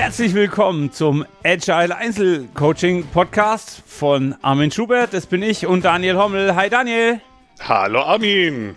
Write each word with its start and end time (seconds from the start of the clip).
Herzlich 0.00 0.32
willkommen 0.32 0.92
zum 0.92 1.26
Agile 1.42 1.96
Einzelcoaching 1.96 3.08
Podcast 3.08 3.82
von 3.84 4.36
Armin 4.42 4.70
Schubert. 4.70 5.12
Das 5.12 5.26
bin 5.26 5.42
ich 5.42 5.66
und 5.66 5.84
Daniel 5.84 6.16
Hommel. 6.18 6.54
Hi 6.54 6.70
Daniel. 6.70 7.20
Hallo 7.58 8.02
Armin. 8.02 8.76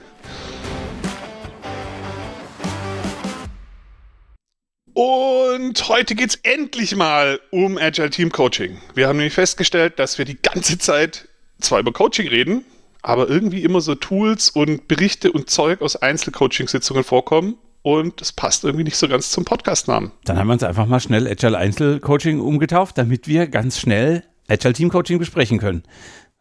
Und 4.93 5.89
heute 5.89 6.15
geht 6.15 6.31
es 6.31 6.35
endlich 6.37 6.95
mal 6.95 7.39
um 7.51 7.77
Agile 7.77 8.09
Team 8.09 8.31
Coaching. 8.31 8.81
Wir 8.95 9.07
haben 9.07 9.17
nämlich 9.17 9.35
festgestellt, 9.35 9.99
dass 9.99 10.17
wir 10.17 10.25
die 10.25 10.41
ganze 10.41 10.79
Zeit 10.79 11.27
zwar 11.59 11.81
über 11.81 11.93
Coaching 11.93 12.29
reden, 12.29 12.65
aber 13.03 13.29
irgendwie 13.29 13.61
immer 13.61 13.81
so 13.81 13.93
Tools 13.93 14.49
und 14.49 14.87
Berichte 14.87 15.31
und 15.31 15.51
Zeug 15.51 15.83
aus 15.83 15.95
Einzelcoaching-Sitzungen 15.97 17.03
vorkommen 17.03 17.59
und 17.81 18.21
es 18.21 18.31
passt 18.31 18.63
irgendwie 18.63 18.83
nicht 18.83 18.97
so 18.97 19.07
ganz 19.07 19.31
zum 19.31 19.45
Podcast-Namen. 19.45 20.11
Dann 20.25 20.37
haben 20.37 20.47
wir 20.47 20.53
uns 20.53 20.63
einfach 20.63 20.85
mal 20.85 20.99
schnell 20.99 21.27
Agile 21.27 21.57
Einzelcoaching 21.57 22.39
umgetauft, 22.39 22.97
damit 22.97 23.27
wir 23.27 23.47
ganz 23.47 23.79
schnell 23.79 24.23
Agile 24.47 24.73
Team 24.73 24.89
Coaching 24.89 25.19
besprechen 25.19 25.57
können. 25.57 25.83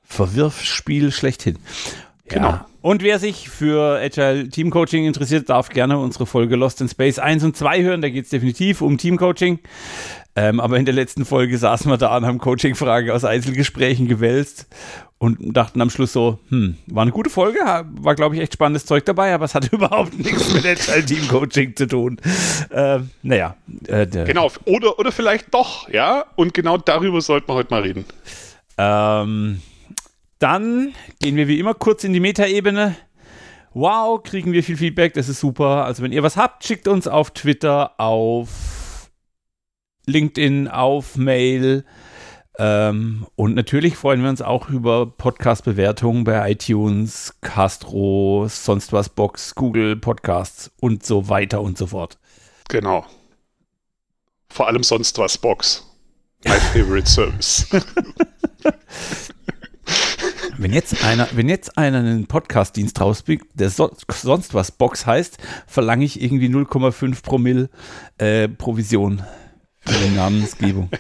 Verwirfspiel 0.03 1.13
schlechthin. 1.13 1.59
Genau. 2.27 2.49
Ja. 2.49 2.67
Und 2.83 3.03
wer 3.03 3.19
sich 3.19 3.49
für 3.49 4.01
Agile 4.01 4.49
Team 4.49 4.71
Coaching 4.71 5.05
interessiert, 5.05 5.51
darf 5.51 5.69
gerne 5.69 5.99
unsere 5.99 6.27
Folge 6.27 6.57
Lost 6.57 6.81
in 6.81 6.89
Space 6.89 7.19
1 7.19 7.45
und 7.45 7.57
2 7.57 7.83
hören. 7.83 8.03
Da 8.03 8.09
geht 8.09 8.25
es 8.25 8.31
definitiv 8.31 8.81
um 8.81 8.97
Team 8.99 9.17
Coaching. 9.17 9.59
Ähm, 10.37 10.61
aber 10.61 10.79
in 10.79 10.85
der 10.85 10.95
letzten 10.95 11.25
Folge 11.25 11.59
saßen 11.59 11.91
wir 11.91 11.97
da 11.97 12.17
und 12.17 12.25
haben 12.25 12.39
Coaching-Fragen 12.39 13.11
aus 13.11 13.25
Einzelgesprächen 13.25 14.07
gewälzt 14.07 14.69
und 15.19 15.39
dachten 15.55 15.83
am 15.83 15.91
Schluss 15.91 16.13
so, 16.13 16.39
hm, 16.49 16.77
war 16.87 17.03
eine 17.03 17.11
gute 17.11 17.31
Folge, 17.31 17.59
war 17.61 18.15
glaube 18.15 18.37
ich 18.37 18.41
echt 18.41 18.55
spannendes 18.55 18.87
Zeug 18.87 19.05
dabei, 19.05 19.35
aber 19.35 19.45
es 19.45 19.55
hatte 19.55 19.69
überhaupt 19.77 20.17
nichts 20.19 20.55
mit 20.55 20.65
Agile 20.65 21.05
Team 21.05 21.29
Coaching 21.29 21.77
zu 21.77 21.87
tun. 21.87 22.21
Äh, 22.71 23.01
naja. 23.23 23.57
Äh, 23.87 24.07
genau, 24.07 24.51
oder, 24.65 24.99
oder 24.99 25.13
vielleicht 25.13 25.53
doch, 25.53 25.89
ja, 25.89 26.25
und 26.37 26.55
genau 26.55 26.79
darüber 26.79 27.21
sollten 27.21 27.49
wir 27.49 27.55
heute 27.55 27.75
mal 27.75 27.83
reden. 27.83 28.05
Ähm, 28.79 29.61
dann 30.39 30.95
gehen 31.21 31.37
wir 31.37 31.49
wie 31.49 31.59
immer 31.59 31.75
kurz 31.75 32.05
in 32.05 32.13
die 32.13 32.21
Metaebene. 32.21 32.97
Wow, 33.75 34.23
kriegen 34.23 34.53
wir 34.53 34.65
viel 34.65 34.77
Feedback, 34.77 35.13
das 35.15 35.29
ist 35.29 35.41
super. 35.41 35.85
Also 35.85 36.03
wenn 36.03 36.13
ihr 36.13 36.23
was 36.23 36.37
habt, 36.37 36.65
schickt 36.65 36.89
uns 36.89 37.07
auf 37.07 37.33
Twitter, 37.33 37.93
auf 37.99 38.49
LinkedIn, 40.07 40.69
auf 40.69 41.17
Mail. 41.17 41.85
Ähm, 42.59 43.27
und 43.37 43.55
natürlich 43.55 43.97
freuen 43.97 44.23
wir 44.23 44.29
uns 44.29 44.43
auch 44.43 44.69
über 44.69 45.07
Podcast-Bewertungen 45.07 46.25
bei 46.25 46.51
iTunes, 46.51 47.35
Castro, 47.41 48.47
sonst 48.49 48.93
was 48.93 49.09
Box, 49.09 49.55
Google 49.55 49.97
Podcasts 49.97 50.71
und 50.81 51.07
so 51.07 51.29
weiter 51.29 51.63
und 51.63 51.79
so 51.79 51.87
fort. 51.87 52.19
Genau. 52.69 53.07
Vor 54.51 54.67
allem 54.67 54.83
sonst 54.83 55.17
was 55.19 55.39
Box. 55.39 55.87
My 56.45 56.59
favorite 56.73 57.09
service. 57.09 57.67
wenn 60.59 60.73
jetzt 60.73 61.05
einer, 61.05 61.29
wenn 61.33 61.49
jetzt 61.49 61.79
einer 61.79 61.99
einen 61.99 62.27
Podcast-Dienst 62.27 63.01
rausbringt, 63.01 63.45
der 63.55 63.71
so, 63.71 63.91
sonst 64.11 64.53
was 64.55 64.73
Box 64.73 65.07
heißt, 65.07 65.39
verlange 65.67 66.05
ich 66.05 66.21
irgendwie 66.21 66.49
0,5 66.49 67.23
Promille 67.23 67.71
äh, 68.19 68.49
Provision 68.49 69.23
für 69.87 69.99
die 70.05 70.15
Namensgebung. 70.15 70.91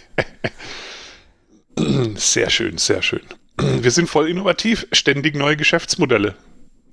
Sehr 2.16 2.50
schön, 2.50 2.78
sehr 2.78 3.02
schön. 3.02 3.22
Wir 3.56 3.90
sind 3.90 4.08
voll 4.08 4.28
innovativ, 4.28 4.86
ständig 4.92 5.34
neue 5.36 5.56
Geschäftsmodelle. 5.56 6.34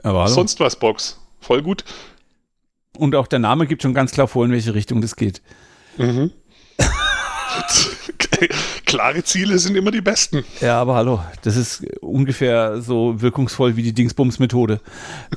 Aber 0.04 0.24
hallo. 0.24 0.34
Sonst 0.34 0.60
was, 0.60 0.78
Box. 0.78 1.20
Voll 1.40 1.62
gut. 1.62 1.84
Und 2.98 3.16
auch 3.16 3.28
der 3.28 3.40
Name 3.40 3.68
gibt 3.68 3.84
schon 3.84 3.94
ganz 3.94 4.12
klar 4.12 4.28
vor, 4.28 4.46
in 4.46 4.52
welche 4.52 4.74
Richtung 4.74 5.02
das 5.02 5.16
geht. 5.16 5.42
Mhm. 5.98 6.32
Klare 8.86 9.24
Ziele 9.24 9.60
sind 9.60 9.76
immer 9.76 9.92
die 9.92 10.02
besten. 10.02 10.44
Ja, 10.62 10.80
aber 10.80 10.96
hallo, 10.96 11.22
das 11.42 11.56
ist 11.56 11.86
ungefähr 12.02 12.82
so 12.82 13.22
wirkungsvoll 13.22 13.76
wie 13.76 13.84
die 13.84 13.94
Dingsbums-Methode. 13.94 14.80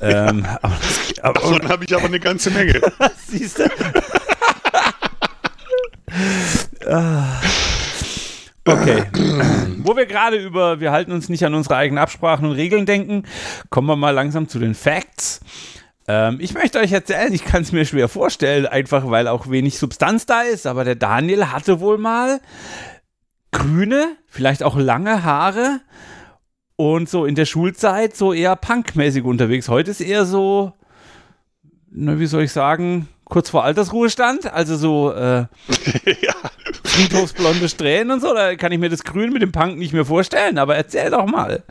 ähm, 0.00 0.46
aber, 0.62 0.74
aber, 1.22 1.40
Davon 1.40 1.68
habe 1.68 1.84
ich 1.84 1.94
aber 1.94 2.06
eine 2.06 2.20
ganze 2.20 2.50
Menge. 2.50 2.80
Siehst 3.28 3.58
du? 3.58 3.64
Ah. 6.88 7.40
Okay. 8.64 9.04
Wo 9.78 9.96
wir 9.96 10.06
gerade 10.06 10.36
über, 10.36 10.80
wir 10.80 10.92
halten 10.92 11.12
uns 11.12 11.28
nicht 11.28 11.44
an 11.44 11.54
unsere 11.54 11.76
eigenen 11.76 12.02
Absprachen 12.02 12.46
und 12.46 12.52
Regeln 12.52 12.86
denken, 12.86 13.24
kommen 13.70 13.88
wir 13.88 13.96
mal 13.96 14.10
langsam 14.10 14.48
zu 14.48 14.58
den 14.58 14.74
Facts. 14.74 15.40
Ähm, 16.06 16.38
ich 16.40 16.54
möchte 16.54 16.78
euch 16.78 16.92
erzählen, 16.92 17.32
ich 17.32 17.44
kann 17.44 17.62
es 17.62 17.72
mir 17.72 17.84
schwer 17.84 18.08
vorstellen, 18.08 18.66
einfach 18.66 19.10
weil 19.10 19.28
auch 19.28 19.50
wenig 19.50 19.78
Substanz 19.78 20.26
da 20.26 20.42
ist, 20.42 20.66
aber 20.66 20.84
der 20.84 20.96
Daniel 20.96 21.46
hatte 21.46 21.80
wohl 21.80 21.98
mal 21.98 22.40
grüne, 23.52 24.16
vielleicht 24.26 24.62
auch 24.62 24.76
lange 24.76 25.24
Haare 25.24 25.80
und 26.76 27.08
so 27.08 27.26
in 27.26 27.34
der 27.34 27.46
Schulzeit 27.46 28.16
so 28.16 28.32
eher 28.32 28.56
punkmäßig 28.56 29.24
unterwegs. 29.24 29.68
Heute 29.68 29.90
ist 29.90 30.00
eher 30.00 30.24
so, 30.24 30.72
na, 31.90 32.18
wie 32.18 32.26
soll 32.26 32.44
ich 32.44 32.52
sagen, 32.52 33.08
kurz 33.30 33.48
vor 33.48 33.64
Altersruhestand, 33.64 34.52
also 34.52 34.76
so 34.76 35.12
äh, 35.12 35.38
ja. 36.04 36.34
friedhofsblonde 36.84 37.68
Strähnen 37.68 38.10
und 38.10 38.20
so, 38.20 38.34
da 38.34 38.56
kann 38.56 38.72
ich 38.72 38.78
mir 38.78 38.90
das 38.90 39.04
Grün 39.04 39.32
mit 39.32 39.40
dem 39.40 39.52
Punk 39.52 39.78
nicht 39.78 39.92
mehr 39.94 40.04
vorstellen, 40.04 40.58
aber 40.58 40.76
erzähl 40.76 41.10
doch 41.10 41.26
mal. 41.26 41.62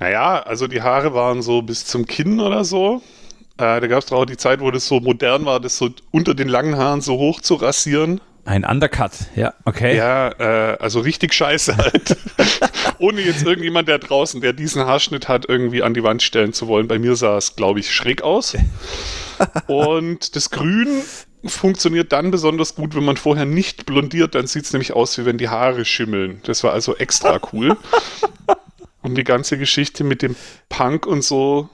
Naja, 0.00 0.42
also 0.42 0.66
die 0.66 0.82
Haare 0.82 1.14
waren 1.14 1.42
so 1.42 1.62
bis 1.62 1.86
zum 1.86 2.06
Kinn 2.06 2.40
oder 2.40 2.64
so. 2.64 3.02
Äh, 3.58 3.80
da 3.80 3.86
gab 3.86 4.02
es 4.02 4.10
auch 4.10 4.24
die 4.24 4.36
Zeit, 4.36 4.60
wo 4.60 4.70
das 4.72 4.88
so 4.88 4.98
modern 4.98 5.44
war, 5.44 5.60
das 5.60 5.76
so 5.76 5.90
unter 6.10 6.34
den 6.34 6.48
langen 6.48 6.76
Haaren 6.76 7.00
so 7.00 7.18
hoch 7.18 7.40
zu 7.40 7.54
rasieren. 7.54 8.20
Ein 8.44 8.64
Undercut, 8.64 9.12
ja, 9.36 9.54
okay. 9.64 9.96
Ja, 9.96 10.30
äh, 10.30 10.76
also 10.80 10.98
richtig 10.98 11.32
scheiße 11.32 11.76
halt. 11.76 12.16
Ohne 12.98 13.20
jetzt 13.20 13.44
irgendjemand, 13.44 13.86
der 13.86 13.98
draußen, 13.98 14.40
der 14.40 14.52
diesen 14.52 14.84
Haarschnitt 14.84 15.28
hat, 15.28 15.48
irgendwie 15.48 15.84
an 15.84 15.94
die 15.94 16.02
Wand 16.02 16.22
stellen 16.22 16.52
zu 16.52 16.66
wollen. 16.66 16.88
Bei 16.88 16.98
mir 16.98 17.14
sah 17.14 17.36
es, 17.36 17.54
glaube 17.54 17.78
ich, 17.78 17.94
schräg 17.94 18.22
aus. 18.22 18.56
Und 19.66 20.36
das 20.36 20.50
Grün 20.50 21.02
funktioniert 21.44 22.12
dann 22.12 22.30
besonders 22.30 22.74
gut, 22.74 22.94
wenn 22.94 23.04
man 23.04 23.16
vorher 23.16 23.44
nicht 23.44 23.86
blondiert, 23.86 24.34
dann 24.34 24.46
sieht 24.46 24.64
es 24.64 24.72
nämlich 24.72 24.92
aus, 24.92 25.18
wie 25.18 25.24
wenn 25.24 25.38
die 25.38 25.48
Haare 25.48 25.84
schimmeln. 25.84 26.40
Das 26.44 26.62
war 26.64 26.72
also 26.72 26.96
extra 26.96 27.40
cool. 27.52 27.76
Und 29.02 29.16
die 29.16 29.24
ganze 29.24 29.58
Geschichte 29.58 30.04
mit 30.04 30.22
dem 30.22 30.36
Punk 30.68 31.06
und 31.06 31.24
so, 31.24 31.68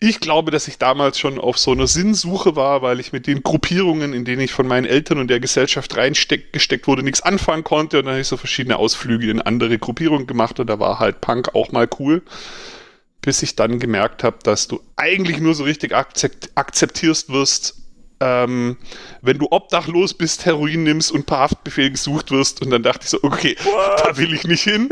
ich 0.00 0.20
glaube, 0.20 0.52
dass 0.52 0.68
ich 0.68 0.78
damals 0.78 1.18
schon 1.18 1.40
auf 1.40 1.58
so 1.58 1.72
einer 1.72 1.88
Sinnsuche 1.88 2.54
war, 2.54 2.82
weil 2.82 3.00
ich 3.00 3.12
mit 3.12 3.26
den 3.26 3.42
Gruppierungen, 3.42 4.12
in 4.12 4.24
denen 4.24 4.42
ich 4.42 4.52
von 4.52 4.68
meinen 4.68 4.86
Eltern 4.86 5.18
und 5.18 5.28
der 5.28 5.40
Gesellschaft 5.40 5.96
reingesteckt 5.96 6.86
wurde, 6.86 7.02
nichts 7.02 7.20
anfangen 7.20 7.64
konnte. 7.64 7.98
Und 7.98 8.04
dann 8.04 8.12
habe 8.12 8.20
ich 8.20 8.28
so 8.28 8.36
verschiedene 8.36 8.76
Ausflüge 8.76 9.28
in 9.28 9.42
andere 9.42 9.76
Gruppierungen 9.76 10.28
gemacht 10.28 10.60
und 10.60 10.68
da 10.70 10.78
war 10.78 11.00
halt 11.00 11.20
Punk 11.20 11.54
auch 11.56 11.72
mal 11.72 11.88
cool. 11.98 12.22
Bis 13.20 13.42
ich 13.42 13.56
dann 13.56 13.78
gemerkt 13.78 14.22
habe, 14.24 14.38
dass 14.42 14.68
du 14.68 14.80
eigentlich 14.96 15.40
nur 15.40 15.54
so 15.54 15.64
richtig 15.64 15.94
akzeptierst 15.94 17.30
wirst, 17.30 17.74
ähm, 18.20 18.76
wenn 19.22 19.38
du 19.38 19.48
obdachlos 19.50 20.14
bist, 20.14 20.44
Heroin 20.46 20.82
nimmst 20.82 21.12
und 21.12 21.26
per 21.26 21.38
Haftbefehl 21.38 21.90
gesucht 21.90 22.30
wirst. 22.30 22.62
Und 22.62 22.70
dann 22.70 22.82
dachte 22.82 23.00
ich 23.04 23.10
so, 23.10 23.18
okay, 23.22 23.56
What? 23.62 24.00
da 24.04 24.16
will 24.16 24.32
ich 24.32 24.44
nicht 24.44 24.62
hin. 24.62 24.88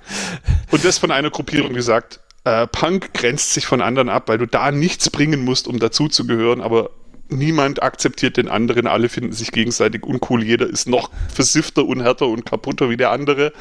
und 0.70 0.84
das 0.84 0.98
von 0.98 1.10
einer 1.10 1.30
Gruppierung 1.30 1.72
gesagt, 1.74 2.20
äh, 2.44 2.66
Punk 2.66 3.14
grenzt 3.14 3.54
sich 3.54 3.66
von 3.66 3.80
anderen 3.80 4.08
ab, 4.08 4.28
weil 4.28 4.38
du 4.38 4.46
da 4.46 4.70
nichts 4.70 5.10
bringen 5.10 5.44
musst, 5.44 5.68
um 5.68 5.78
dazuzugehören, 5.78 6.60
aber 6.60 6.90
niemand 7.28 7.82
akzeptiert 7.82 8.36
den 8.36 8.48
anderen, 8.48 8.86
alle 8.86 9.08
finden 9.08 9.32
sich 9.32 9.52
gegenseitig 9.52 10.04
uncool, 10.04 10.42
jeder 10.42 10.66
ist 10.66 10.88
noch 10.88 11.10
versiffter 11.32 11.84
und 11.84 12.02
härter 12.02 12.26
und 12.26 12.46
kaputter 12.46 12.90
wie 12.90 12.96
der 12.96 13.10
andere. 13.10 13.52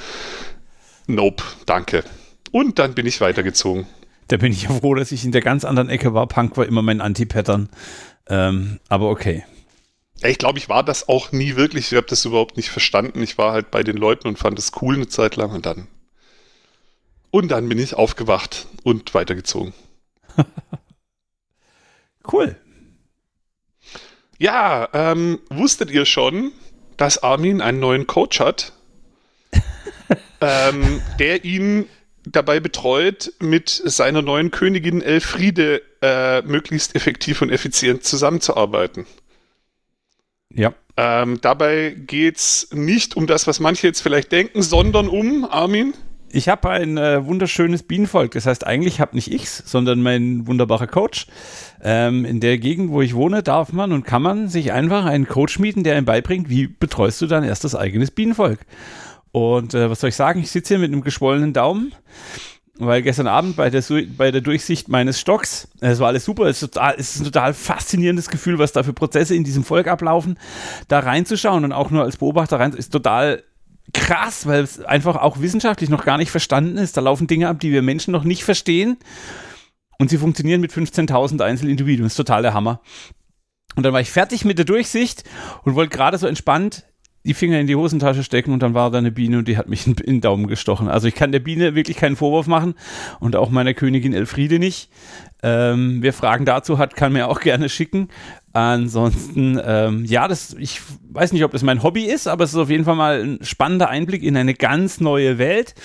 Nope, 1.07 1.43
danke. 1.65 2.03
Und 2.51 2.79
dann 2.79 2.93
bin 2.93 3.05
ich 3.05 3.19
weitergezogen. 3.21 3.87
Da 4.27 4.37
bin 4.37 4.51
ich 4.51 4.63
ja 4.63 4.69
froh, 4.71 4.95
dass 4.95 5.11
ich 5.11 5.23
in 5.23 5.31
der 5.31 5.41
ganz 5.41 5.63
anderen 5.63 5.89
Ecke 5.89 6.13
war. 6.13 6.27
Punk 6.27 6.57
war 6.57 6.65
immer 6.65 6.81
mein 6.81 7.01
Anti-Pattern. 7.01 7.69
Ähm, 8.27 8.79
aber 8.89 9.09
okay. 9.09 9.45
Ich 10.23 10.37
glaube, 10.37 10.57
ich 10.57 10.67
war 10.67 10.83
das 10.83 11.07
auch 11.07 11.31
nie 11.31 11.55
wirklich. 11.55 11.91
Ich 11.91 11.97
habe 11.97 12.07
das 12.07 12.25
überhaupt 12.25 12.57
nicht 12.57 12.69
verstanden. 12.69 13.21
Ich 13.21 13.37
war 13.37 13.53
halt 13.53 13.71
bei 13.71 13.83
den 13.83 13.97
Leuten 13.97 14.27
und 14.27 14.37
fand 14.37 14.57
es 14.59 14.71
cool 14.81 14.95
eine 14.95 15.07
Zeit 15.07 15.35
lang 15.35 15.51
und 15.51 15.65
dann 15.65 15.87
und 17.31 17.49
dann 17.49 17.69
bin 17.69 17.79
ich 17.79 17.93
aufgewacht 17.93 18.67
und 18.83 19.13
weitergezogen. 19.13 19.73
cool. 22.31 22.55
Ja, 24.39 24.89
ähm, 24.93 25.39
wusstet 25.49 25.91
ihr 25.91 26.05
schon, 26.05 26.51
dass 26.95 27.23
Armin 27.23 27.61
einen 27.61 27.79
neuen 27.79 28.07
Coach 28.07 28.39
hat, 28.39 28.73
ähm, 30.41 31.01
der 31.19 31.43
ihn 31.43 31.87
dabei 32.31 32.59
betreut, 32.59 33.33
mit 33.39 33.69
seiner 33.69 34.21
neuen 34.21 34.51
Königin 34.51 35.01
Elfriede 35.01 35.81
äh, 36.01 36.41
möglichst 36.41 36.95
effektiv 36.95 37.41
und 37.41 37.49
effizient 37.51 38.03
zusammenzuarbeiten. 38.03 39.05
Ja. 40.53 40.73
Ähm, 40.95 41.39
dabei 41.41 41.95
geht 41.95 42.37
es 42.37 42.69
nicht 42.71 43.15
um 43.15 43.27
das, 43.27 43.45
was 43.45 43.59
manche 43.59 43.85
jetzt 43.87 44.01
vielleicht 44.01 44.31
denken, 44.31 44.61
sondern 44.63 45.07
um, 45.07 45.45
Armin, 45.45 45.93
Ich 46.29 46.49
habe 46.49 46.69
ein 46.69 46.97
äh, 46.97 47.25
wunderschönes 47.25 47.83
Bienenvolk. 47.83 48.31
Das 48.31 48.45
heißt, 48.45 48.67
eigentlich 48.67 48.99
habe 48.99 49.15
nicht 49.15 49.31
ich's, 49.31 49.63
sondern 49.65 50.01
mein 50.01 50.45
wunderbarer 50.45 50.87
Coach. 50.87 51.27
Ähm, 51.81 52.25
in 52.25 52.39
der 52.41 52.57
Gegend, 52.57 52.91
wo 52.91 53.01
ich 53.01 53.15
wohne, 53.15 53.43
darf 53.43 53.71
man 53.71 53.93
und 53.93 54.03
kann 54.03 54.21
man 54.21 54.49
sich 54.49 54.73
einfach 54.73 55.05
einen 55.05 55.27
Coach 55.27 55.59
mieten, 55.59 55.83
der 55.83 55.97
ihm 55.97 56.05
beibringt, 56.05 56.49
wie 56.49 56.67
betreust 56.67 57.21
du 57.21 57.27
dein 57.27 57.43
erstes 57.43 57.75
eigenes 57.75 58.11
Bienenvolk. 58.11 58.59
Und 59.37 59.75
äh, 59.75 59.89
was 59.89 59.99
soll 59.99 60.09
ich 60.09 60.15
sagen? 60.15 60.39
Ich 60.39 60.49
sitze 60.49 60.73
hier 60.73 60.79
mit 60.79 60.91
einem 60.91 61.03
geschwollenen 61.03 61.53
Daumen 61.53 61.93
weil 62.79 63.01
gestern 63.01 63.27
Abend 63.27 63.55
bei 63.55 63.69
der, 63.71 63.83
bei 64.17 64.29
der 64.29 64.41
Durchsicht 64.41 64.87
meines 64.87 65.19
Stocks, 65.19 65.67
es 65.79 65.99
war 65.99 66.07
alles 66.07 66.25
super, 66.25 66.45
es 66.45 66.61
ist, 66.61 66.73
total, 66.73 66.95
es 66.97 67.15
ist 67.15 67.21
ein 67.21 67.25
total 67.25 67.55
faszinierendes 67.55 68.29
Gefühl, 68.29 68.59
was 68.59 68.71
da 68.71 68.83
für 68.83 68.93
Prozesse 68.93 69.35
in 69.35 69.43
diesem 69.43 69.63
Volk 69.63 69.87
ablaufen, 69.87 70.37
da 70.87 70.99
reinzuschauen 70.99 71.63
und 71.63 71.71
auch 71.71 71.89
nur 71.89 72.03
als 72.03 72.17
Beobachter 72.17 72.59
rein, 72.59 72.73
ist 72.73 72.91
total 72.91 73.43
krass, 73.95 74.45
weil 74.45 74.61
es 74.61 74.79
einfach 74.79 75.15
auch 75.15 75.39
wissenschaftlich 75.39 75.89
noch 75.89 76.05
gar 76.05 76.19
nicht 76.19 76.29
verstanden 76.29 76.77
ist. 76.77 76.97
Da 76.97 77.01
laufen 77.01 77.25
Dinge 77.25 77.47
ab, 77.47 77.59
die 77.59 77.71
wir 77.71 77.81
Menschen 77.81 78.11
noch 78.11 78.23
nicht 78.23 78.43
verstehen 78.43 78.97
und 79.97 80.11
sie 80.11 80.19
funktionieren 80.19 80.61
mit 80.61 80.71
15.000 80.71 81.41
Einzelindividuen. 81.41 82.03
Das 82.03 82.13
ist 82.13 82.17
total 82.17 82.43
der 82.43 82.53
Hammer. 82.53 82.81
Und 83.75 83.83
dann 83.83 83.93
war 83.93 84.01
ich 84.01 84.11
fertig 84.11 84.45
mit 84.45 84.57
der 84.57 84.65
Durchsicht 84.65 85.23
und 85.63 85.75
wollte 85.75 85.95
gerade 85.95 86.17
so 86.17 86.27
entspannt 86.27 86.83
die 87.27 87.33
Finger 87.33 87.59
in 87.59 87.67
die 87.67 87.75
Hosentasche 87.75 88.23
stecken 88.23 88.53
und 88.53 88.63
dann 88.63 88.73
war 88.73 88.89
da 88.89 88.97
eine 88.97 89.11
Biene 89.11 89.39
und 89.39 89.47
die 89.47 89.57
hat 89.57 89.67
mich 89.67 89.85
in, 89.87 89.95
den 89.95 90.21
Daumen 90.21 90.47
gestochen. 90.47 90.87
Also 90.87 91.07
ich 91.07 91.15
kann 91.15 91.31
der 91.31 91.39
Biene 91.39 91.75
wirklich 91.75 91.97
keinen 91.97 92.15
Vorwurf 92.15 92.47
machen 92.47 92.73
und 93.19 93.35
auch 93.35 93.49
meiner 93.49 93.73
Königin 93.73 94.13
Elfriede 94.13 94.59
nicht. 94.59 94.89
Ähm, 95.43 95.97
wer 96.01 96.13
Fragen 96.13 96.45
dazu 96.45 96.77
hat, 96.79 96.95
kann 96.95 97.13
mir 97.13 97.27
auch 97.27 97.41
gerne 97.41 97.69
schicken. 97.69 98.07
Ansonsten, 98.53 99.59
ähm, 99.63 100.05
ja, 100.05 100.27
das, 100.27 100.55
ich 100.57 100.81
weiß 101.11 101.31
nicht, 101.33 101.43
ob 101.43 101.51
das 101.51 101.61
mein 101.61 101.83
Hobby 101.83 102.05
ist, 102.05 102.27
aber 102.27 102.43
es 102.43 102.51
ist 102.51 102.55
auf 102.55 102.71
jeden 102.71 102.85
Fall 102.85 102.95
mal 102.95 103.21
ein 103.21 103.39
spannender 103.43 103.89
Einblick 103.89 104.23
in 104.23 104.35
eine 104.35 104.55
ganz 104.55 104.99
neue 104.99 105.37
Welt. 105.37 105.75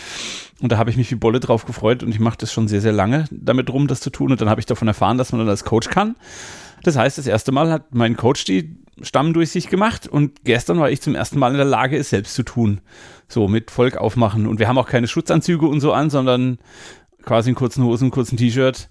Und 0.62 0.72
da 0.72 0.78
habe 0.78 0.90
ich 0.90 0.96
mich 0.96 1.10
wie 1.10 1.16
Bolle 1.16 1.40
drauf 1.40 1.66
gefreut 1.66 2.02
und 2.02 2.10
ich 2.10 2.20
mache 2.20 2.38
das 2.38 2.52
schon 2.52 2.68
sehr, 2.68 2.80
sehr 2.80 2.92
lange 2.92 3.26
damit 3.30 3.68
rum, 3.68 3.88
das 3.88 4.00
zu 4.00 4.10
tun. 4.10 4.30
Und 4.30 4.40
dann 4.40 4.48
habe 4.48 4.60
ich 4.60 4.66
davon 4.66 4.88
erfahren, 4.88 5.18
dass 5.18 5.32
man 5.32 5.40
dann 5.40 5.48
als 5.48 5.64
Coach 5.64 5.90
kann. 5.90 6.14
Das 6.82 6.96
heißt, 6.96 7.18
das 7.18 7.26
erste 7.26 7.52
Mal 7.52 7.70
hat 7.70 7.94
mein 7.94 8.16
Coach 8.16 8.44
die 8.44 8.76
Stammdurchsicht 9.00 9.70
gemacht 9.70 10.06
und 10.06 10.44
gestern 10.44 10.78
war 10.78 10.90
ich 10.90 11.00
zum 11.00 11.14
ersten 11.14 11.38
Mal 11.38 11.52
in 11.52 11.56
der 11.56 11.66
Lage, 11.66 11.96
es 11.96 12.10
selbst 12.10 12.34
zu 12.34 12.42
tun. 12.42 12.80
So 13.28 13.48
mit 13.48 13.70
Volk 13.70 13.96
aufmachen. 13.96 14.46
Und 14.46 14.58
wir 14.58 14.68
haben 14.68 14.78
auch 14.78 14.88
keine 14.88 15.08
Schutzanzüge 15.08 15.66
und 15.66 15.80
so 15.80 15.92
an, 15.92 16.10
sondern 16.10 16.58
quasi 17.22 17.50
in 17.50 17.56
kurzen 17.56 17.84
Hosen, 17.84 18.10
kurzen 18.10 18.36
T-Shirt. 18.36 18.90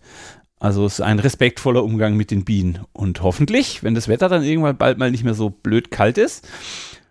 Also 0.60 0.86
es 0.86 0.94
ist 0.94 1.02
ein 1.02 1.20
respektvoller 1.20 1.84
Umgang 1.84 2.18
mit 2.18 2.32
den 2.32 2.46
Bienen. 2.46 2.80
Und 2.94 3.22
hoffentlich, 3.22 3.84
wenn 3.84 3.94
das 3.94 4.08
Wetter 4.08 4.30
dann 4.30 4.44
irgendwann 4.44 4.78
bald 4.78 4.98
mal 4.98 5.12
nicht 5.12 5.24
mehr 5.24 5.34
so 5.36 5.50
blöd 5.50 5.92
kalt 5.92 6.18
ist, 6.18 6.48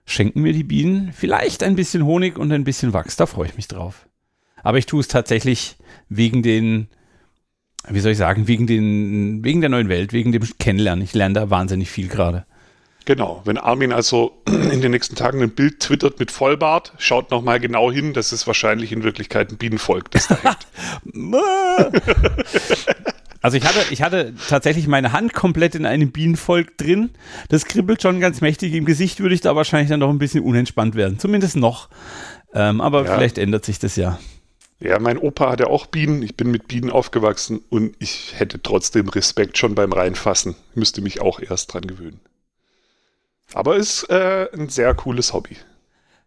schenken 0.04 0.42
mir 0.42 0.52
die 0.52 0.64
Bienen 0.64 1.12
vielleicht 1.12 1.62
ein 1.62 1.76
bisschen 1.76 2.04
Honig 2.04 2.38
und 2.38 2.52
ein 2.52 2.64
bisschen 2.64 2.92
Wachs. 2.92 3.16
Da 3.16 3.26
freue 3.26 3.46
ich 3.46 3.56
mich 3.56 3.68
drauf. 3.68 4.08
Aber 4.62 4.78
ich 4.78 4.86
tue 4.86 5.00
es 5.00 5.08
tatsächlich 5.08 5.76
wegen 6.08 6.42
den 6.42 6.88
wie 7.88 8.00
soll 8.00 8.12
ich 8.12 8.18
sagen, 8.18 8.46
wegen, 8.46 8.66
den, 8.66 9.42
wegen 9.42 9.60
der 9.60 9.70
neuen 9.70 9.88
Welt, 9.88 10.12
wegen 10.12 10.32
dem 10.32 10.42
Kennenlernen. 10.58 11.04
Ich 11.04 11.14
lerne 11.14 11.34
da 11.34 11.50
wahnsinnig 11.50 11.90
viel 11.90 12.08
gerade. 12.08 12.44
Genau, 13.10 13.42
wenn 13.44 13.58
Armin 13.58 13.92
also 13.92 14.40
in 14.46 14.80
den 14.80 14.92
nächsten 14.92 15.16
Tagen 15.16 15.42
ein 15.42 15.50
Bild 15.50 15.80
twittert 15.80 16.20
mit 16.20 16.30
Vollbart, 16.30 16.92
schaut 16.96 17.32
nochmal 17.32 17.58
genau 17.58 17.90
hin, 17.90 18.12
das 18.12 18.32
ist 18.32 18.46
wahrscheinlich 18.46 18.92
in 18.92 19.02
Wirklichkeit 19.02 19.50
ein 19.50 19.56
Bienenvolk, 19.56 20.12
das 20.12 20.28
da 20.28 20.38
hängt. 20.40 20.68
Also 23.42 23.56
ich 23.56 23.64
hatte, 23.64 23.78
ich 23.90 24.02
hatte 24.02 24.34
tatsächlich 24.50 24.86
meine 24.86 25.14
Hand 25.14 25.32
komplett 25.32 25.74
in 25.74 25.86
einem 25.86 26.12
Bienenvolk 26.12 26.76
drin. 26.76 27.08
Das 27.48 27.64
kribbelt 27.64 28.02
schon 28.02 28.20
ganz 28.20 28.42
mächtig. 28.42 28.74
Im 28.74 28.84
Gesicht 28.84 29.20
würde 29.20 29.34
ich 29.34 29.40
da 29.40 29.56
wahrscheinlich 29.56 29.88
dann 29.88 30.00
noch 30.00 30.10
ein 30.10 30.18
bisschen 30.18 30.44
unentspannt 30.44 30.94
werden. 30.94 31.18
Zumindest 31.18 31.56
noch. 31.56 31.88
Ähm, 32.52 32.82
aber 32.82 33.06
ja. 33.06 33.14
vielleicht 33.14 33.38
ändert 33.38 33.64
sich 33.64 33.78
das 33.78 33.96
ja. 33.96 34.18
Ja, 34.78 34.98
mein 34.98 35.16
Opa 35.16 35.52
hatte 35.52 35.68
auch 35.68 35.86
Bienen. 35.86 36.22
Ich 36.22 36.36
bin 36.36 36.50
mit 36.50 36.68
Bienen 36.68 36.90
aufgewachsen 36.90 37.62
und 37.70 37.96
ich 37.98 38.34
hätte 38.36 38.62
trotzdem 38.62 39.08
Respekt 39.08 39.56
schon 39.56 39.74
beim 39.74 39.94
Reinfassen. 39.94 40.54
Müsste 40.74 41.00
mich 41.00 41.22
auch 41.22 41.40
erst 41.40 41.72
dran 41.72 41.86
gewöhnen. 41.86 42.20
Aber 43.54 43.76
ist 43.76 44.08
äh, 44.10 44.48
ein 44.52 44.68
sehr 44.68 44.94
cooles 44.94 45.32
Hobby. 45.32 45.56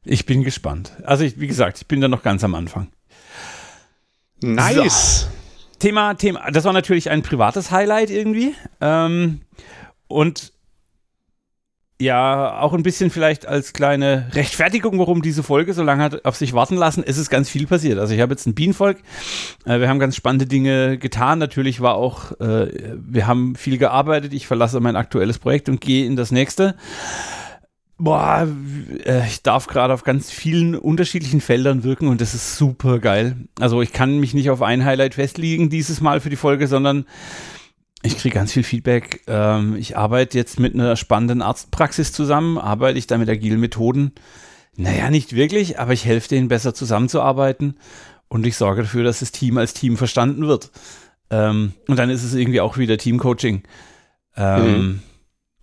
Ich 0.04 0.26
bin 0.26 0.44
gespannt. 0.44 0.92
Also, 1.04 1.24
ich, 1.24 1.40
wie 1.40 1.48
gesagt, 1.48 1.78
ich 1.78 1.88
bin 1.88 2.02
da 2.02 2.08
noch 2.08 2.24
ganz 2.24 2.44
am 2.44 2.56
Anfang. 2.56 2.88
Nice. 4.42 5.22
So. 5.22 5.28
Thema, 5.80 6.14
Thema, 6.16 6.52
das 6.52 6.64
war 6.66 6.74
natürlich 6.74 7.10
ein 7.10 7.24
privates 7.24 7.72
Highlight 7.72 8.10
irgendwie. 8.10 8.56
Ähm, 8.82 9.42
und 10.08 10.54
ja, 12.02 12.60
auch 12.60 12.74
ein 12.74 12.84
bisschen 12.84 13.10
vielleicht 13.10 13.46
als 13.46 13.74
kleine 13.74 14.28
Rechtfertigung, 14.34 15.00
warum 15.00 15.22
diese 15.22 15.44
Folge 15.44 15.74
so 15.74 15.84
lange 15.84 16.04
hat 16.04 16.26
auf 16.26 16.36
sich 16.36 16.54
warten 16.54 16.76
lassen. 16.76 17.04
Es 17.06 17.18
ist 17.18 17.30
ganz 17.30 17.50
viel 17.50 17.68
passiert. 17.68 18.00
Also 18.00 18.14
ich 18.14 18.22
habe 18.22 18.34
jetzt 18.34 18.46
ein 18.46 18.56
Bienenvolk. 18.56 18.98
Äh, 19.66 19.80
wir 19.80 19.90
haben 19.90 20.00
ganz 20.00 20.16
spannende 20.16 20.46
Dinge 20.46 20.98
getan. 20.98 21.40
Natürlich 21.40 21.82
war 21.82 21.96
auch, 21.96 22.32
äh, 22.40 22.96
wir 22.96 23.28
haben 23.28 23.56
viel 23.56 23.78
gearbeitet. 23.78 24.34
Ich 24.34 24.48
verlasse 24.48 24.80
mein 24.80 24.96
aktuelles 24.96 25.40
Projekt 25.40 25.70
und 25.70 25.82
gehe 25.82 26.06
in 26.06 26.16
das 26.16 26.32
nächste. 26.32 26.76
Boah, 27.98 28.48
äh, 29.06 29.26
ich 29.28 29.44
darf 29.44 29.68
gerade 29.68 29.94
auf 29.94 30.04
ganz 30.04 30.32
vielen 30.32 30.76
unterschiedlichen 30.76 31.42
Feldern 31.42 31.84
wirken 31.84 32.08
und 32.08 32.22
das 32.22 32.34
ist 32.34 32.58
super 32.58 33.00
geil. 33.00 33.36
Also 33.60 33.82
ich 33.82 33.94
kann 33.94 34.20
mich 34.20 34.34
nicht 34.34 34.50
auf 34.50 34.62
ein 34.62 34.84
Highlight 34.84 35.14
festlegen 35.14 35.70
dieses 35.70 36.02
Mal 36.02 36.20
für 36.20 36.30
die 36.30 36.36
Folge, 36.36 36.68
sondern 36.68 37.06
ich 38.04 38.18
kriege 38.18 38.36
ganz 38.36 38.52
viel 38.52 38.64
Feedback. 38.64 39.22
Ähm, 39.28 39.76
ich 39.78 39.98
arbeite 39.98 40.38
jetzt 40.38 40.60
mit 40.60 40.74
einer 40.74 40.96
spannenden 40.96 41.42
Arztpraxis 41.42 42.12
zusammen, 42.12 42.58
arbeite 42.58 43.00
ich 43.00 43.08
da 43.08 43.18
mit 43.18 43.30
agilen 43.30 43.60
Methoden. 43.60 44.12
Naja, 44.76 45.10
nicht 45.10 45.36
wirklich, 45.36 45.80
aber 45.80 45.94
ich 45.94 46.06
helfe 46.06 46.30
denen 46.30 46.48
besser 46.48 46.74
zusammenzuarbeiten 46.74 47.78
und 48.28 48.46
ich 48.46 48.58
sorge 48.58 48.84
dafür, 48.84 49.04
dass 49.04 49.20
das 49.20 49.32
Team 49.32 49.58
als 49.58 49.74
Team 49.74 49.98
verstanden 49.98 50.48
wird. 50.48 50.72
Ähm, 51.30 51.74
und 51.88 51.98
dann 51.98 52.10
ist 52.10 52.24
es 52.24 52.34
irgendwie 52.34 52.62
auch 52.62 52.78
wieder 52.78 52.98
Teamcoaching. 52.98 53.64
Ähm, 54.36 54.66
mhm. 54.66 55.00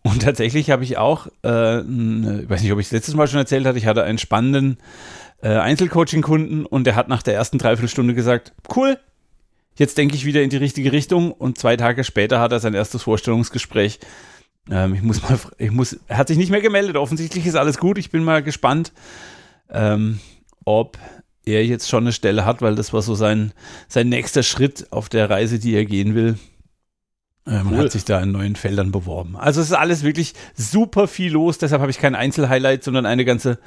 Und 0.02 0.22
tatsächlich 0.22 0.70
habe 0.70 0.84
ich 0.84 0.96
auch, 0.96 1.26
äh, 1.44 1.80
ich 1.80 2.48
weiß 2.48 2.62
nicht, 2.62 2.72
ob 2.72 2.78
ich 2.78 2.86
es 2.86 2.92
letztes 2.92 3.14
Mal 3.14 3.28
schon 3.28 3.40
erzählt 3.40 3.66
hatte, 3.66 3.78
ich 3.78 3.86
hatte 3.86 4.04
einen 4.04 4.18
spannenden 4.18 4.78
äh, 5.42 5.48
Einzelcoaching-Kunden 5.48 6.64
und 6.64 6.84
der 6.84 6.96
hat 6.96 7.08
nach 7.08 7.22
der 7.22 7.34
ersten 7.34 7.58
Dreiviertelstunde 7.58 8.14
gesagt, 8.14 8.54
cool, 8.74 8.98
Jetzt 9.76 9.96
denke 9.98 10.14
ich 10.14 10.24
wieder 10.24 10.42
in 10.42 10.50
die 10.50 10.56
richtige 10.56 10.92
Richtung 10.92 11.32
und 11.32 11.58
zwei 11.58 11.76
Tage 11.76 12.04
später 12.04 12.40
hat 12.40 12.52
er 12.52 12.60
sein 12.60 12.74
erstes 12.74 13.02
Vorstellungsgespräch. 13.02 14.00
Ähm, 14.70 14.94
ich 14.94 15.02
muss 15.02 15.22
mal, 15.22 15.38
ich 15.58 15.70
muss, 15.70 15.98
er 16.06 16.18
hat 16.18 16.28
sich 16.28 16.38
nicht 16.38 16.50
mehr 16.50 16.60
gemeldet. 16.60 16.96
Offensichtlich 16.96 17.46
ist 17.46 17.54
alles 17.54 17.78
gut. 17.78 17.98
Ich 17.98 18.10
bin 18.10 18.24
mal 18.24 18.42
gespannt, 18.42 18.92
ähm, 19.70 20.20
ob 20.64 20.98
er 21.44 21.64
jetzt 21.64 21.88
schon 21.88 22.04
eine 22.04 22.12
Stelle 22.12 22.44
hat, 22.44 22.62
weil 22.62 22.74
das 22.74 22.92
war 22.92 23.02
so 23.02 23.14
sein, 23.14 23.52
sein 23.88 24.08
nächster 24.08 24.42
Schritt 24.42 24.92
auf 24.92 25.08
der 25.08 25.30
Reise, 25.30 25.58
die 25.58 25.74
er 25.74 25.84
gehen 25.84 26.14
will. 26.14 26.38
Ähm, 27.46 27.68
cool. 27.70 27.78
hat 27.78 27.92
sich 27.92 28.04
da 28.04 28.20
in 28.20 28.32
neuen 28.32 28.54
Feldern 28.54 28.92
beworben. 28.92 29.34
Also 29.36 29.60
es 29.60 29.68
ist 29.68 29.76
alles 29.76 30.02
wirklich 30.02 30.34
super 30.54 31.08
viel 31.08 31.32
los, 31.32 31.56
deshalb 31.56 31.80
habe 31.80 31.90
ich 31.90 31.98
kein 31.98 32.14
Einzelhighlight, 32.14 32.84
sondern 32.84 33.06
eine 33.06 33.24
ganze 33.24 33.58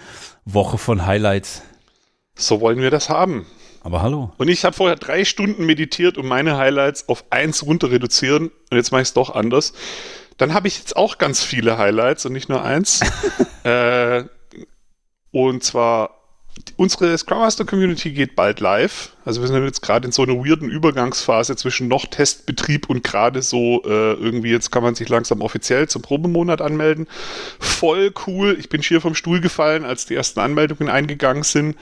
Woche 0.46 0.78
von 0.78 1.06
Highlights. 1.06 1.64
So 2.36 2.62
wollen 2.62 2.80
wir 2.80 2.92
das 2.92 3.10
haben. 3.10 3.46
Aber 3.84 4.02
hallo. 4.02 4.32
Und 4.38 4.48
ich 4.48 4.64
habe 4.64 4.76
vorher 4.76 4.96
drei 4.96 5.26
Stunden 5.26 5.66
meditiert, 5.66 6.18
um 6.18 6.28
meine 6.28 6.58
Highlights 6.58 7.10
auf 7.10 7.26
eins 7.30 7.66
runter 7.66 7.92
reduzieren. 7.92 8.50
Und 8.72 8.78
jetzt 8.78 8.92
mache 8.92 9.02
ich 9.02 9.10
es 9.10 9.14
doch 9.14 9.36
anders. 9.36 9.74
Dann 10.38 10.54
habe 10.54 10.68
ich 10.70 10.80
jetzt 10.80 10.96
auch 10.96 11.18
ganz 11.18 11.44
viele 11.44 11.78
Highlights 11.78 12.26
und 12.26 12.32
nicht 12.32 12.50
nur 12.50 12.64
eins. 12.64 13.02
äh, 13.64 14.24
und 15.32 15.64
zwar 15.64 16.22
unsere 16.78 17.18
Scrum 17.18 17.40
Master 17.40 17.66
Community 17.66 18.12
geht 18.12 18.36
bald 18.36 18.60
live. 18.60 19.16
Also 19.26 19.42
wir 19.42 19.48
sind 19.48 19.64
jetzt 19.66 19.82
gerade 19.82 20.06
in 20.06 20.12
so 20.12 20.22
einer 20.22 20.36
weirden 20.36 20.70
Übergangsphase 20.70 21.56
zwischen 21.56 21.88
noch 21.88 22.06
Testbetrieb 22.06 22.90
und 22.90 23.04
gerade 23.04 23.42
so 23.42 23.82
äh, 23.84 24.14
irgendwie 24.14 24.52
jetzt 24.52 24.72
kann 24.72 24.84
man 24.84 24.96
sich 24.96 25.10
langsam 25.10 25.42
offiziell 25.42 25.90
zum 25.90 26.04
Probemonat 26.04 26.62
anmelden. 26.62 27.08
Voll 27.60 28.14
cool. 28.28 28.56
Ich 28.60 28.70
bin 28.70 28.84
schier 28.84 29.02
vom 29.02 29.16
Stuhl 29.16 29.42
gefallen, 29.42 29.84
als 29.84 30.06
die 30.06 30.16
ersten 30.16 30.40
Anmeldungen 30.40 30.90
eingegangen 30.90 31.44
sind 31.44 31.76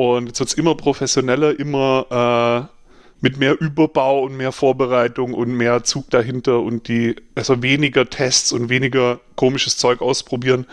und 0.00 0.28
jetzt 0.28 0.40
wird 0.40 0.48
es 0.48 0.54
immer 0.54 0.74
professioneller, 0.76 1.60
immer 1.60 2.70
äh, 2.70 2.74
mit 3.20 3.36
mehr 3.36 3.60
Überbau 3.60 4.22
und 4.22 4.34
mehr 4.34 4.50
Vorbereitung 4.50 5.34
und 5.34 5.52
mehr 5.52 5.84
Zug 5.84 6.08
dahinter 6.08 6.60
und 6.60 6.88
die, 6.88 7.16
also 7.34 7.62
weniger 7.62 8.08
Tests 8.08 8.50
und 8.52 8.70
weniger 8.70 9.20
komisches 9.36 9.76
Zeug 9.76 10.00
ausprobieren. 10.00 10.64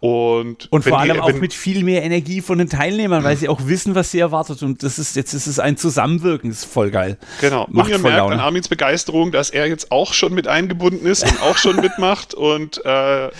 Und, 0.00 0.66
und 0.72 0.82
vor 0.82 0.98
allem 0.98 1.14
die, 1.14 1.20
auch 1.20 1.32
mit 1.34 1.54
viel 1.54 1.84
mehr 1.84 2.02
Energie 2.02 2.40
von 2.40 2.58
den 2.58 2.68
Teilnehmern, 2.68 3.22
weil 3.22 3.36
sie 3.36 3.48
auch 3.48 3.68
wissen, 3.68 3.94
was 3.94 4.10
sie 4.10 4.18
erwartet. 4.18 4.60
Und 4.64 4.82
das 4.82 4.98
ist 4.98 5.14
jetzt 5.14 5.34
ist 5.34 5.46
es 5.46 5.60
ein 5.60 5.76
Zusammenwirken, 5.76 6.50
das 6.50 6.64
ist 6.64 6.72
voll 6.72 6.90
geil. 6.90 7.18
Genau. 7.40 7.68
Macht 7.70 7.86
und 7.86 7.92
ihr 7.92 7.98
merkt 8.00 8.18
Laune. 8.18 8.34
an 8.34 8.40
Armins 8.40 8.66
Begeisterung, 8.66 9.30
dass 9.30 9.50
er 9.50 9.68
jetzt 9.68 9.92
auch 9.92 10.14
schon 10.14 10.34
mit 10.34 10.48
eingebunden 10.48 11.06
ist 11.06 11.22
und 11.22 11.40
auch 11.42 11.58
schon 11.58 11.76
mitmacht. 11.76 12.34
Und 12.34 12.84
äh, 12.84 13.30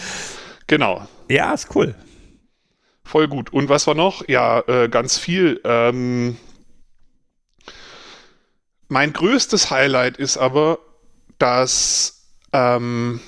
genau. 0.69 1.09
Ja, 1.29 1.53
ist 1.53 1.75
cool. 1.75 1.97
Voll 3.05 3.29
gut. 3.29 3.53
Und 3.53 3.69
was 3.69 3.87
war 3.87 3.95
noch? 3.95 4.27
Ja, 4.29 4.61
äh, 4.61 4.89
ganz 4.89 5.19
viel. 5.19 5.61
Ähm, 5.65 6.37
mein 8.89 9.13
größtes 9.13 9.71
Highlight 9.71 10.17
ist 10.17 10.37
aber, 10.37 10.79
dass 11.39 12.29
ähm, 12.53 13.21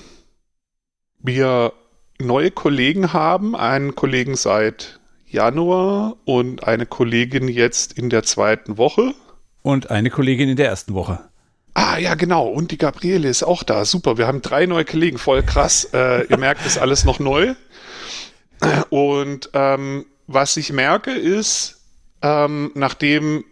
wir 1.19 1.73
neue 2.19 2.51
Kollegen 2.51 3.13
haben. 3.13 3.55
Einen 3.55 3.95
Kollegen 3.95 4.35
seit 4.35 4.99
Januar 5.25 6.15
und 6.25 6.63
eine 6.65 6.85
Kollegin 6.85 7.47
jetzt 7.47 7.93
in 7.97 8.09
der 8.09 8.23
zweiten 8.23 8.77
Woche. 8.77 9.13
Und 9.61 9.89
eine 9.89 10.09
Kollegin 10.09 10.49
in 10.49 10.55
der 10.55 10.67
ersten 10.67 10.93
Woche. 10.93 11.19
Ah, 11.73 11.97
ja, 11.97 12.15
genau. 12.15 12.47
Und 12.47 12.71
die 12.71 12.77
Gabriele 12.77 13.27
ist 13.27 13.43
auch 13.43 13.63
da. 13.63 13.83
Super. 13.83 14.17
Wir 14.17 14.27
haben 14.27 14.41
drei 14.41 14.65
neue 14.65 14.85
Kollegen. 14.85 15.17
Voll 15.17 15.43
krass. 15.43 15.89
Äh, 15.93 16.25
ihr 16.27 16.37
merkt, 16.37 16.65
ist 16.65 16.77
alles 16.77 17.03
noch 17.03 17.19
neu. 17.19 17.55
Und 18.89 19.49
ähm, 19.53 20.05
was 20.27 20.57
ich 20.57 20.71
merke, 20.71 21.11
ist, 21.11 21.81
ähm, 22.21 22.71
nachdem 22.73 23.43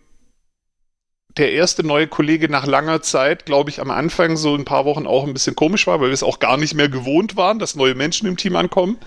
der 1.38 1.52
erste 1.52 1.84
neue 1.84 2.08
Kollege 2.08 2.48
nach 2.48 2.68
langer 2.68 3.02
Zeit, 3.02 3.46
glaube 3.46 3.72
ich, 3.72 3.82
am 3.82 3.90
Anfang 3.90 4.38
so 4.38 4.54
ein 4.54 4.66
paar 4.66 4.86
Wochen 4.86 5.08
auch 5.08 5.26
ein 5.26 5.34
bisschen 5.34 5.56
komisch 5.56 5.88
war, 5.88 6.00
weil 6.00 6.10
wir 6.10 6.14
es 6.14 6.22
auch 6.22 6.38
gar 6.38 6.58
nicht 6.58 6.76
mehr 6.76 6.90
gewohnt 6.90 7.36
waren, 7.36 7.58
dass 7.58 7.76
neue 7.76 7.96
Menschen 7.96 8.28
im 8.28 8.38
Team 8.38 8.56
ankommen 8.56 8.98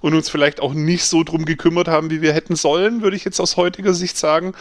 und 0.00 0.14
uns 0.14 0.30
vielleicht 0.30 0.60
auch 0.60 0.72
nicht 0.72 1.04
so 1.04 1.24
drum 1.24 1.44
gekümmert 1.44 1.88
haben, 1.88 2.10
wie 2.10 2.22
wir 2.22 2.32
hätten 2.32 2.56
sollen, 2.56 3.02
würde 3.02 3.16
ich 3.16 3.24
jetzt 3.24 3.38
aus 3.38 3.58
heutiger 3.58 3.92
Sicht 3.92 4.16
sagen, 4.16 4.54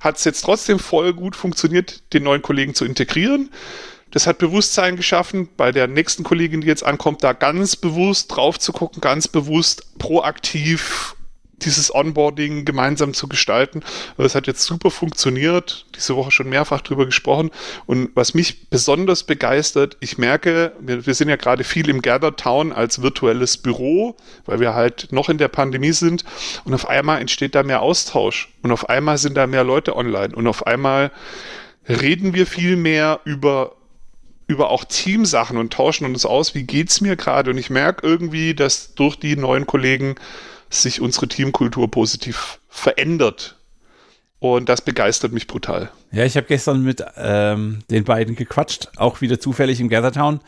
hat 0.00 0.16
es 0.16 0.24
jetzt 0.24 0.40
trotzdem 0.40 0.80
voll 0.80 1.12
gut 1.12 1.36
funktioniert, 1.36 2.02
den 2.12 2.24
neuen 2.24 2.42
Kollegen 2.42 2.74
zu 2.74 2.84
integrieren. 2.84 3.50
Das 4.10 4.26
hat 4.26 4.38
Bewusstsein 4.38 4.96
geschaffen, 4.96 5.48
bei 5.56 5.72
der 5.72 5.86
nächsten 5.86 6.24
Kollegin, 6.24 6.62
die 6.62 6.66
jetzt 6.66 6.84
ankommt, 6.84 7.22
da 7.22 7.32
ganz 7.32 7.76
bewusst 7.76 8.34
drauf 8.34 8.58
zu 8.58 8.72
gucken, 8.72 9.00
ganz 9.00 9.28
bewusst 9.28 9.98
proaktiv 9.98 11.14
dieses 11.62 11.94
Onboarding 11.94 12.64
gemeinsam 12.64 13.14
zu 13.14 13.28
gestalten. 13.28 13.82
Es 14.16 14.34
hat 14.34 14.46
jetzt 14.46 14.62
super 14.62 14.90
funktioniert, 14.90 15.86
diese 15.96 16.16
Woche 16.16 16.30
schon 16.30 16.48
mehrfach 16.48 16.80
drüber 16.80 17.06
gesprochen. 17.06 17.50
Und 17.86 18.10
was 18.14 18.34
mich 18.34 18.68
besonders 18.68 19.24
begeistert, 19.24 19.96
ich 20.00 20.18
merke, 20.18 20.72
wir, 20.80 21.06
wir 21.06 21.14
sind 21.14 21.28
ja 21.28 21.36
gerade 21.36 21.64
viel 21.64 21.88
im 21.88 22.02
Gather 22.02 22.36
Town 22.36 22.72
als 22.72 23.02
virtuelles 23.02 23.56
Büro, 23.56 24.16
weil 24.46 24.60
wir 24.60 24.74
halt 24.74 25.08
noch 25.10 25.28
in 25.28 25.38
der 25.38 25.48
Pandemie 25.48 25.92
sind. 25.92 26.24
Und 26.64 26.74
auf 26.74 26.88
einmal 26.88 27.20
entsteht 27.20 27.54
da 27.54 27.62
mehr 27.62 27.82
Austausch. 27.82 28.52
Und 28.62 28.72
auf 28.72 28.88
einmal 28.88 29.18
sind 29.18 29.36
da 29.36 29.46
mehr 29.46 29.64
Leute 29.64 29.96
online. 29.96 30.34
Und 30.34 30.46
auf 30.46 30.66
einmal 30.66 31.10
reden 31.88 32.34
wir 32.34 32.46
viel 32.46 32.76
mehr 32.76 33.20
über 33.24 33.77
über 34.48 34.70
auch 34.70 34.84
Teamsachen 34.84 35.58
und 35.58 35.72
tauschen 35.72 36.06
uns 36.06 36.26
aus, 36.26 36.54
wie 36.54 36.64
geht's 36.64 37.00
mir 37.00 37.14
gerade? 37.14 37.50
Und 37.50 37.58
ich 37.58 37.70
merke 37.70 38.04
irgendwie, 38.04 38.54
dass 38.54 38.94
durch 38.94 39.16
die 39.16 39.36
neuen 39.36 39.66
Kollegen 39.66 40.16
sich 40.70 41.00
unsere 41.00 41.28
Teamkultur 41.28 41.90
positiv 41.90 42.58
verändert. 42.68 43.56
Und 44.40 44.68
das 44.68 44.82
begeistert 44.82 45.32
mich 45.32 45.48
brutal. 45.48 45.90
Ja, 46.12 46.24
ich 46.24 46.36
habe 46.36 46.46
gestern 46.46 46.82
mit 46.82 47.04
ähm, 47.16 47.80
den 47.90 48.04
beiden 48.04 48.36
gequatscht, 48.36 48.88
auch 48.96 49.20
wieder 49.20 49.40
zufällig 49.40 49.80
im 49.80 49.88
Gathertown. 49.88 50.40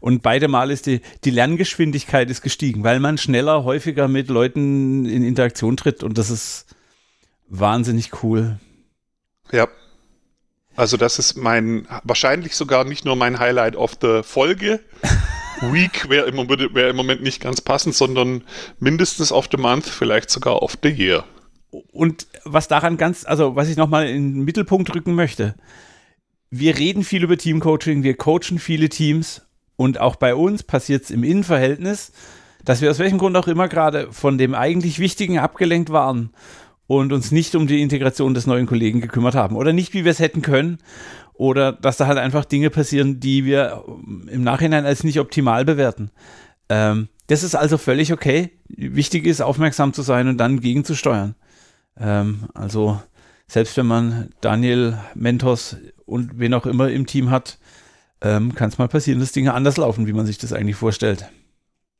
Und 0.00 0.22
beide 0.22 0.48
Mal 0.48 0.70
ist 0.70 0.86
die, 0.86 1.00
die 1.24 1.30
Lerngeschwindigkeit 1.30 2.30
ist 2.30 2.42
gestiegen, 2.42 2.84
weil 2.84 3.00
man 3.00 3.18
schneller, 3.18 3.64
häufiger 3.64 4.06
mit 4.08 4.28
Leuten 4.28 5.04
in 5.04 5.24
Interaktion 5.24 5.76
tritt. 5.76 6.04
Und 6.04 6.18
das 6.18 6.30
ist 6.30 6.66
wahnsinnig 7.48 8.22
cool. 8.22 8.60
Ja. 9.50 9.68
Also 10.76 10.96
das 10.96 11.18
ist 11.18 11.36
mein, 11.36 11.86
wahrscheinlich 12.02 12.56
sogar 12.56 12.84
nicht 12.84 13.04
nur 13.04 13.16
mein 13.16 13.38
Highlight 13.38 13.76
of 13.76 13.92
the 14.00 14.22
Folge, 14.22 14.80
Week 15.60 16.08
wäre 16.08 16.26
im, 16.26 16.36
wär 16.74 16.90
im 16.90 16.96
Moment 16.96 17.22
nicht 17.22 17.40
ganz 17.40 17.60
passend, 17.60 17.94
sondern 17.94 18.42
mindestens 18.80 19.30
of 19.30 19.48
the 19.50 19.58
Month, 19.58 19.86
vielleicht 19.86 20.30
sogar 20.30 20.62
of 20.62 20.76
the 20.82 20.88
Year. 20.88 21.24
Und 21.92 22.26
was 22.44 22.68
daran 22.68 22.96
ganz, 22.96 23.24
also 23.24 23.54
was 23.54 23.68
ich 23.68 23.76
nochmal 23.76 24.08
in 24.08 24.34
den 24.34 24.44
Mittelpunkt 24.44 24.94
rücken 24.94 25.14
möchte, 25.14 25.54
wir 26.50 26.76
reden 26.76 27.04
viel 27.04 27.22
über 27.22 27.38
Teamcoaching, 27.38 28.02
wir 28.02 28.16
coachen 28.16 28.58
viele 28.58 28.88
Teams 28.88 29.42
und 29.76 29.98
auch 29.98 30.16
bei 30.16 30.34
uns 30.34 30.62
passiert 30.62 31.04
es 31.04 31.10
im 31.10 31.24
Innenverhältnis, 31.24 32.12
dass 32.64 32.80
wir 32.80 32.90
aus 32.90 32.98
welchem 32.98 33.18
Grund 33.18 33.36
auch 33.36 33.48
immer 33.48 33.68
gerade 33.68 34.12
von 34.12 34.38
dem 34.38 34.54
eigentlich 34.54 34.98
Wichtigen 34.98 35.38
abgelenkt 35.38 35.90
waren 35.90 36.30
und 36.98 37.12
uns 37.12 37.30
nicht 37.32 37.54
um 37.54 37.66
die 37.66 37.82
Integration 37.82 38.34
des 38.34 38.46
neuen 38.46 38.66
Kollegen 38.66 39.00
gekümmert 39.00 39.34
haben 39.34 39.56
oder 39.56 39.72
nicht, 39.72 39.94
wie 39.94 40.04
wir 40.04 40.10
es 40.10 40.18
hätten 40.18 40.42
können 40.42 40.78
oder 41.34 41.72
dass 41.72 41.96
da 41.96 42.06
halt 42.06 42.18
einfach 42.18 42.44
Dinge 42.44 42.70
passieren, 42.70 43.20
die 43.20 43.44
wir 43.44 43.84
im 44.28 44.42
Nachhinein 44.42 44.86
als 44.86 45.04
nicht 45.04 45.20
optimal 45.20 45.64
bewerten. 45.64 46.10
Ähm, 46.68 47.08
das 47.26 47.42
ist 47.42 47.54
also 47.54 47.78
völlig 47.78 48.12
okay. 48.12 48.50
Wichtig 48.68 49.26
ist, 49.26 49.40
aufmerksam 49.40 49.92
zu 49.92 50.02
sein 50.02 50.28
und 50.28 50.38
dann 50.38 50.60
gegenzusteuern. 50.60 51.34
Ähm, 51.98 52.44
also 52.54 53.00
selbst 53.46 53.76
wenn 53.76 53.86
man 53.86 54.30
Daniel, 54.40 54.98
Mentos 55.14 55.76
und 56.04 56.38
wen 56.38 56.54
auch 56.54 56.66
immer 56.66 56.90
im 56.90 57.06
Team 57.06 57.30
hat, 57.30 57.58
ähm, 58.20 58.54
kann 58.54 58.68
es 58.68 58.78
mal 58.78 58.88
passieren, 58.88 59.20
dass 59.20 59.32
Dinge 59.32 59.54
anders 59.54 59.76
laufen, 59.76 60.06
wie 60.06 60.12
man 60.12 60.26
sich 60.26 60.38
das 60.38 60.52
eigentlich 60.52 60.76
vorstellt. 60.76 61.28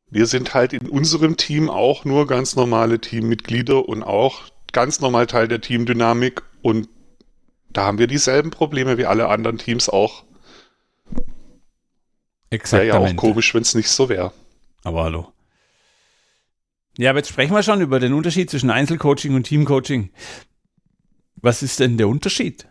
Wir 0.09 0.27
sind 0.27 0.55
halt 0.55 0.73
in 0.75 0.89
unserem 0.89 1.37
Team 1.37 1.71
auch 1.71 2.05
nur 2.05 2.27
ganz 2.27 2.55
normale 2.55 3.01
Teammitglieder 3.01 3.89
und 3.89 4.03
auch 4.03 4.52
ganz 4.73 5.01
normal 5.01 5.27
Teil 5.27 5.49
der 5.49 5.61
Teamdynamik 5.61 6.43
und 6.63 6.89
da 7.71 7.85
haben 7.85 7.99
wir 7.99 8.07
dieselben 8.07 8.51
Probleme 8.51 8.99
wie 8.99 9.07
alle 9.07 9.29
anderen 9.29 9.59
Teams 9.59 9.89
auch. 9.89 10.25
Wäre 12.51 12.87
ja 12.87 12.99
auch 12.99 13.17
komisch, 13.17 13.55
wenn 13.55 13.63
es 13.63 13.75
nicht 13.75 13.89
so 13.89 14.09
wäre. 14.11 14.33
Aber 14.85 15.05
hallo. 15.05 15.33
Ja, 16.99 17.11
aber 17.11 17.21
jetzt 17.21 17.31
sprechen 17.31 17.55
wir 17.55 17.63
schon 17.63 17.81
über 17.81 17.99
den 17.99 18.13
Unterschied 18.13 18.51
zwischen 18.51 18.69
Einzelcoaching 18.69 19.35
und 19.35 19.45
Teamcoaching. 19.45 20.11
Was 21.37 21.63
ist 21.63 21.81
denn 21.81 21.97
der 21.97 22.09
Unterschied 22.09 22.67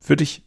für 0.00 0.14
dich? 0.14 0.44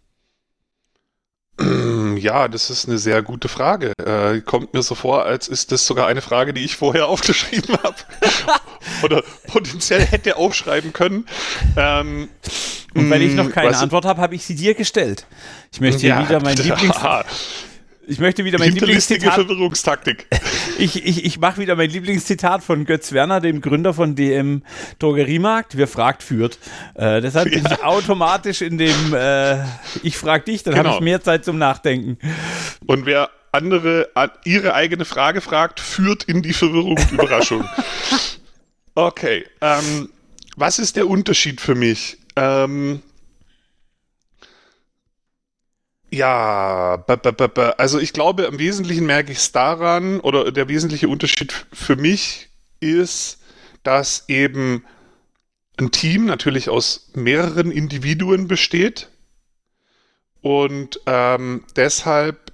Ja, 2.18 2.48
das 2.48 2.70
ist 2.70 2.88
eine 2.88 2.98
sehr 2.98 3.22
gute 3.22 3.48
Frage. 3.48 3.94
Äh, 3.98 4.42
kommt 4.42 4.74
mir 4.74 4.82
so 4.82 4.96
vor, 4.96 5.26
als 5.26 5.48
ist 5.48 5.72
das 5.72 5.86
sogar 5.86 6.08
eine 6.08 6.22
Frage, 6.22 6.54
die 6.54 6.64
ich 6.64 6.76
vorher 6.76 7.08
aufgeschrieben 7.10 7.78
habe. 7.84 7.96
Oder 9.04 9.24
potenziell 9.48 10.02
hätte 10.02 10.38
aufschreiben 10.38 10.94
können. 10.94 11.26
Ähm, 11.76 12.30
und 12.94 13.10
weil 13.10 13.22
ich 13.22 13.34
noch 13.34 13.52
keine 13.52 13.78
Antwort 13.78 14.06
habe, 14.06 14.22
habe 14.22 14.36
ich 14.36 14.44
sie 14.46 14.56
dir 14.56 14.74
gestellt. 14.74 15.26
Ich 15.72 15.82
möchte 15.82 16.02
hier 16.02 16.10
ja, 16.10 16.28
wieder 16.28 16.42
mein 16.42 16.58
Lieblings... 16.58 16.96
Ich 18.10 18.20
möchte 18.20 18.46
wieder 18.46 18.58
mein 18.58 18.72
Lieblingszitat. 18.72 19.34
Verwirrungstaktik. 19.34 20.28
Ich, 20.80 21.04
ich, 21.08 21.26
ich 21.26 21.40
mache 21.40 21.60
wieder 21.60 21.76
mein 21.76 21.90
Lieblingszitat 21.90 22.64
von 22.64 22.86
Götz 22.86 23.12
Werner, 23.12 23.42
dem 23.42 23.62
Gründer 23.62 23.96
von 23.96 24.16
DM 24.16 24.62
Drogeriemarkt. 25.00 25.76
Wer 25.76 25.88
fragt, 25.88 26.22
führt. 26.22 26.60
Äh, 26.94 27.20
deshalb 27.20 27.48
ja. 27.52 27.64
bin 27.64 27.72
ich 27.72 27.84
automatisch 27.84 28.62
in 28.62 28.78
dem 28.78 29.12
äh, 29.12 29.64
Ich 30.04 30.20
frag 30.20 30.46
dich, 30.46 30.62
dann 30.62 30.76
genau. 30.76 30.90
habe 30.90 30.98
ich 30.98 31.04
mehr 31.04 31.20
Zeit 31.20 31.44
zum 31.44 31.58
Nachdenken. 31.58 32.20
Und 32.86 33.08
wer 33.08 33.32
andere 33.52 34.10
an 34.14 34.30
ihre 34.46 34.76
eigene 34.76 35.04
Frage 35.04 35.42
fragt, 35.42 35.80
führt 35.80 36.26
in 36.26 36.44
die 36.44 36.54
Verwirrung 36.54 36.98
und 36.98 37.12
Überraschung. 37.12 37.68
okay. 38.94 39.46
Ähm, 39.62 40.10
was 40.56 40.78
ist 40.78 40.96
der 40.96 41.10
Unterschied 41.10 41.60
für 41.60 41.74
mich? 41.74 42.20
Ähm, 42.36 43.02
ja, 46.10 47.04
also 47.78 48.00
ich 48.00 48.14
glaube, 48.14 48.44
im 48.44 48.60
Wesentlichen 48.60 49.06
merke 49.06 49.32
ich 49.32 49.40
es 49.40 49.52
daran, 49.52 50.20
oder 50.22 50.52
der 50.52 50.68
wesentliche 50.70 51.10
Unterschied 51.10 51.66
für 51.74 51.96
mich 51.96 52.50
ist, 52.80 53.40
dass 53.84 54.26
eben 54.28 54.86
ein 55.78 55.92
Team 55.92 56.26
natürlich 56.26 56.70
aus 56.70 57.12
mehreren 57.14 57.72
Individuen 57.72 58.48
besteht 58.48 59.10
und 60.42 61.00
ähm, 61.06 61.64
deshalb 61.76 62.52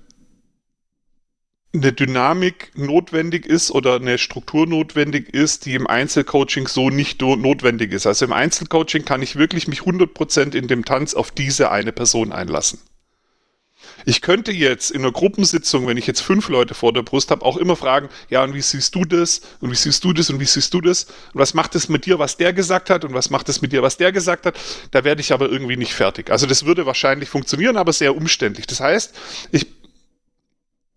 eine 1.73 1.91
Dynamik 1.91 2.71
notwendig 2.75 3.45
ist 3.47 3.71
oder 3.71 3.95
eine 3.95 4.19
Struktur 4.19 4.67
notwendig 4.67 5.33
ist, 5.33 5.65
die 5.65 5.73
im 5.73 5.87
Einzelcoaching 5.87 6.67
so 6.67 6.89
nicht 6.89 7.21
notwendig 7.21 7.91
ist. 7.93 8.05
Also 8.05 8.25
im 8.25 8.33
Einzelcoaching 8.33 9.05
kann 9.05 9.23
ich 9.23 9.37
wirklich 9.37 9.67
mich 9.67 9.81
100% 9.81 10.55
in 10.55 10.67
dem 10.67 10.85
Tanz 10.85 11.15
auf 11.15 11.31
diese 11.31 11.71
eine 11.71 11.91
Person 11.91 12.31
einlassen. 12.31 12.79
Ich 14.05 14.21
könnte 14.21 14.51
jetzt 14.51 14.91
in 14.91 15.01
einer 15.01 15.11
Gruppensitzung, 15.11 15.87
wenn 15.87 15.97
ich 15.97 16.07
jetzt 16.07 16.21
fünf 16.21 16.49
Leute 16.49 16.73
vor 16.73 16.93
der 16.93 17.03
Brust 17.03 17.31
habe, 17.31 17.45
auch 17.45 17.57
immer 17.57 17.75
fragen, 17.75 18.09
ja, 18.29 18.43
und 18.43 18.53
wie 18.53 18.61
siehst 18.61 18.93
du 18.95 19.05
das? 19.05 19.41
Und 19.61 19.71
wie 19.71 19.75
siehst 19.75 20.03
du 20.03 20.13
das? 20.13 20.29
Und 20.29 20.39
wie 20.39 20.45
siehst 20.45 20.73
du 20.73 20.81
das? 20.81 21.03
Und 21.03 21.39
was 21.39 21.53
macht 21.53 21.75
es 21.75 21.89
mit 21.89 22.05
dir, 22.05 22.19
was 22.19 22.37
der 22.37 22.53
gesagt 22.53 22.89
hat? 22.89 23.05
Und 23.05 23.13
was 23.13 23.29
macht 23.29 23.49
es 23.49 23.61
mit 23.61 23.71
dir, 23.71 23.81
was 23.81 23.97
der 23.97 24.11
gesagt 24.11 24.45
hat? 24.45 24.55
Da 24.91 25.03
werde 25.03 25.21
ich 25.21 25.31
aber 25.31 25.49
irgendwie 25.49 25.77
nicht 25.77 25.93
fertig. 25.93 26.29
Also 26.29 26.45
das 26.45 26.65
würde 26.65 26.85
wahrscheinlich 26.85 27.29
funktionieren, 27.29 27.77
aber 27.77 27.93
sehr 27.93 28.15
umständlich. 28.15 28.67
Das 28.67 28.79
heißt, 28.79 29.13
ich 29.51 29.67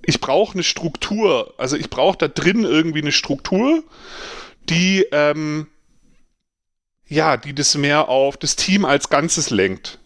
ich 0.09 0.21
brauche 0.21 0.55
eine 0.55 0.62
Struktur. 0.62 1.55
Also 1.59 1.76
ich 1.76 1.90
brauche 1.90 2.16
da 2.16 2.28
drin 2.28 2.62
irgendwie 2.62 3.00
eine 3.00 3.12
Struktur, 3.12 3.83
die 4.69 5.05
ähm, 5.11 5.66
ja, 7.09 7.37
die 7.37 7.55
das 7.55 7.76
mehr 7.76 8.09
auf 8.09 8.37
das 8.37 8.57
Team 8.57 8.85
als 8.85 9.09
Ganzes 9.09 9.50
lenkt. 9.50 9.99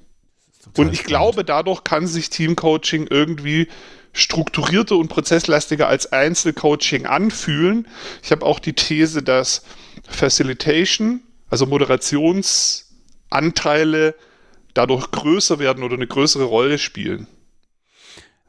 Und 0.76 0.92
ich 0.92 1.00
spannend. 1.00 1.06
glaube, 1.06 1.44
dadurch 1.44 1.82
kann 1.84 2.06
sich 2.06 2.28
Teamcoaching 2.30 3.06
irgendwie 3.08 3.68
strukturierter 4.12 4.96
und 4.96 5.08
prozesslastiger 5.08 5.88
als 5.88 6.12
Einzelcoaching 6.12 7.06
anfühlen. 7.06 7.88
Ich 8.22 8.30
habe 8.32 8.44
auch 8.44 8.58
die 8.58 8.74
These, 8.74 9.22
dass 9.22 9.62
Facilitation, 10.08 11.20
also 11.48 11.64
Moderationsanteile, 11.66 14.14
dadurch 14.74 15.10
größer 15.10 15.58
werden 15.58 15.82
oder 15.82 15.94
eine 15.94 16.06
größere 16.06 16.44
Rolle 16.44 16.76
spielen. 16.78 17.26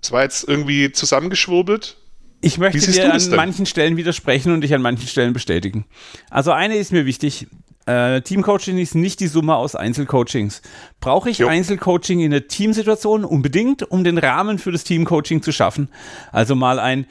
Es 0.02 0.12
war 0.12 0.24
jetzt 0.24 0.46
irgendwie 0.48 0.92
zusammengeschwurbelt. 0.92 1.98
Ich 2.42 2.58
möchte 2.58 2.92
dir 2.92 3.14
an 3.14 3.22
manchen 3.36 3.68
Stellen 3.68 3.98
widersprechen 3.98 4.52
und 4.52 4.62
dich 4.62 4.74
an 4.74 4.82
manchen 4.82 5.08
Stellen 5.08 5.34
bestätigen. 5.34 5.86
Also 6.30 6.52
eine 6.52 6.78
ist 6.78 6.92
mir 6.92 7.06
wichtig. 7.06 7.48
Äh, 7.86 8.22
Teamcoaching 8.22 8.78
ist 8.78 8.96
nicht 8.96 9.20
die 9.20 9.28
Summe 9.28 9.56
aus 9.56 9.76
Einzelcoachings. 9.76 10.62
Brauche 11.00 11.30
ich 11.30 11.40
jo. 11.40 11.48
Einzelcoaching 11.48 12.20
in 12.20 12.32
der 12.32 12.48
Teamsituation? 12.48 13.26
Unbedingt, 13.26 13.90
um 13.90 14.04
den 14.04 14.18
Rahmen 14.18 14.60
für 14.60 14.72
das 14.72 14.84
Teamcoaching 14.84 15.42
zu 15.42 15.52
schaffen. 15.52 15.90
Also 16.32 16.56
mal 16.56 16.80
ein 16.80 17.08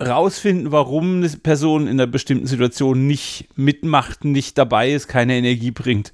rausfinden, 0.00 0.72
warum 0.72 1.16
eine 1.16 1.28
Person 1.28 1.82
in 1.82 2.00
einer 2.00 2.06
bestimmten 2.06 2.46
Situation 2.46 3.06
nicht 3.06 3.48
mitmacht, 3.56 4.24
nicht 4.24 4.56
dabei 4.56 4.92
ist, 4.92 5.08
keine 5.08 5.34
Energie 5.34 5.70
bringt. 5.70 6.12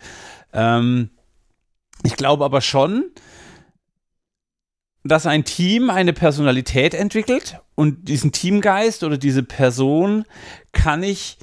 Ähm, 0.52 1.10
ich 2.02 2.16
glaube 2.16 2.44
aber 2.44 2.60
schon, 2.60 3.04
dass 5.04 5.26
ein 5.26 5.44
Team 5.44 5.88
eine 5.90 6.12
Personalität 6.12 6.94
entwickelt 6.94 7.60
und 7.74 8.08
diesen 8.08 8.32
Teamgeist 8.32 9.04
oder 9.04 9.18
diese 9.18 9.42
Person 9.42 10.24
kann 10.72 11.02
ich 11.02 11.38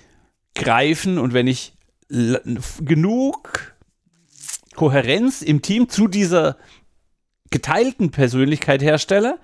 greifen 0.55 1.17
und 1.17 1.33
wenn 1.33 1.47
ich 1.47 1.73
genug 2.09 3.75
Kohärenz 4.75 5.41
im 5.41 5.61
Team 5.61 5.89
zu 5.89 6.07
dieser 6.07 6.57
geteilten 7.51 8.11
Persönlichkeit 8.11 8.81
herstelle, 8.81 9.37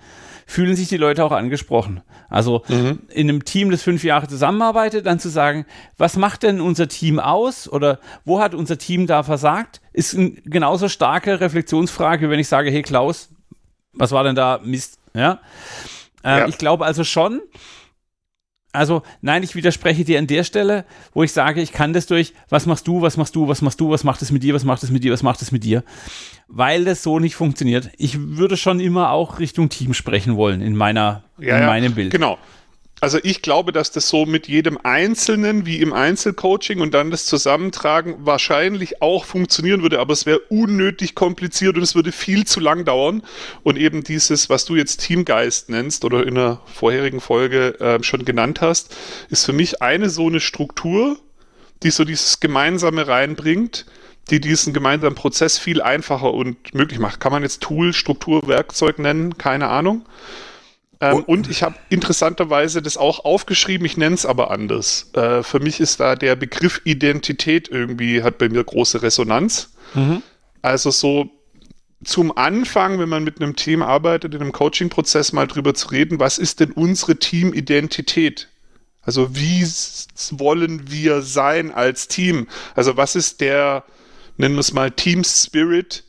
fühlen 0.48 0.75
sich 0.75 0.89
die 0.89 0.98
Leute 0.98 1.24
auch 1.24 1.32
angesprochen. 1.32 2.01
Also 2.28 2.63
mhm. 2.68 3.04
in 3.10 3.30
einem 3.30 3.46
Team, 3.46 3.70
das 3.70 3.84
fünf 3.84 4.04
Jahre 4.04 4.28
zusammenarbeitet, 4.28 5.06
dann 5.06 5.20
zu 5.20 5.30
sagen, 5.30 5.66
was 5.98 6.18
macht 6.18 6.42
denn 6.42 6.60
unser 6.60 6.88
Team 6.88 7.20
aus 7.20 7.72
oder 7.72 8.00
wo 8.25 8.39
hat 8.39 8.56
unser 8.56 8.80
Team 8.80 9.06
da 9.06 9.22
versagt, 9.22 9.80
ist 9.94 10.16
eine 10.16 10.32
genauso 10.32 10.89
starke 10.89 11.39
Reflexionsfrage, 11.39 12.32
wenn 12.32 12.39
ich 12.39 12.48
sage, 12.48 12.72
hey 12.72 12.82
Klaus, 12.82 13.30
was 13.94 14.12
war 14.12 14.24
denn 14.24 14.36
da 14.36 14.60
Mist? 14.63 14.98
Ja. 15.13 15.39
Äh, 16.24 16.39
ja. 16.39 16.48
Ich 16.48 16.58
glaube 16.58 16.84
also 16.86 17.04
schon, 17.04 17.42
also 18.72 19.02
nein, 19.22 19.44
ich 19.44 19.56
widerspreche 19.56 20.04
dir 20.04 20.20
an 20.20 20.28
der 20.28 20.44
Stelle, 20.44 20.86
wo 21.14 21.24
ich 21.24 21.32
sage, 21.32 21.62
ich 21.62 21.72
kann 21.72 21.94
das 21.94 22.06
durch, 22.06 22.34
was 22.50 22.66
machst 22.66 22.88
du, 22.88 23.02
was 23.02 23.18
machst 23.18 23.36
du, 23.36 23.48
was 23.48 23.62
machst 23.62 23.80
du, 23.80 23.90
was 23.90 24.04
macht 24.04 24.22
es 24.22 24.32
mit 24.32 24.44
dir, 24.44 24.54
was 24.54 24.64
macht 24.64 24.84
es 24.84 24.92
mit 24.92 25.04
dir, 25.04 25.12
was 25.12 25.24
macht 25.24 25.42
es 25.42 25.52
mit 25.52 25.64
dir, 25.64 25.84
weil 26.48 26.86
das 26.86 27.04
so 27.04 27.20
nicht 27.20 27.36
funktioniert. 27.36 27.90
Ich 27.98 28.20
würde 28.20 28.58
schon 28.58 28.80
immer 28.80 29.12
auch 29.12 29.40
Richtung 29.40 29.70
Team 29.70 29.94
sprechen 29.94 30.36
wollen 30.36 30.62
in 30.62 30.76
meiner, 30.76 31.24
ja, 31.40 31.60
in 31.60 31.66
meinem 31.66 31.96
Bild. 31.96 32.12
Genau 32.12 32.38
also 33.01 33.18
ich 33.24 33.41
glaube, 33.41 33.72
dass 33.72 33.91
das 33.91 34.10
so 34.10 34.25
mit 34.25 34.48
jedem 34.48 34.77
Einzelnen 34.84 35.65
wie 35.65 35.79
im 35.79 35.94
Einzelcoaching 35.94 36.82
und 36.82 36.94
dann 36.94 37.12
das 37.12 37.25
Zusammentragen 37.25 38.15
wahrscheinlich 38.25 39.01
auch 39.01 39.25
funktionieren 39.25 39.82
würde, 39.82 40.00
aber 40.00 40.13
es 40.13 40.25
wäre 40.25 40.39
unnötig 40.50 41.15
kompliziert 41.15 41.77
und 41.77 41.84
es 41.84 41.96
würde 41.96 42.12
viel 42.12 42.46
zu 42.46 42.60
lang 42.60 42.86
dauern. 42.86 43.24
Und 43.63 43.77
eben 43.77 44.03
dieses, 44.03 44.50
was 44.50 44.65
du 44.65 44.75
jetzt 44.75 44.98
Teamgeist 44.98 45.70
nennst 45.70 46.03
oder 46.03 46.25
in 46.25 46.36
der 46.36 46.60
vorherigen 46.65 47.22
Folge 47.22 47.79
äh, 47.79 48.03
schon 48.03 48.25
genannt 48.25 48.60
hast, 48.62 48.96
ist 49.29 49.46
für 49.46 49.53
mich 49.53 49.82
eine 49.82 50.10
so 50.10 50.27
eine 50.27 50.41
Struktur, 50.41 51.18
die 51.84 51.91
so 51.91 52.03
dieses 52.03 52.39
Gemeinsame 52.41 53.08
reinbringt, 53.08 53.86
die 54.29 54.41
diesen 54.41 54.74
gemeinsamen 54.74 55.15
Prozess 55.15 55.58
viel 55.58 55.82
einfacher 55.82 56.34
und 56.34 56.74
möglich 56.74 57.00
macht. 57.00 57.20
Kann 57.20 57.32
man 57.32 57.44
jetzt 57.44 57.62
Tool, 57.62 57.94
Struktur, 57.94 58.48
Werkzeug 58.48 59.00
nennen? 59.00 59.38
Keine 59.38 59.70
Ahnung. 59.70 60.06
Ähm, 61.01 61.24
und 61.24 61.50
ich 61.50 61.63
habe 61.63 61.75
interessanterweise 61.89 62.82
das 62.82 62.98
auch 62.98 63.24
aufgeschrieben, 63.24 63.86
ich 63.86 63.98
nenne 63.98 64.15
es 64.15 64.25
aber 64.25 64.51
anders. 64.51 65.12
Äh, 65.13 65.44
für 65.44 65.60
mich 65.60 65.79
ist 65.79 66.00
da 66.00 66.15
der 66.15 66.36
Begriff 66.36 66.82
Identität 66.84 67.70
irgendwie, 67.70 68.22
hat 68.24 68.38
bei 68.38 68.50
mir 68.50 68.63
große 68.63 69.01
Resonanz. 69.01 69.72
Mhm. 69.94 70.22
Also 70.62 70.91
so 70.91 71.29
zum 72.03 72.38
Anfang, 72.38 73.00
wenn 73.00 73.10
man 73.10 73.24
mit 73.24 73.41
einem 73.41 73.56
Team 73.56 73.82
arbeitet, 73.82 74.34
in 74.34 74.41
einem 74.41 74.51
Coaching-Prozess 74.51 75.34
mal 75.34 75.48
drüber 75.48 75.74
zu 75.74 75.89
reden, 75.89 76.20
was 76.20 76.38
ist 76.38 76.60
denn 76.60 76.72
unsere 76.72 77.18
Teamidentität? 77.18 78.50
Also 79.01 79.36
wie 79.36 79.65
wollen 80.32 80.91
wir 80.91 81.22
sein 81.22 81.72
als 81.72 82.08
Team? 82.08 82.48
Also 82.75 82.98
was 82.98 83.15
ist 83.15 83.41
der, 83.41 83.84
nennen 84.38 84.56
wir 84.56 84.62
es 84.62 84.74
mal, 84.74 84.91
Team 84.91 85.24
Spirit, 85.24 86.03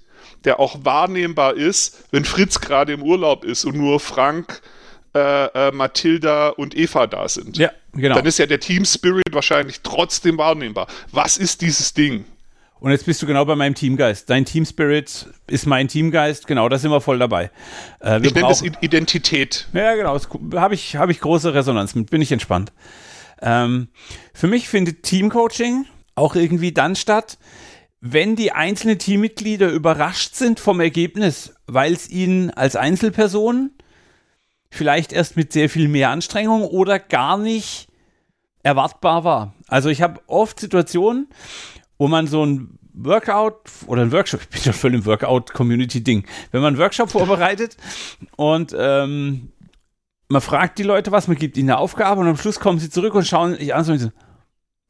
der 0.45 0.59
auch 0.59 0.85
wahrnehmbar 0.85 1.55
ist, 1.55 2.05
wenn 2.11 2.25
Fritz 2.25 2.61
gerade 2.61 2.93
im 2.93 3.03
Urlaub 3.03 3.45
ist 3.45 3.65
und 3.65 3.77
nur 3.77 4.01
Frank, 4.01 4.63
äh, 5.15 5.69
äh, 5.69 5.73
Mathilda 5.73 6.51
und 6.51 6.77
Eva 6.77 7.07
da 7.07 7.29
sind. 7.29 7.59
Ja, 7.59 7.71
genau. 7.93 8.17
Dann 8.17 8.27
ist 8.27 8.39
ja 8.39 8.47
der 8.47 8.61
Team 8.61 8.85
Spirit 8.85 9.33
wahrscheinlich 9.33 9.81
trotzdem 9.83 10.39
wahrnehmbar. 10.39 10.87
Was 11.11 11.37
ist 11.37 11.63
dieses 11.63 11.95
Ding? 11.95 12.25
Und 12.81 12.93
jetzt 12.93 13.05
bist 13.05 13.21
du 13.21 13.27
genau 13.27 13.45
bei 13.45 13.57
meinem 13.57 13.75
Teamgeist. 13.75 14.31
Dein 14.31 14.47
Team 14.47 14.65
Spirit 14.65 15.27
ist 15.47 15.67
mein 15.67 15.89
Teamgeist. 15.89 16.47
Genau, 16.47 16.69
da 16.69 16.79
sind 16.79 16.91
wir 16.91 17.03
voll 17.03 17.19
dabei. 17.19 17.51
Äh, 18.01 18.25
ich 18.27 18.35
nenne 18.35 18.49
das 18.49 18.63
Identität. 18.63 19.69
Ja, 19.75 19.95
genau. 19.95 20.19
Habe 20.55 20.75
ich, 20.75 20.97
hab 20.97 21.11
ich 21.11 21.21
große 21.21 21.53
Resonanz 21.53 21.95
mit. 21.95 22.09
Bin 22.11 22.23
ich 22.23 22.33
entspannt. 22.33 22.73
Ähm, 23.43 23.89
für 24.33 24.47
mich 24.47 24.69
findet 24.69 25.03
Teamcoaching 25.03 25.87
auch 26.15 26.37
irgendwie 26.37 26.73
dann 26.73 26.97
statt, 26.97 27.39
wenn 28.01 28.35
die 28.35 28.53
einzelnen 28.53 28.99
Teammitglieder 28.99 29.69
überrascht 29.69 30.35
sind 30.35 30.59
vom 30.59 30.81
Ergebnis, 30.81 31.55
weil 31.67 31.93
es 31.93 32.09
ihnen 32.09 32.51
als 32.51 32.77
Einzelpersonen 32.77 33.77
vielleicht 34.71 35.13
erst 35.13 35.37
mit 35.37 35.53
sehr 35.53 35.69
viel 35.69 35.89
mehr 35.89 36.11
Anstrengung 36.11 36.63
oder 36.63 36.99
gar 36.99 37.37
nicht 37.37 37.89
erwartbar 38.63 39.25
war. 39.25 39.55
Also 39.69 39.89
ich 39.89 40.03
habe 40.03 40.21
oft 40.27 40.61
Situationen, 40.61 41.29
wo 41.99 42.09
man 42.09 42.27
so 42.27 42.45
ein 42.45 42.79
Workout 42.93 43.57
oder 43.87 44.03
ein 44.03 44.13
Workshop, 44.13 44.41
ich 44.43 44.49
bin 44.49 44.61
schon 44.61 44.73
voll 44.73 44.95
im 44.95 45.07
Workout-Community-Ding, 45.07 46.27
wenn 46.51 46.61
man 46.61 46.75
einen 46.75 46.83
Workshop 46.83 47.11
vorbereitet 47.11 47.77
und 48.37 48.75
ähm, 48.79 49.53
man 50.29 50.41
fragt 50.41 50.79
die 50.79 50.85
Leute 50.85 51.11
was, 51.11 51.27
man 51.27 51.37
gibt 51.37 51.57
ihnen 51.57 51.71
eine 51.71 51.79
Aufgabe 51.79 52.21
und 52.21 52.29
am 52.29 52.37
Schluss 52.37 52.61
kommen 52.61 52.79
sie 52.79 52.91
zurück 52.91 53.15
und 53.15 53.27
schauen 53.27 53.57
sich 53.57 53.75
an 53.75 53.89
und 53.91 53.99
so, 53.99 54.11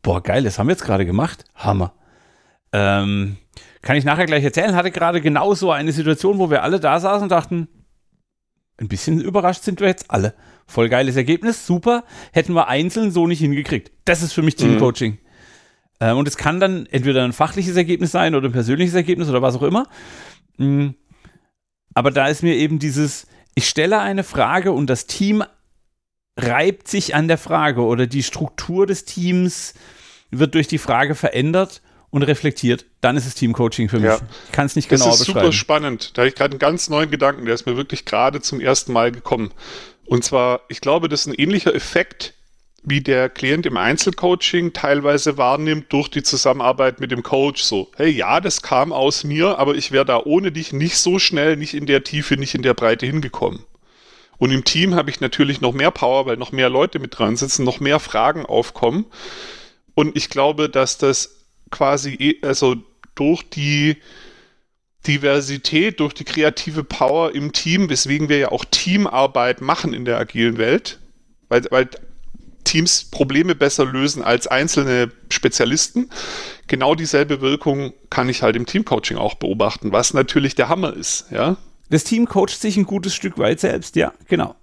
boah, 0.02 0.22
geil, 0.22 0.42
das 0.42 0.58
haben 0.58 0.66
wir 0.66 0.72
jetzt 0.72 0.84
gerade 0.84 1.06
gemacht. 1.06 1.44
Hammer. 1.54 1.94
Ähm, 2.72 3.38
kann 3.82 3.96
ich 3.96 4.04
nachher 4.04 4.26
gleich 4.26 4.44
erzählen, 4.44 4.76
hatte 4.76 4.90
gerade 4.90 5.20
genau 5.20 5.54
so 5.54 5.72
eine 5.72 5.92
Situation, 5.92 6.38
wo 6.38 6.50
wir 6.50 6.62
alle 6.62 6.78
da 6.78 7.00
saßen 7.00 7.24
und 7.24 7.30
dachten, 7.30 7.68
ein 8.80 8.88
bisschen 8.88 9.20
überrascht 9.20 9.62
sind 9.62 9.80
wir 9.80 9.88
jetzt 9.88 10.10
alle. 10.10 10.34
Voll 10.66 10.88
geiles 10.88 11.16
Ergebnis, 11.16 11.66
super. 11.66 12.04
Hätten 12.32 12.54
wir 12.54 12.68
einzeln 12.68 13.10
so 13.10 13.26
nicht 13.26 13.40
hingekriegt. 13.40 13.92
Das 14.04 14.22
ist 14.22 14.32
für 14.32 14.42
mich 14.42 14.56
Teamcoaching. 14.56 15.12
Mhm. 15.12 15.18
Ähm, 16.00 16.16
und 16.16 16.26
es 16.26 16.36
kann 16.36 16.60
dann 16.60 16.86
entweder 16.86 17.24
ein 17.24 17.32
fachliches 17.32 17.76
Ergebnis 17.76 18.12
sein 18.12 18.34
oder 18.34 18.48
ein 18.48 18.52
persönliches 18.52 18.94
Ergebnis 18.94 19.28
oder 19.28 19.42
was 19.42 19.56
auch 19.56 19.62
immer. 19.62 19.86
Mhm. 20.56 20.94
Aber 21.94 22.10
da 22.10 22.28
ist 22.28 22.42
mir 22.42 22.54
eben 22.54 22.78
dieses, 22.78 23.26
ich 23.54 23.68
stelle 23.68 23.98
eine 23.98 24.24
Frage 24.24 24.72
und 24.72 24.88
das 24.88 25.06
Team 25.06 25.44
reibt 26.36 26.88
sich 26.88 27.14
an 27.14 27.28
der 27.28 27.38
Frage 27.38 27.82
oder 27.82 28.06
die 28.06 28.22
Struktur 28.22 28.86
des 28.86 29.04
Teams 29.04 29.74
wird 30.30 30.54
durch 30.54 30.68
die 30.68 30.78
Frage 30.78 31.14
verändert 31.14 31.82
und 32.10 32.22
reflektiert, 32.22 32.86
dann 33.00 33.16
ist 33.16 33.26
es 33.26 33.34
Teamcoaching 33.34 33.88
für 33.88 33.96
mich. 33.96 34.06
Ja. 34.06 34.20
Ich 34.46 34.52
kann 34.52 34.66
es 34.66 34.76
nicht 34.76 34.88
genau 34.88 35.04
beschreiben. 35.04 35.18
Das 35.18 35.28
ist 35.28 35.34
super 35.34 35.52
spannend. 35.52 36.16
Da 36.16 36.22
habe 36.22 36.28
ich 36.28 36.34
gerade 36.34 36.52
einen 36.52 36.58
ganz 36.58 36.88
neuen 36.88 37.10
Gedanken, 37.10 37.44
der 37.44 37.54
ist 37.54 37.66
mir 37.66 37.76
wirklich 37.76 38.04
gerade 38.04 38.40
zum 38.40 38.60
ersten 38.60 38.92
Mal 38.92 39.12
gekommen. 39.12 39.52
Und 40.06 40.24
zwar, 40.24 40.62
ich 40.68 40.80
glaube, 40.80 41.08
das 41.08 41.22
ist 41.22 41.26
ein 41.28 41.34
ähnlicher 41.34 41.74
Effekt, 41.74 42.34
wie 42.82 43.00
der 43.00 43.28
Klient 43.28 43.66
im 43.66 43.76
Einzelcoaching 43.76 44.72
teilweise 44.72 45.36
wahrnimmt 45.36 45.92
durch 45.92 46.08
die 46.08 46.22
Zusammenarbeit 46.22 46.98
mit 46.98 47.10
dem 47.10 47.22
Coach. 47.22 47.62
So, 47.62 47.90
hey, 47.96 48.10
ja, 48.10 48.40
das 48.40 48.62
kam 48.62 48.92
aus 48.92 49.22
mir, 49.22 49.58
aber 49.58 49.74
ich 49.74 49.92
wäre 49.92 50.06
da 50.06 50.20
ohne 50.24 50.50
dich 50.50 50.72
nicht 50.72 50.96
so 50.96 51.18
schnell, 51.18 51.56
nicht 51.56 51.74
in 51.74 51.86
der 51.86 52.04
Tiefe, 52.04 52.36
nicht 52.36 52.54
in 52.54 52.62
der 52.62 52.74
Breite 52.74 53.06
hingekommen. 53.06 53.64
Und 54.38 54.50
im 54.50 54.64
Team 54.64 54.94
habe 54.94 55.10
ich 55.10 55.20
natürlich 55.20 55.60
noch 55.60 55.74
mehr 55.74 55.90
Power, 55.90 56.24
weil 56.24 56.38
noch 56.38 56.50
mehr 56.50 56.70
Leute 56.70 56.98
mit 56.98 57.18
dran 57.18 57.36
sitzen, 57.36 57.64
noch 57.64 57.78
mehr 57.78 58.00
Fragen 58.00 58.46
aufkommen. 58.46 59.04
Und 59.94 60.16
ich 60.16 60.30
glaube, 60.30 60.70
dass 60.70 60.96
das 60.96 61.39
quasi, 61.70 62.14
eh, 62.14 62.36
also 62.42 62.76
durch 63.14 63.48
die 63.48 63.96
Diversität, 65.06 66.00
durch 66.00 66.12
die 66.12 66.24
kreative 66.24 66.84
Power 66.84 67.34
im 67.34 67.52
Team, 67.52 67.88
weswegen 67.88 68.28
wir 68.28 68.38
ja 68.38 68.52
auch 68.52 68.64
Teamarbeit 68.64 69.60
machen 69.60 69.94
in 69.94 70.04
der 70.04 70.18
agilen 70.18 70.58
Welt, 70.58 70.98
weil, 71.48 71.64
weil 71.70 71.88
Teams 72.64 73.04
Probleme 73.04 73.54
besser 73.54 73.86
lösen 73.86 74.22
als 74.22 74.46
einzelne 74.46 75.10
Spezialisten. 75.30 76.10
Genau 76.66 76.94
dieselbe 76.94 77.40
Wirkung 77.40 77.94
kann 78.10 78.28
ich 78.28 78.42
halt 78.42 78.56
im 78.56 78.66
Teamcoaching 78.66 79.16
auch 79.16 79.34
beobachten, 79.34 79.92
was 79.92 80.12
natürlich 80.12 80.54
der 80.54 80.68
Hammer 80.68 80.94
ist, 80.94 81.26
ja. 81.30 81.56
Das 81.88 82.04
Team 82.04 82.26
coacht 82.26 82.50
sich 82.50 82.76
ein 82.76 82.84
gutes 82.84 83.14
Stück 83.14 83.36
weit 83.38 83.58
selbst, 83.58 83.96
ja, 83.96 84.12
genau. 84.28 84.54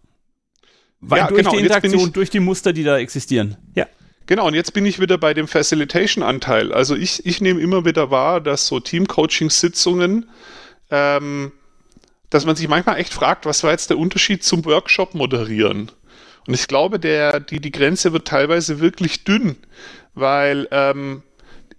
Weil 1.01 1.19
ja, 1.19 1.27
durch 1.27 1.39
genau. 1.39 1.51
die 1.51 1.57
Interaktion, 1.57 2.13
durch 2.13 2.29
die 2.29 2.39
Muster, 2.39 2.73
die 2.73 2.83
da 2.83 2.97
existieren. 2.97 3.57
Ja. 3.75 3.87
Genau, 4.27 4.47
und 4.47 4.53
jetzt 4.53 4.73
bin 4.73 4.85
ich 4.85 4.99
wieder 4.99 5.17
bei 5.17 5.33
dem 5.33 5.47
Facilitation-Anteil. 5.47 6.73
Also 6.73 6.95
ich, 6.95 7.25
ich 7.25 7.39
nehme 7.39 7.61
immer 7.61 7.85
wieder 7.85 8.11
wahr, 8.11 8.41
dass 8.41 8.67
so 8.67 8.81
Team-Coaching-Sitzungen, 8.81 10.29
ähm, 10.91 11.53
dass 12.29 12.45
man 12.45 12.57
sich 12.57 12.67
manchmal 12.67 12.99
echt 12.99 13.13
fragt, 13.13 13.45
was 13.45 13.63
war 13.63 13.71
jetzt 13.71 13.89
der 13.89 13.97
Unterschied 13.97 14.43
zum 14.43 14.65
Workshop 14.65 15.15
moderieren? 15.15 15.91
Und 16.45 16.53
ich 16.53 16.67
glaube, 16.67 16.99
der, 16.99 17.39
die, 17.39 17.61
die 17.61 17.71
Grenze 17.71 18.11
wird 18.11 18.27
teilweise 18.27 18.81
wirklich 18.81 19.23
dünn, 19.23 19.55
weil 20.13 20.67
ähm, 20.71 21.23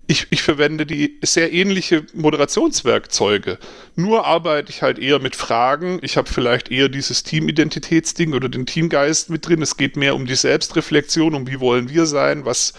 ich, 0.09 0.27
ich 0.31 0.43
verwende 0.43 0.87
die 0.87 1.19
sehr 1.23 1.53
ähnliche 1.53 2.05
Moderationswerkzeuge. 2.15 3.59
Nur 3.95 4.27
arbeite 4.27 4.71
ich 4.71 4.83
halt 4.83 4.99
eher 4.99 5.19
mit 5.19 5.37
Fragen. 5.37 5.99
Ich 6.03 6.17
habe 6.17 6.29
vielleicht 6.29 6.71
eher 6.71 6.89
dieses 6.89 7.23
Teamidentitätsding 7.23 8.33
oder 8.33 8.49
den 8.49 8.65
Teamgeist 8.65 9.29
mit 9.29 9.47
drin. 9.47 9.61
Es 9.61 9.77
geht 9.77 9.97
mehr 9.97 10.15
um 10.15 10.25
die 10.25 10.35
Selbstreflexion, 10.35 11.35
um 11.35 11.47
wie 11.47 11.61
wollen 11.61 11.91
wir 11.91 12.07
sein, 12.07 12.47
was, 12.47 12.73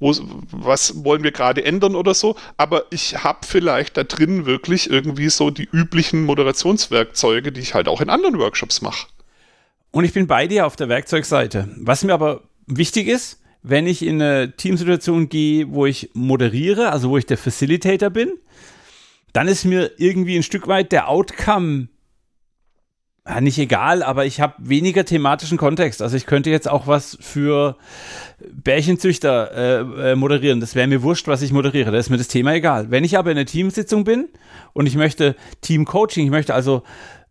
wo, 0.00 0.14
was 0.50 1.04
wollen 1.04 1.22
wir 1.22 1.32
gerade 1.32 1.62
ändern 1.62 1.94
oder 1.94 2.14
so, 2.14 2.36
aber 2.56 2.86
ich 2.90 3.22
habe 3.22 3.46
vielleicht 3.46 3.98
da 3.98 4.04
drin 4.04 4.46
wirklich 4.46 4.88
irgendwie 4.88 5.28
so 5.28 5.50
die 5.50 5.68
üblichen 5.70 6.24
Moderationswerkzeuge, 6.24 7.52
die 7.52 7.60
ich 7.60 7.74
halt 7.74 7.86
auch 7.86 8.00
in 8.00 8.08
anderen 8.08 8.38
Workshops 8.38 8.80
mache. 8.80 9.08
Und 9.90 10.04
ich 10.04 10.14
bin 10.14 10.26
bei 10.26 10.46
dir 10.46 10.66
auf 10.66 10.76
der 10.76 10.88
Werkzeugseite. 10.88 11.68
Was 11.76 12.02
mir 12.02 12.14
aber 12.14 12.42
wichtig 12.66 13.08
ist, 13.08 13.40
wenn 13.68 13.88
ich 13.88 14.04
in 14.04 14.22
eine 14.22 14.54
Teamsituation 14.56 15.28
gehe, 15.28 15.72
wo 15.72 15.86
ich 15.86 16.10
moderiere, 16.14 16.92
also 16.92 17.10
wo 17.10 17.18
ich 17.18 17.26
der 17.26 17.36
Facilitator 17.36 18.10
bin, 18.10 18.32
dann 19.32 19.48
ist 19.48 19.64
mir 19.64 19.90
irgendwie 19.98 20.36
ein 20.36 20.44
Stück 20.44 20.68
weit 20.68 20.92
der 20.92 21.08
Outcome 21.08 21.88
ja, 23.28 23.40
nicht 23.40 23.58
egal, 23.58 24.04
aber 24.04 24.24
ich 24.24 24.40
habe 24.40 24.54
weniger 24.58 25.04
thematischen 25.04 25.58
Kontext. 25.58 26.00
Also 26.00 26.16
ich 26.16 26.26
könnte 26.26 26.50
jetzt 26.50 26.68
auch 26.70 26.86
was 26.86 27.18
für 27.20 27.76
Bärchenzüchter 28.38 29.50
äh, 29.50 30.12
äh, 30.12 30.14
moderieren. 30.14 30.60
Das 30.60 30.76
wäre 30.76 30.86
mir 30.86 31.02
wurscht, 31.02 31.26
was 31.26 31.42
ich 31.42 31.52
moderiere. 31.52 31.90
Da 31.90 31.98
ist 31.98 32.08
mir 32.08 32.18
das 32.18 32.28
Thema 32.28 32.54
egal. 32.54 32.92
Wenn 32.92 33.02
ich 33.02 33.18
aber 33.18 33.32
in 33.32 33.36
einer 33.36 33.46
Teamsitzung 33.46 34.04
bin 34.04 34.28
und 34.74 34.86
ich 34.86 34.94
möchte 34.94 35.34
Teamcoaching, 35.60 36.24
ich 36.24 36.30
möchte 36.30 36.54
also 36.54 36.84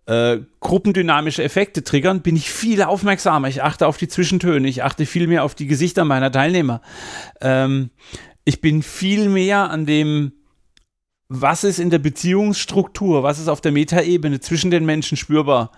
äh, 0.07 0.39
gruppendynamische 0.59 1.43
Effekte 1.43 1.83
triggern, 1.83 2.21
bin 2.21 2.35
ich 2.35 2.51
viel 2.51 2.81
aufmerksamer. 2.83 3.47
Ich 3.47 3.63
achte 3.63 3.87
auf 3.87 3.97
die 3.97 4.07
Zwischentöne, 4.07 4.67
ich 4.67 4.83
achte 4.83 5.05
viel 5.05 5.27
mehr 5.27 5.43
auf 5.43 5.55
die 5.55 5.67
Gesichter 5.67 6.05
meiner 6.05 6.31
Teilnehmer. 6.31 6.81
Ähm, 7.41 7.89
ich 8.43 8.61
bin 8.61 8.83
viel 8.83 9.29
mehr 9.29 9.69
an 9.69 9.85
dem 9.85 10.33
was 11.27 11.63
ist 11.63 11.79
in 11.79 11.89
der 11.89 11.99
Beziehungsstruktur, 11.99 13.23
was 13.23 13.39
ist 13.39 13.47
auf 13.47 13.61
der 13.61 13.71
Metaebene 13.71 14.39
zwischen 14.39 14.69
den 14.69 14.85
Menschen 14.85 15.17
spürbar, 15.17 15.71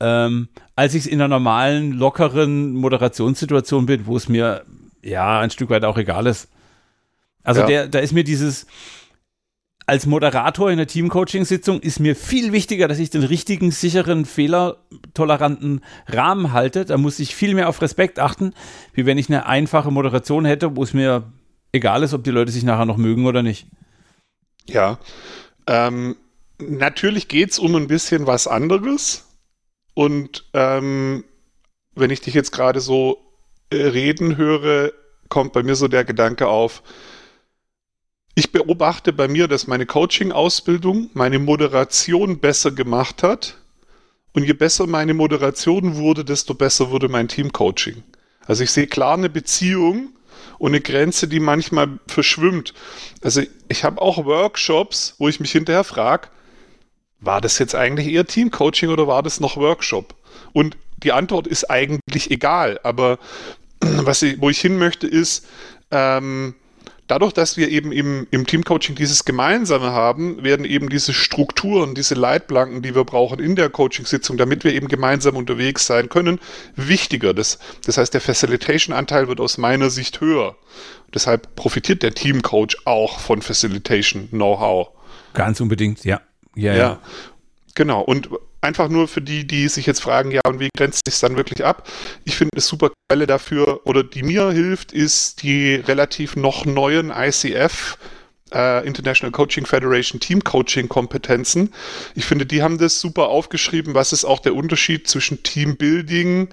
ähm, 0.00 0.48
als 0.76 0.94
ich 0.94 1.02
es 1.02 1.06
in 1.06 1.20
einer 1.20 1.28
normalen, 1.28 1.92
lockeren 1.92 2.74
Moderationssituation 2.74 3.86
bin, 3.86 4.06
wo 4.06 4.16
es 4.16 4.28
mir 4.28 4.64
ja 5.02 5.40
ein 5.40 5.50
Stück 5.50 5.70
weit 5.70 5.84
auch 5.84 5.98
egal 5.98 6.26
ist. 6.26 6.48
Also 7.42 7.62
ja. 7.62 7.66
der, 7.66 7.88
da 7.88 7.98
ist 7.98 8.12
mir 8.12 8.24
dieses, 8.24 8.66
als 9.86 10.06
Moderator 10.06 10.70
in 10.70 10.78
der 10.78 10.86
Teamcoaching-Sitzung 10.86 11.80
ist 11.80 12.00
mir 12.00 12.16
viel 12.16 12.52
wichtiger, 12.52 12.88
dass 12.88 12.98
ich 12.98 13.10
den 13.10 13.22
richtigen, 13.22 13.70
sicheren, 13.70 14.24
fehlertoleranten 14.24 15.82
Rahmen 16.06 16.52
halte. 16.52 16.84
Da 16.86 16.96
muss 16.96 17.18
ich 17.18 17.34
viel 17.34 17.54
mehr 17.54 17.68
auf 17.68 17.82
Respekt 17.82 18.18
achten, 18.18 18.54
wie 18.94 19.04
wenn 19.04 19.18
ich 19.18 19.28
eine 19.28 19.46
einfache 19.46 19.90
Moderation 19.90 20.46
hätte, 20.46 20.76
wo 20.76 20.82
es 20.82 20.94
mir 20.94 21.30
egal 21.72 22.02
ist, 22.02 22.14
ob 22.14 22.24
die 22.24 22.30
Leute 22.30 22.50
sich 22.50 22.62
nachher 22.62 22.86
noch 22.86 22.96
mögen 22.96 23.26
oder 23.26 23.42
nicht. 23.42 23.66
Ja. 24.66 24.98
Ähm, 25.66 26.16
natürlich 26.58 27.28
geht 27.28 27.50
es 27.50 27.58
um 27.58 27.74
ein 27.74 27.88
bisschen 27.88 28.26
was 28.26 28.46
anderes. 28.46 29.26
Und 29.92 30.46
ähm, 30.54 31.24
wenn 31.94 32.10
ich 32.10 32.22
dich 32.22 32.34
jetzt 32.34 32.52
gerade 32.52 32.80
so 32.80 33.18
äh, 33.70 33.76
reden 33.76 34.36
höre, 34.36 34.92
kommt 35.28 35.52
bei 35.52 35.62
mir 35.62 35.74
so 35.74 35.88
der 35.88 36.04
Gedanke 36.04 36.48
auf, 36.48 36.82
ich 38.34 38.50
beobachte 38.50 39.12
bei 39.12 39.28
mir, 39.28 39.46
dass 39.48 39.66
meine 39.66 39.86
Coaching-Ausbildung 39.86 41.10
meine 41.14 41.38
Moderation 41.38 42.38
besser 42.40 42.72
gemacht 42.72 43.22
hat. 43.22 43.56
Und 44.32 44.44
je 44.44 44.52
besser 44.52 44.88
meine 44.88 45.14
Moderation 45.14 45.94
wurde, 45.94 46.24
desto 46.24 46.54
besser 46.54 46.90
wurde 46.90 47.08
mein 47.08 47.28
Team-Coaching. 47.28 48.02
Also 48.46 48.64
ich 48.64 48.72
sehe 48.72 48.88
klar 48.88 49.14
eine 49.14 49.30
Beziehung 49.30 50.08
und 50.58 50.72
eine 50.72 50.80
Grenze, 50.80 51.28
die 51.28 51.38
manchmal 51.38 52.00
verschwimmt. 52.08 52.74
Also 53.22 53.42
ich 53.68 53.84
habe 53.84 54.02
auch 54.02 54.24
Workshops, 54.24 55.14
wo 55.18 55.28
ich 55.28 55.38
mich 55.38 55.52
hinterher 55.52 55.84
frage, 55.84 56.28
war 57.20 57.40
das 57.40 57.58
jetzt 57.58 57.76
eigentlich 57.76 58.08
eher 58.08 58.26
Teamcoaching 58.26 58.90
oder 58.90 59.06
war 59.06 59.22
das 59.22 59.38
noch 59.38 59.56
Workshop? 59.56 60.14
Und 60.52 60.76
die 61.02 61.12
Antwort 61.12 61.46
ist 61.46 61.70
eigentlich 61.70 62.30
egal, 62.30 62.80
aber 62.82 63.18
was 63.80 64.22
ich, 64.22 64.40
wo 64.40 64.50
ich 64.50 64.60
hin 64.60 64.76
möchte, 64.76 65.06
ist, 65.06 65.46
ähm, 65.92 66.54
dadurch, 67.06 67.32
dass 67.32 67.56
wir 67.56 67.68
eben 67.68 67.92
im, 67.92 68.26
im 68.30 68.46
Teamcoaching 68.46 68.94
dieses 68.94 69.24
Gemeinsame 69.24 69.92
haben, 69.92 70.42
werden 70.42 70.64
eben 70.64 70.88
diese 70.88 71.12
Strukturen, 71.12 71.94
diese 71.94 72.14
Leitplanken, 72.14 72.82
die 72.82 72.94
wir 72.94 73.04
brauchen 73.04 73.38
in 73.38 73.56
der 73.56 73.70
Coaching-Sitzung, 73.70 74.36
damit 74.36 74.64
wir 74.64 74.72
eben 74.72 74.88
gemeinsam 74.88 75.36
unterwegs 75.36 75.86
sein 75.86 76.08
können, 76.08 76.40
wichtiger. 76.76 77.34
Das, 77.34 77.58
das 77.84 77.98
heißt, 77.98 78.14
der 78.14 78.20
Facilitation-Anteil 78.20 79.28
wird 79.28 79.40
aus 79.40 79.58
meiner 79.58 79.90
Sicht 79.90 80.20
höher. 80.20 80.56
Deshalb 81.12 81.54
profitiert 81.56 82.02
der 82.02 82.14
Teamcoach 82.14 82.76
auch 82.84 83.18
von 83.20 83.42
Facilitation-Know-how. 83.42 84.88
Ganz 85.34 85.60
unbedingt, 85.60 86.04
ja. 86.04 86.20
Ja, 86.56 86.72
ja. 86.72 86.78
ja. 86.78 86.98
Genau. 87.74 88.00
Und 88.00 88.28
einfach 88.64 88.88
nur 88.88 89.06
für 89.06 89.20
die, 89.20 89.46
die 89.46 89.68
sich 89.68 89.86
jetzt 89.86 90.02
fragen, 90.02 90.30
ja, 90.30 90.40
und 90.46 90.58
wie 90.58 90.70
grenzt 90.76 91.02
sich 91.06 91.20
dann 91.20 91.36
wirklich 91.36 91.64
ab? 91.64 91.88
Ich 92.24 92.36
finde 92.36 92.52
eine 92.54 92.62
super 92.62 92.90
Quelle 93.08 93.26
dafür, 93.26 93.82
oder 93.84 94.02
die 94.02 94.22
mir 94.22 94.50
hilft, 94.50 94.92
ist 94.92 95.42
die 95.42 95.74
relativ 95.74 96.34
noch 96.34 96.64
neuen 96.64 97.10
ICF, 97.10 97.98
äh, 98.52 98.86
International 98.86 99.32
Coaching 99.32 99.66
Federation 99.66 100.20
Team 100.20 100.42
Coaching 100.42 100.88
Kompetenzen. 100.88 101.72
Ich 102.14 102.24
finde, 102.24 102.46
die 102.46 102.62
haben 102.62 102.78
das 102.78 103.00
super 103.00 103.28
aufgeschrieben. 103.28 103.94
Was 103.94 104.12
ist 104.12 104.24
auch 104.24 104.40
der 104.40 104.54
Unterschied 104.54 105.08
zwischen 105.08 105.42
Team 105.42 105.76
Building 105.76 106.48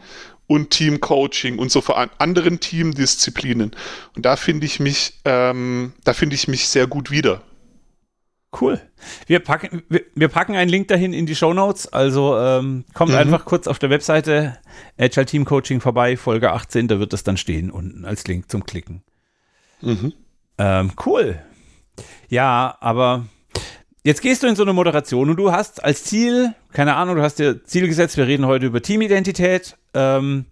und 0.47 0.71
Team 0.71 1.00
Coaching 1.00 1.58
und 1.60 1.71
so 1.71 1.82
für 1.82 1.95
anderen 2.19 2.60
Teamdisziplinen? 2.60 3.71
Und 4.15 4.26
da 4.26 4.36
finde 4.36 4.65
ich 4.65 4.80
mich, 4.80 5.13
ähm, 5.26 5.93
da 6.04 6.13
finde 6.13 6.36
ich 6.36 6.47
mich 6.47 6.67
sehr 6.67 6.88
gut 6.88 7.12
wieder. 7.12 7.41
Cool. 8.60 8.82
Wir 9.28 9.40
packen, 9.40 9.84
wir, 9.88 10.02
wir, 10.14 10.28
packen 10.28 10.56
einen 10.56 10.70
Link 10.70 10.90
dahin 10.90 11.14
in 11.14 11.26
die 11.26 11.36
Show 11.36 11.54
Notes. 11.54 11.92
Also 11.92 12.38
ähm, 12.38 12.84
kommt 12.94 13.12
mhm. 13.12 13.18
einfach 13.18 13.46
kurz 13.46 13.66
auf 13.66 13.80
der 13.80 13.90
Webseite 13.90 14.58
Agile 14.98 15.26
Team 15.26 15.46
Coaching 15.46 15.80
vorbei, 15.80 16.18
Folge 16.18 16.52
18, 16.52 16.90
da 16.90 17.00
wird 17.00 17.14
es 17.14 17.24
dann 17.24 17.38
stehen 17.38 17.72
unten 17.72 18.04
als 18.04 18.28
Link 18.28 18.52
zum 18.52 18.66
Klicken. 18.66 19.04
Mhm. 19.82 20.14
Ähm, 20.58 20.92
cool. 21.06 21.42
Ja, 22.28 22.78
aber 22.82 23.26
jetzt 24.04 24.22
gehst 24.22 24.44
du 24.44 24.48
in 24.48 24.56
so 24.56 24.64
eine 24.64 24.74
Moderation 24.74 25.30
und 25.30 25.38
du 25.38 25.52
hast 25.52 25.84
als 25.84 26.04
Ziel, 26.04 26.54
keine 26.74 26.96
Ahnung, 26.96 27.16
du 27.16 27.22
hast 27.22 27.40
dir 27.40 27.64
Ziel 27.64 27.88
gesetzt, 27.88 28.18
wir 28.18 28.28
reden 28.28 28.46
heute 28.46 28.66
über 28.66 28.82
Teamidentität. 28.82 29.78
Ähm, 29.94 30.46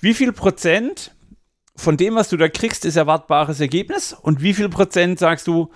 wie 0.00 0.14
viel 0.14 0.32
Prozent 0.32 1.14
von 1.74 1.96
dem, 1.96 2.14
was 2.14 2.28
du 2.28 2.36
da 2.36 2.48
kriegst, 2.48 2.84
ist 2.84 2.96
erwartbares 2.96 3.60
Ergebnis? 3.60 4.12
Und 4.12 4.42
wie 4.42 4.54
viel 4.54 4.68
Prozent 4.68 5.18
sagst 5.18 5.46
du, 5.46 5.70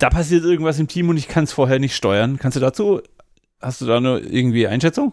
da 0.00 0.10
passiert 0.10 0.44
irgendwas 0.44 0.78
im 0.78 0.88
Team 0.88 1.08
und 1.08 1.16
ich 1.16 1.28
kann 1.28 1.44
es 1.44 1.52
vorher 1.52 1.78
nicht 1.78 1.94
steuern. 1.94 2.38
Kannst 2.38 2.56
du 2.56 2.60
dazu, 2.60 3.02
hast 3.60 3.80
du 3.80 3.86
da 3.86 3.98
eine 3.98 4.18
irgendwie 4.18 4.66
Einschätzung? 4.66 5.12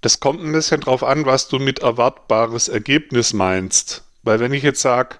Das 0.00 0.20
kommt 0.20 0.42
ein 0.42 0.52
bisschen 0.52 0.80
drauf 0.80 1.04
an, 1.04 1.26
was 1.26 1.48
du 1.48 1.58
mit 1.58 1.78
erwartbares 1.80 2.68
Ergebnis 2.68 3.32
meinst. 3.32 4.04
Weil 4.22 4.40
wenn 4.40 4.52
ich 4.52 4.62
jetzt 4.62 4.80
sage, 4.80 5.16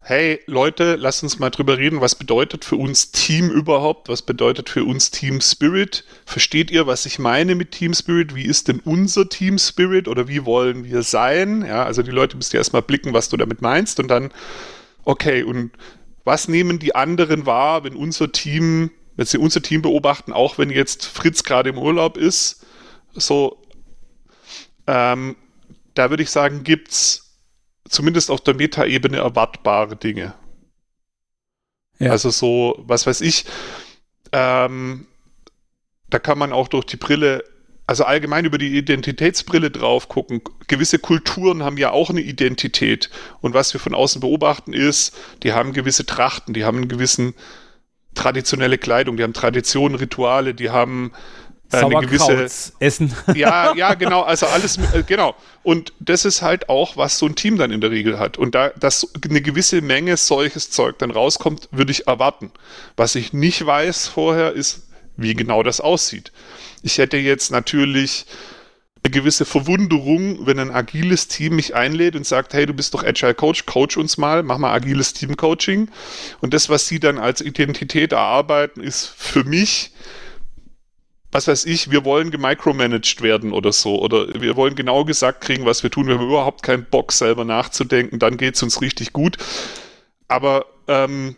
hey 0.00 0.40
Leute, 0.46 0.96
lasst 0.96 1.22
uns 1.22 1.38
mal 1.38 1.50
drüber 1.50 1.78
reden, 1.78 2.00
was 2.00 2.14
bedeutet 2.14 2.64
für 2.64 2.76
uns 2.76 3.10
Team 3.10 3.48
überhaupt? 3.48 4.08
Was 4.08 4.22
bedeutet 4.22 4.68
für 4.68 4.84
uns 4.84 5.10
Team 5.10 5.40
Spirit? 5.40 6.04
Versteht 6.26 6.70
ihr, 6.70 6.86
was 6.86 7.06
ich 7.06 7.18
meine 7.18 7.54
mit 7.54 7.70
Team 7.70 7.94
Spirit? 7.94 8.34
Wie 8.34 8.44
ist 8.44 8.68
denn 8.68 8.80
unser 8.80 9.28
Team 9.28 9.56
Spirit 9.56 10.08
oder 10.08 10.28
wie 10.28 10.44
wollen 10.44 10.84
wir 10.84 11.02
sein? 11.02 11.64
Ja, 11.64 11.84
also 11.84 12.02
die 12.02 12.10
Leute 12.10 12.36
müssen 12.36 12.56
erstmal 12.56 12.82
blicken, 12.82 13.14
was 13.14 13.28
du 13.28 13.36
damit 13.36 13.62
meinst 13.62 13.98
und 14.00 14.08
dann, 14.08 14.30
okay, 15.04 15.42
und 15.42 15.70
was 16.24 16.48
nehmen 16.48 16.78
die 16.78 16.94
anderen 16.94 17.46
wahr, 17.46 17.84
wenn 17.84 17.96
unser 17.96 18.32
Team, 18.32 18.90
wenn 19.16 19.26
sie 19.26 19.38
unser 19.38 19.62
Team 19.62 19.82
beobachten, 19.82 20.32
auch 20.32 20.58
wenn 20.58 20.70
jetzt 20.70 21.06
Fritz 21.06 21.44
gerade 21.44 21.70
im 21.70 21.78
Urlaub 21.78 22.16
ist, 22.16 22.64
so, 23.12 23.62
ähm, 24.86 25.36
da 25.94 26.10
würde 26.10 26.22
ich 26.22 26.30
sagen, 26.30 26.62
gibt 26.62 26.90
es 26.90 27.36
zumindest 27.88 28.30
auf 28.30 28.40
der 28.40 28.54
Metaebene 28.54 29.18
erwartbare 29.18 29.96
Dinge. 29.96 30.34
Ja. 31.98 32.12
Also 32.12 32.30
so, 32.30 32.76
was 32.86 33.06
weiß 33.06 33.20
ich, 33.20 33.44
ähm, 34.32 35.06
da 36.08 36.18
kann 36.18 36.38
man 36.38 36.52
auch 36.52 36.68
durch 36.68 36.86
die 36.86 36.96
Brille 36.96 37.44
also 37.90 38.04
allgemein 38.04 38.44
über 38.44 38.56
die 38.56 38.78
Identitätsbrille 38.78 39.72
drauf 39.72 40.08
gucken. 40.08 40.42
Gewisse 40.68 41.00
Kulturen 41.00 41.64
haben 41.64 41.76
ja 41.76 41.90
auch 41.90 42.08
eine 42.08 42.20
Identität. 42.20 43.10
Und 43.40 43.52
was 43.52 43.72
wir 43.72 43.80
von 43.80 43.96
außen 43.96 44.20
beobachten 44.20 44.72
ist, 44.72 45.12
die 45.42 45.54
haben 45.54 45.72
gewisse 45.72 46.06
Trachten, 46.06 46.54
die 46.54 46.64
haben 46.64 46.76
einen 46.76 46.88
gewissen 46.88 47.34
traditionelle 48.14 48.78
Kleidung, 48.78 49.16
die 49.16 49.24
haben 49.24 49.32
Traditionen, 49.32 49.98
Rituale, 49.98 50.54
die 50.54 50.70
haben 50.70 51.10
äh, 51.72 51.78
eine 51.78 51.96
gewisse 51.96 52.48
Essen. 52.78 53.12
Ja, 53.34 53.74
ja, 53.74 53.94
genau, 53.94 54.22
also 54.22 54.46
alles 54.46 54.76
äh, 54.76 55.02
genau. 55.04 55.34
Und 55.64 55.92
das 55.98 56.24
ist 56.24 56.42
halt 56.42 56.68
auch, 56.68 56.96
was 56.96 57.18
so 57.18 57.26
ein 57.26 57.34
Team 57.34 57.58
dann 57.58 57.72
in 57.72 57.80
der 57.80 57.90
Regel 57.90 58.20
hat. 58.20 58.38
Und 58.38 58.54
da, 58.54 58.68
dass 58.68 59.04
eine 59.28 59.42
gewisse 59.42 59.80
Menge 59.80 60.16
solches 60.16 60.70
Zeug 60.70 60.96
dann 61.00 61.10
rauskommt, 61.10 61.66
würde 61.72 61.90
ich 61.90 62.06
erwarten. 62.06 62.52
Was 62.96 63.16
ich 63.16 63.32
nicht 63.32 63.66
weiß 63.66 64.06
vorher, 64.06 64.52
ist, 64.52 64.86
wie 65.16 65.34
genau 65.34 65.64
das 65.64 65.80
aussieht. 65.80 66.30
Ich 66.82 66.98
hätte 66.98 67.16
jetzt 67.16 67.50
natürlich 67.50 68.26
eine 69.02 69.10
gewisse 69.10 69.44
Verwunderung, 69.44 70.46
wenn 70.46 70.58
ein 70.58 70.70
agiles 70.70 71.28
Team 71.28 71.56
mich 71.56 71.74
einlädt 71.74 72.16
und 72.16 72.26
sagt, 72.26 72.52
hey, 72.52 72.66
du 72.66 72.74
bist 72.74 72.92
doch 72.92 73.02
Agile 73.02 73.34
Coach, 73.34 73.64
coach 73.66 73.96
uns 73.96 74.18
mal, 74.18 74.42
mach 74.42 74.58
mal 74.58 74.72
agiles 74.72 75.14
Team 75.14 75.36
Coaching. 75.36 75.90
Und 76.40 76.52
das, 76.52 76.68
was 76.68 76.86
sie 76.86 77.00
dann 77.00 77.18
als 77.18 77.40
Identität 77.40 78.12
erarbeiten, 78.12 78.82
ist 78.82 79.06
für 79.06 79.44
mich 79.44 79.92
was 81.32 81.46
weiß 81.46 81.64
ich, 81.66 81.90
wir 81.90 82.04
wollen 82.04 82.30
gemicromanaged 82.30 83.22
werden 83.22 83.52
oder 83.52 83.72
so. 83.72 84.00
Oder 84.00 84.40
wir 84.40 84.56
wollen 84.56 84.74
genau 84.74 85.04
gesagt 85.04 85.42
kriegen, 85.42 85.64
was 85.64 85.82
wir 85.82 85.90
tun. 85.90 86.06
Wir 86.06 86.14
haben 86.14 86.26
überhaupt 86.26 86.62
keinen 86.62 86.84
Bock, 86.84 87.12
selber 87.12 87.44
nachzudenken. 87.44 88.18
Dann 88.18 88.36
geht 88.36 88.56
es 88.56 88.62
uns 88.62 88.80
richtig 88.80 89.12
gut. 89.12 89.36
Aber 90.26 90.66
ähm, 90.88 91.36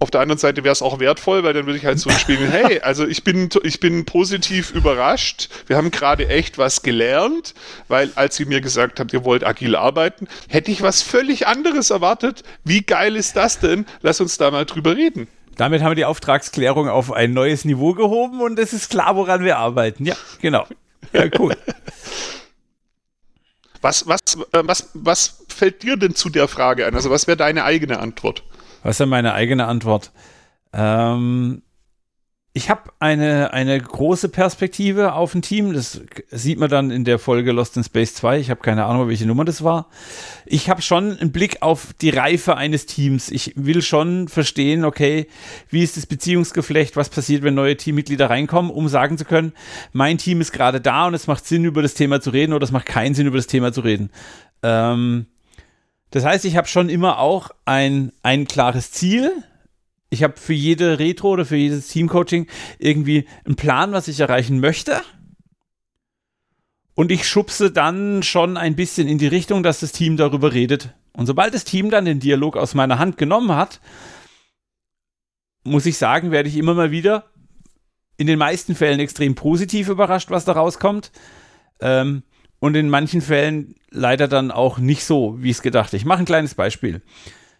auf 0.00 0.10
der 0.10 0.22
anderen 0.22 0.38
Seite 0.38 0.64
wäre 0.64 0.72
es 0.72 0.82
auch 0.82 0.98
wertvoll, 0.98 1.44
weil 1.44 1.52
dann 1.52 1.66
würde 1.66 1.78
ich 1.78 1.84
halt 1.84 1.98
so 1.98 2.10
spielen, 2.10 2.50
hey, 2.50 2.80
also 2.80 3.06
ich 3.06 3.22
bin, 3.22 3.50
ich 3.62 3.80
bin 3.80 4.06
positiv 4.06 4.72
überrascht. 4.72 5.48
Wir 5.66 5.76
haben 5.76 5.90
gerade 5.90 6.26
echt 6.28 6.58
was 6.58 6.82
gelernt, 6.82 7.54
weil 7.86 8.10
als 8.14 8.40
ihr 8.40 8.46
mir 8.46 8.62
gesagt 8.62 8.98
habt, 8.98 9.12
ihr 9.12 9.24
wollt 9.24 9.44
agil 9.44 9.76
arbeiten, 9.76 10.26
hätte 10.48 10.70
ich 10.70 10.82
was 10.82 11.02
völlig 11.02 11.46
anderes 11.46 11.90
erwartet. 11.90 12.42
Wie 12.64 12.80
geil 12.80 13.14
ist 13.14 13.36
das 13.36 13.60
denn? 13.60 13.84
Lass 14.00 14.20
uns 14.20 14.38
da 14.38 14.50
mal 14.50 14.64
drüber 14.64 14.96
reden. 14.96 15.28
Damit 15.56 15.82
haben 15.82 15.90
wir 15.90 15.96
die 15.96 16.06
Auftragsklärung 16.06 16.88
auf 16.88 17.12
ein 17.12 17.34
neues 17.34 17.66
Niveau 17.66 17.92
gehoben 17.92 18.40
und 18.40 18.58
es 18.58 18.72
ist 18.72 18.90
klar, 18.90 19.16
woran 19.16 19.44
wir 19.44 19.58
arbeiten. 19.58 20.06
Ja, 20.06 20.16
genau. 20.40 20.66
Ja, 21.12 21.26
cool. 21.38 21.54
Was, 23.82 24.06
was, 24.06 24.20
äh, 24.52 24.62
was, 24.64 24.90
was 24.94 25.44
fällt 25.48 25.82
dir 25.82 25.96
denn 25.96 26.14
zu 26.14 26.30
der 26.30 26.48
Frage 26.48 26.86
ein? 26.86 26.94
Also, 26.94 27.10
was 27.10 27.26
wäre 27.26 27.36
deine 27.36 27.64
eigene 27.64 27.98
Antwort? 27.98 28.42
Was 28.82 28.92
ist 28.92 29.00
denn 29.00 29.08
meine 29.08 29.34
eigene 29.34 29.66
Antwort? 29.66 30.12
Ähm, 30.72 31.62
ich 32.52 32.68
habe 32.68 32.90
eine, 32.98 33.52
eine 33.52 33.80
große 33.80 34.28
Perspektive 34.28 35.12
auf 35.12 35.36
ein 35.36 35.42
Team. 35.42 35.72
Das 35.72 36.00
sieht 36.30 36.58
man 36.58 36.68
dann 36.68 36.90
in 36.90 37.04
der 37.04 37.20
Folge 37.20 37.52
Lost 37.52 37.76
in 37.76 37.84
Space 37.84 38.14
2. 38.14 38.40
Ich 38.40 38.50
habe 38.50 38.60
keine 38.60 38.86
Ahnung, 38.86 39.06
welche 39.06 39.24
Nummer 39.24 39.44
das 39.44 39.62
war. 39.62 39.86
Ich 40.46 40.68
habe 40.68 40.82
schon 40.82 41.16
einen 41.16 41.30
Blick 41.30 41.62
auf 41.62 41.92
die 42.00 42.10
Reife 42.10 42.56
eines 42.56 42.86
Teams. 42.86 43.30
Ich 43.30 43.52
will 43.54 43.82
schon 43.82 44.26
verstehen, 44.26 44.84
okay, 44.84 45.28
wie 45.68 45.84
ist 45.84 45.96
das 45.96 46.06
Beziehungsgeflecht, 46.06 46.96
was 46.96 47.08
passiert, 47.08 47.44
wenn 47.44 47.54
neue 47.54 47.76
Teammitglieder 47.76 48.28
reinkommen, 48.28 48.72
um 48.72 48.88
sagen 48.88 49.16
zu 49.16 49.24
können, 49.24 49.52
mein 49.92 50.18
Team 50.18 50.40
ist 50.40 50.50
gerade 50.50 50.80
da 50.80 51.06
und 51.06 51.14
es 51.14 51.28
macht 51.28 51.46
Sinn, 51.46 51.64
über 51.64 51.82
das 51.82 51.94
Thema 51.94 52.20
zu 52.20 52.30
reden 52.30 52.52
oder 52.52 52.64
es 52.64 52.72
macht 52.72 52.86
keinen 52.86 53.14
Sinn, 53.14 53.28
über 53.28 53.38
das 53.38 53.46
Thema 53.46 53.72
zu 53.72 53.82
reden. 53.82 54.10
Ähm, 54.64 55.26
das 56.10 56.24
heißt, 56.24 56.44
ich 56.44 56.56
habe 56.56 56.68
schon 56.68 56.88
immer 56.88 57.18
auch 57.18 57.50
ein, 57.64 58.12
ein 58.22 58.46
klares 58.46 58.92
Ziel, 58.92 59.32
ich 60.10 60.24
habe 60.24 60.36
für 60.36 60.52
jede 60.52 60.98
Retro 60.98 61.30
oder 61.30 61.44
für 61.44 61.56
jedes 61.56 61.88
Teamcoaching 61.88 62.48
irgendwie 62.78 63.26
einen 63.44 63.54
Plan, 63.54 63.92
was 63.92 64.08
ich 64.08 64.18
erreichen 64.18 64.58
möchte. 64.58 65.00
Und 66.94 67.12
ich 67.12 67.26
schubse 67.26 67.70
dann 67.70 68.24
schon 68.24 68.56
ein 68.56 68.74
bisschen 68.74 69.08
in 69.08 69.18
die 69.18 69.28
Richtung, 69.28 69.62
dass 69.62 69.80
das 69.80 69.92
Team 69.92 70.16
darüber 70.16 70.52
redet. 70.52 70.92
Und 71.12 71.26
sobald 71.26 71.54
das 71.54 71.64
Team 71.64 71.90
dann 71.90 72.04
den 72.04 72.18
Dialog 72.18 72.56
aus 72.56 72.74
meiner 72.74 72.98
Hand 72.98 73.16
genommen 73.18 73.52
hat, 73.52 73.80
muss 75.62 75.86
ich 75.86 75.96
sagen, 75.96 76.32
werde 76.32 76.48
ich 76.48 76.56
immer 76.56 76.74
mal 76.74 76.90
wieder 76.90 77.30
in 78.16 78.26
den 78.26 78.38
meisten 78.38 78.74
Fällen 78.74 79.00
extrem 79.00 79.34
positiv 79.34 79.88
überrascht, 79.88 80.30
was 80.30 80.44
da 80.44 80.52
rauskommt. 80.52 81.12
Ähm, 81.80 82.24
und 82.60 82.76
in 82.76 82.88
manchen 82.88 83.22
Fällen 83.22 83.74
leider 83.90 84.28
dann 84.28 84.50
auch 84.50 84.78
nicht 84.78 85.04
so, 85.04 85.36
wie 85.40 85.50
ich 85.50 85.56
es 85.56 85.62
gedacht. 85.62 85.92
Ich 85.94 86.04
mache 86.04 86.20
ein 86.20 86.26
kleines 86.26 86.54
Beispiel. 86.54 87.02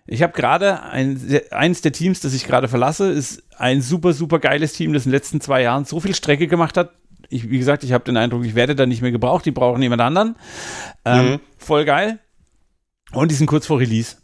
Ich 0.07 0.23
habe 0.23 0.33
gerade 0.33 0.83
ein, 0.83 1.41
eins 1.51 1.83
der 1.83 1.93
Teams, 1.93 2.21
das 2.21 2.35
ich 2.35 2.47
gerade 2.47 2.69
verlasse, 2.69 3.11
ist 3.11 3.43
ein 3.57 3.81
super, 3.83 4.13
super 4.13 4.39
geiles 4.39 4.73
Team, 4.73 4.93
das 4.93 5.07
in 5.07 5.11
den 5.11 5.17
letzten 5.17 5.41
zwei 5.41 5.63
Jahren 5.63 5.85
so 5.85 6.01
viel 6.01 6.15
Strecke 6.15 6.47
gemacht 6.47 6.77
hat. 6.77 6.93
Ich, 7.29 7.49
wie 7.49 7.59
gesagt, 7.59 7.85
ich 7.85 7.93
habe 7.93 8.05
den 8.05 8.17
Eindruck, 8.17 8.45
ich 8.45 8.55
werde 8.55 8.75
da 8.75 8.87
nicht 8.87 9.03
mehr 9.03 9.13
gebraucht, 9.13 9.47
die 9.47 9.53
brauchen 9.53 9.83
jemand 9.83 10.03
anderen. 10.03 10.37
Ähm, 11.05 11.33
mhm. 11.33 11.41
Voll 11.59 11.85
geil. 11.85 12.19
Und 13.13 13.31
die 13.31 13.35
sind 13.35 13.47
kurz 13.47 13.67
vor 13.67 13.79
Release. 13.79 14.17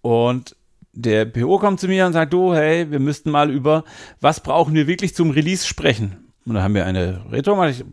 Und 0.00 0.56
der 0.92 1.24
PO 1.24 1.58
kommt 1.58 1.80
zu 1.80 1.86
mir 1.86 2.06
und 2.06 2.12
sagt, 2.12 2.32
du, 2.32 2.54
hey, 2.54 2.90
wir 2.90 2.98
müssten 2.98 3.30
mal 3.30 3.50
über, 3.50 3.84
was 4.20 4.40
brauchen 4.40 4.74
wir 4.74 4.86
wirklich 4.86 5.14
zum 5.14 5.30
Release 5.30 5.66
sprechen. 5.66 6.27
Und 6.48 6.54
dann 6.54 6.62
haben 6.62 6.74
wir 6.74 6.86
eine 6.86 7.20
Retro, 7.30 7.62
ich, 7.66 7.84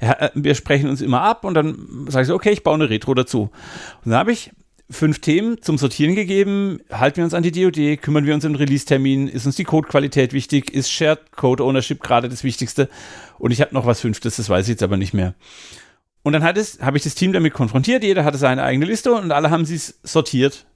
ja, 0.00 0.30
wir 0.34 0.54
sprechen 0.54 0.90
uns 0.90 1.00
immer 1.00 1.22
ab 1.22 1.44
und 1.44 1.54
dann 1.54 2.06
sage 2.08 2.22
ich 2.22 2.28
so, 2.28 2.34
okay, 2.34 2.50
ich 2.50 2.62
baue 2.62 2.74
eine 2.74 2.90
Retro 2.90 3.14
dazu. 3.14 3.50
Und 4.04 4.10
dann 4.10 4.18
habe 4.18 4.32
ich 4.32 4.50
fünf 4.90 5.20
Themen 5.20 5.62
zum 5.62 5.78
Sortieren 5.78 6.16
gegeben. 6.16 6.80
Halten 6.90 7.18
wir 7.18 7.24
uns 7.24 7.34
an 7.34 7.44
die 7.44 7.52
DOD, 7.52 8.02
kümmern 8.02 8.26
wir 8.26 8.34
uns 8.34 8.44
um 8.44 8.52
den 8.52 8.58
Release-Termin, 8.58 9.28
ist 9.28 9.46
uns 9.46 9.56
die 9.56 9.64
Codequalität 9.64 10.32
wichtig, 10.32 10.74
ist 10.74 10.90
Shared 10.90 11.32
Code 11.32 11.62
Ownership 11.62 12.02
gerade 12.02 12.28
das 12.28 12.42
Wichtigste. 12.42 12.88
Und 13.38 13.52
ich 13.52 13.60
habe 13.60 13.72
noch 13.72 13.86
was 13.86 14.00
Fünftes, 14.00 14.36
das 14.36 14.48
weiß 14.48 14.66
ich 14.66 14.70
jetzt 14.70 14.82
aber 14.82 14.96
nicht 14.96 15.14
mehr. 15.14 15.34
Und 16.22 16.32
dann 16.32 16.42
habe 16.42 16.58
ich 16.58 17.04
das 17.04 17.14
Team 17.14 17.32
damit 17.32 17.54
konfrontiert, 17.54 18.02
jeder 18.02 18.24
hatte 18.24 18.36
seine 18.36 18.62
eigene 18.62 18.84
Liste 18.84 19.12
und 19.12 19.30
alle 19.32 19.50
haben 19.50 19.64
sie 19.64 19.80
sortiert. 20.02 20.66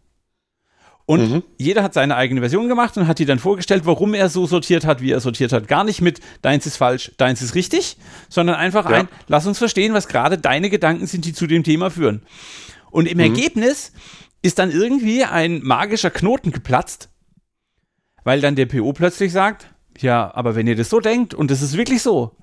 Und 1.06 1.30
mhm. 1.30 1.42
jeder 1.58 1.82
hat 1.82 1.92
seine 1.92 2.16
eigene 2.16 2.40
Version 2.40 2.66
gemacht 2.68 2.96
und 2.96 3.06
hat 3.06 3.18
die 3.18 3.26
dann 3.26 3.38
vorgestellt, 3.38 3.84
warum 3.84 4.14
er 4.14 4.30
so 4.30 4.46
sortiert 4.46 4.86
hat, 4.86 5.02
wie 5.02 5.10
er 5.10 5.20
sortiert 5.20 5.52
hat. 5.52 5.68
Gar 5.68 5.84
nicht 5.84 6.00
mit 6.00 6.20
deins 6.40 6.64
ist 6.64 6.78
falsch, 6.78 7.12
deins 7.18 7.42
ist 7.42 7.54
richtig, 7.54 7.98
sondern 8.30 8.56
einfach 8.56 8.88
ja. 8.88 8.96
ein, 8.96 9.08
lass 9.28 9.46
uns 9.46 9.58
verstehen, 9.58 9.92
was 9.92 10.08
gerade 10.08 10.38
deine 10.38 10.70
Gedanken 10.70 11.06
sind, 11.06 11.26
die 11.26 11.34
zu 11.34 11.46
dem 11.46 11.62
Thema 11.62 11.90
führen. 11.90 12.22
Und 12.90 13.06
im 13.06 13.18
mhm. 13.18 13.24
Ergebnis 13.24 13.92
ist 14.40 14.58
dann 14.58 14.70
irgendwie 14.70 15.24
ein 15.24 15.62
magischer 15.62 16.10
Knoten 16.10 16.52
geplatzt, 16.52 17.10
weil 18.24 18.40
dann 18.40 18.56
der 18.56 18.66
PO 18.66 18.94
plötzlich 18.94 19.32
sagt, 19.32 19.66
ja, 19.98 20.34
aber 20.34 20.54
wenn 20.54 20.66
ihr 20.66 20.76
das 20.76 20.88
so 20.88 21.00
denkt 21.00 21.34
und 21.34 21.50
das 21.50 21.60
ist 21.60 21.76
wirklich 21.76 22.02
so, 22.02 22.36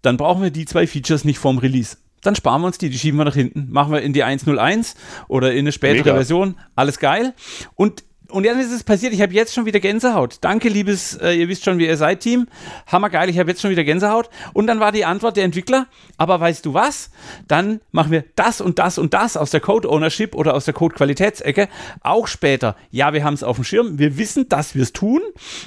dann 0.00 0.16
brauchen 0.16 0.42
wir 0.42 0.50
die 0.50 0.64
zwei 0.64 0.86
Features 0.86 1.24
nicht 1.24 1.38
vorm 1.38 1.58
Release. 1.58 1.96
Dann 2.22 2.34
sparen 2.34 2.62
wir 2.62 2.66
uns 2.66 2.78
die, 2.78 2.90
die 2.90 2.98
schieben 2.98 3.18
wir 3.18 3.24
nach 3.24 3.34
hinten, 3.34 3.68
machen 3.70 3.92
wir 3.92 4.02
in 4.02 4.12
die 4.12 4.24
101 4.24 4.94
oder 5.28 5.52
in 5.52 5.60
eine 5.60 5.72
spätere 5.72 6.04
Mega. 6.04 6.14
Version. 6.14 6.56
Alles 6.74 6.98
geil. 6.98 7.34
Und 7.74 8.04
und 8.28 8.44
dann 8.44 8.58
ist 8.58 8.72
es 8.72 8.82
passiert, 8.82 9.12
ich 9.12 9.22
habe 9.22 9.32
jetzt 9.32 9.54
schon 9.54 9.66
wieder 9.66 9.78
Gänsehaut. 9.78 10.38
Danke, 10.40 10.68
liebes, 10.68 11.14
äh, 11.14 11.32
ihr 11.32 11.48
wisst 11.48 11.64
schon, 11.64 11.78
wie 11.78 11.86
ihr 11.86 11.96
seid, 11.96 12.20
Team. 12.20 12.48
Hammergeil, 12.90 13.30
ich 13.30 13.38
habe 13.38 13.50
jetzt 13.50 13.60
schon 13.60 13.70
wieder 13.70 13.84
Gänsehaut. 13.84 14.28
Und 14.52 14.66
dann 14.66 14.80
war 14.80 14.90
die 14.90 15.04
Antwort 15.04 15.36
der 15.36 15.44
Entwickler, 15.44 15.86
aber 16.16 16.40
weißt 16.40 16.66
du 16.66 16.74
was? 16.74 17.10
Dann 17.46 17.80
machen 17.92 18.10
wir 18.10 18.24
das 18.34 18.60
und 18.60 18.78
das 18.78 18.98
und 18.98 19.14
das 19.14 19.36
aus 19.36 19.50
der 19.50 19.60
Code 19.60 19.88
Ownership 19.88 20.34
oder 20.34 20.54
aus 20.54 20.64
der 20.64 20.74
Code 20.74 20.94
Qualitätsecke 20.96 21.68
auch 22.00 22.26
später. 22.26 22.76
Ja, 22.90 23.12
wir 23.12 23.22
haben 23.22 23.34
es 23.34 23.42
auf 23.42 23.56
dem 23.56 23.64
Schirm, 23.64 23.98
wir 23.98 24.18
wissen, 24.18 24.48
dass 24.48 24.74
wir 24.74 24.82
es 24.82 24.92
tun. 24.92 25.20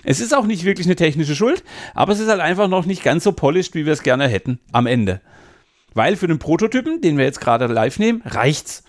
Es 0.03 0.19
ist 0.19 0.35
auch 0.35 0.45
nicht 0.45 0.65
wirklich 0.65 0.87
eine 0.87 0.95
technische 0.95 1.35
Schuld, 1.35 1.63
aber 1.95 2.11
es 2.11 2.19
ist 2.19 2.27
halt 2.27 2.41
einfach 2.41 2.67
noch 2.67 2.85
nicht 2.85 3.03
ganz 3.03 3.23
so 3.23 3.31
polished, 3.31 3.73
wie 3.73 3.85
wir 3.85 3.93
es 3.93 4.03
gerne 4.03 4.27
hätten 4.27 4.59
am 4.71 4.85
Ende. 4.85 5.21
Weil 5.99 6.15
für 6.15 6.27
den 6.27 6.39
Prototypen, 6.39 7.01
den 7.01 7.17
wir 7.17 7.25
jetzt 7.25 7.41
gerade 7.41 7.67
live 7.67 7.99
nehmen, 7.99 8.21
reicht's. 8.23 8.85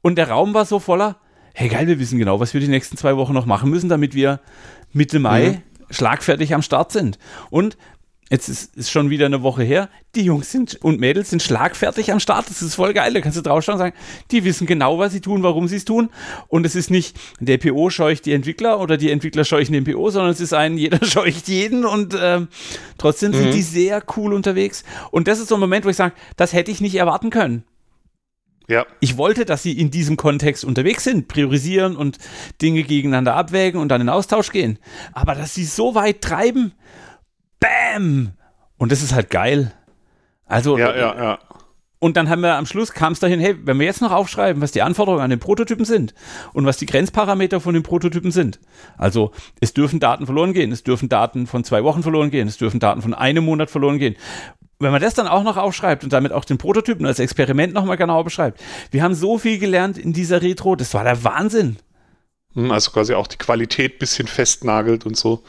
Und 0.00 0.16
der 0.16 0.30
Raum 0.30 0.54
war 0.54 0.64
so 0.64 0.78
voller, 0.78 1.18
hey 1.52 1.68
geil, 1.68 1.86
wir 1.86 1.98
wissen 1.98 2.18
genau, 2.18 2.40
was 2.40 2.54
wir 2.54 2.60
die 2.62 2.68
nächsten 2.68 2.96
zwei 2.96 3.18
Wochen 3.18 3.34
noch 3.34 3.44
machen 3.44 3.68
müssen, 3.68 3.90
damit 3.90 4.14
wir 4.14 4.40
Mitte 4.94 5.18
Mai 5.18 5.60
mhm. 5.60 5.92
schlagfertig 5.92 6.54
am 6.54 6.62
Start 6.62 6.90
sind. 6.90 7.18
Und 7.50 7.76
Jetzt 8.32 8.48
ist, 8.48 8.74
ist 8.76 8.90
schon 8.90 9.10
wieder 9.10 9.26
eine 9.26 9.42
Woche 9.42 9.62
her. 9.62 9.90
Die 10.14 10.22
Jungs 10.22 10.50
sind 10.50 10.76
und 10.76 10.98
Mädels 10.98 11.28
sind 11.28 11.42
schlagfertig 11.42 12.10
am 12.12 12.18
Start. 12.18 12.48
Das 12.48 12.62
ist 12.62 12.76
voll 12.76 12.94
geil. 12.94 13.12
Da 13.12 13.20
kannst 13.20 13.36
du 13.36 13.42
draufschauen 13.42 13.74
und 13.74 13.80
sagen, 13.80 13.96
die 14.30 14.42
wissen 14.44 14.66
genau, 14.66 14.98
was 14.98 15.12
sie 15.12 15.20
tun, 15.20 15.42
warum 15.42 15.68
sie 15.68 15.76
es 15.76 15.84
tun. 15.84 16.08
Und 16.48 16.64
es 16.64 16.74
ist 16.74 16.90
nicht, 16.90 17.14
der 17.40 17.58
PO 17.58 17.90
scheucht 17.90 18.24
die 18.24 18.32
Entwickler 18.32 18.80
oder 18.80 18.96
die 18.96 19.10
Entwickler 19.10 19.44
scheuchen 19.44 19.74
den 19.74 19.84
PO, 19.84 20.08
sondern 20.08 20.32
es 20.32 20.40
ist 20.40 20.54
ein, 20.54 20.78
jeder 20.78 21.04
scheucht 21.04 21.46
jeden 21.46 21.84
und 21.84 22.16
ähm, 22.18 22.48
trotzdem 22.96 23.32
mhm. 23.32 23.36
sind 23.36 23.54
die 23.54 23.60
sehr 23.60 24.02
cool 24.16 24.32
unterwegs. 24.32 24.82
Und 25.10 25.28
das 25.28 25.38
ist 25.38 25.48
so 25.48 25.56
ein 25.56 25.60
Moment, 25.60 25.84
wo 25.84 25.90
ich 25.90 25.96
sage, 25.96 26.14
das 26.38 26.54
hätte 26.54 26.70
ich 26.70 26.80
nicht 26.80 26.94
erwarten 26.94 27.28
können. 27.28 27.64
Ja. 28.66 28.86
Ich 29.00 29.18
wollte, 29.18 29.44
dass 29.44 29.62
sie 29.62 29.78
in 29.78 29.90
diesem 29.90 30.16
Kontext 30.16 30.64
unterwegs 30.64 31.04
sind, 31.04 31.28
priorisieren 31.28 31.96
und 31.96 32.16
Dinge 32.62 32.82
gegeneinander 32.84 33.34
abwägen 33.34 33.78
und 33.78 33.90
dann 33.90 34.00
in 34.00 34.08
Austausch 34.08 34.52
gehen. 34.52 34.78
Aber 35.12 35.34
dass 35.34 35.54
sie 35.54 35.66
so 35.66 35.94
weit 35.94 36.22
treiben, 36.22 36.72
bam! 37.62 38.32
Und 38.76 38.92
das 38.92 39.02
ist 39.02 39.14
halt 39.14 39.30
geil. 39.30 39.72
Also, 40.46 40.76
ja, 40.76 40.94
ja, 40.94 41.16
ja. 41.16 41.38
Und 41.98 42.16
dann 42.16 42.28
haben 42.28 42.42
wir 42.42 42.56
am 42.56 42.66
Schluss 42.66 42.92
kam 42.92 43.12
es 43.12 43.20
dahin, 43.20 43.38
hey, 43.38 43.54
wenn 43.64 43.78
wir 43.78 43.86
jetzt 43.86 44.02
noch 44.02 44.10
aufschreiben, 44.10 44.60
was 44.60 44.72
die 44.72 44.82
Anforderungen 44.82 45.22
an 45.22 45.30
den 45.30 45.38
Prototypen 45.38 45.84
sind 45.84 46.14
und 46.52 46.66
was 46.66 46.76
die 46.76 46.86
Grenzparameter 46.86 47.60
von 47.60 47.74
den 47.74 47.84
Prototypen 47.84 48.32
sind. 48.32 48.58
Also 48.98 49.30
es 49.60 49.72
dürfen 49.72 50.00
Daten 50.00 50.26
verloren 50.26 50.52
gehen, 50.52 50.72
es 50.72 50.82
dürfen 50.82 51.08
Daten 51.08 51.46
von 51.46 51.62
zwei 51.62 51.84
Wochen 51.84 52.02
verloren 52.02 52.32
gehen, 52.32 52.48
es 52.48 52.58
dürfen 52.58 52.80
Daten 52.80 53.02
von 53.02 53.14
einem 53.14 53.44
Monat 53.44 53.70
verloren 53.70 54.00
gehen 54.00 54.16
wenn 54.82 54.90
man 54.90 55.00
das 55.00 55.14
dann 55.14 55.28
auch 55.28 55.44
noch 55.44 55.56
aufschreibt 55.56 56.04
und 56.04 56.12
damit 56.12 56.32
auch 56.32 56.44
den 56.44 56.58
Prototypen 56.58 57.06
als 57.06 57.20
Experiment 57.20 57.72
nochmal 57.72 57.96
genau 57.96 58.24
beschreibt. 58.24 58.60
Wir 58.90 59.02
haben 59.02 59.14
so 59.14 59.38
viel 59.38 59.58
gelernt 59.58 59.96
in 59.96 60.12
dieser 60.12 60.42
Retro, 60.42 60.76
das 60.76 60.92
war 60.92 61.04
der 61.04 61.22
Wahnsinn. 61.24 61.76
Hm, 62.54 62.70
also 62.70 62.90
quasi 62.90 63.14
auch 63.14 63.28
die 63.28 63.38
Qualität 63.38 63.94
ein 63.94 63.98
bisschen 63.98 64.26
festnagelt 64.26 65.06
und 65.06 65.16
so. 65.16 65.42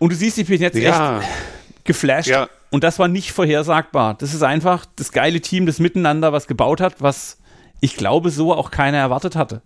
Und 0.00 0.12
du 0.12 0.16
siehst, 0.16 0.38
ich 0.38 0.48
bin 0.48 0.60
jetzt 0.60 0.76
ja. 0.76 1.20
echt 1.20 1.28
geflasht. 1.84 2.28
Ja. 2.28 2.48
Und 2.70 2.84
das 2.84 2.98
war 2.98 3.06
nicht 3.06 3.32
vorhersagbar. 3.32 4.14
Das 4.14 4.32
ist 4.32 4.42
einfach 4.42 4.86
das 4.96 5.12
geile 5.12 5.40
Team, 5.40 5.66
das 5.66 5.78
miteinander 5.78 6.32
was 6.32 6.46
gebaut 6.46 6.80
hat, 6.80 6.96
was 7.00 7.36
ich 7.80 7.96
glaube 7.96 8.30
so 8.30 8.54
auch 8.54 8.70
keiner 8.70 8.98
erwartet 8.98 9.36
hatte. 9.36 9.62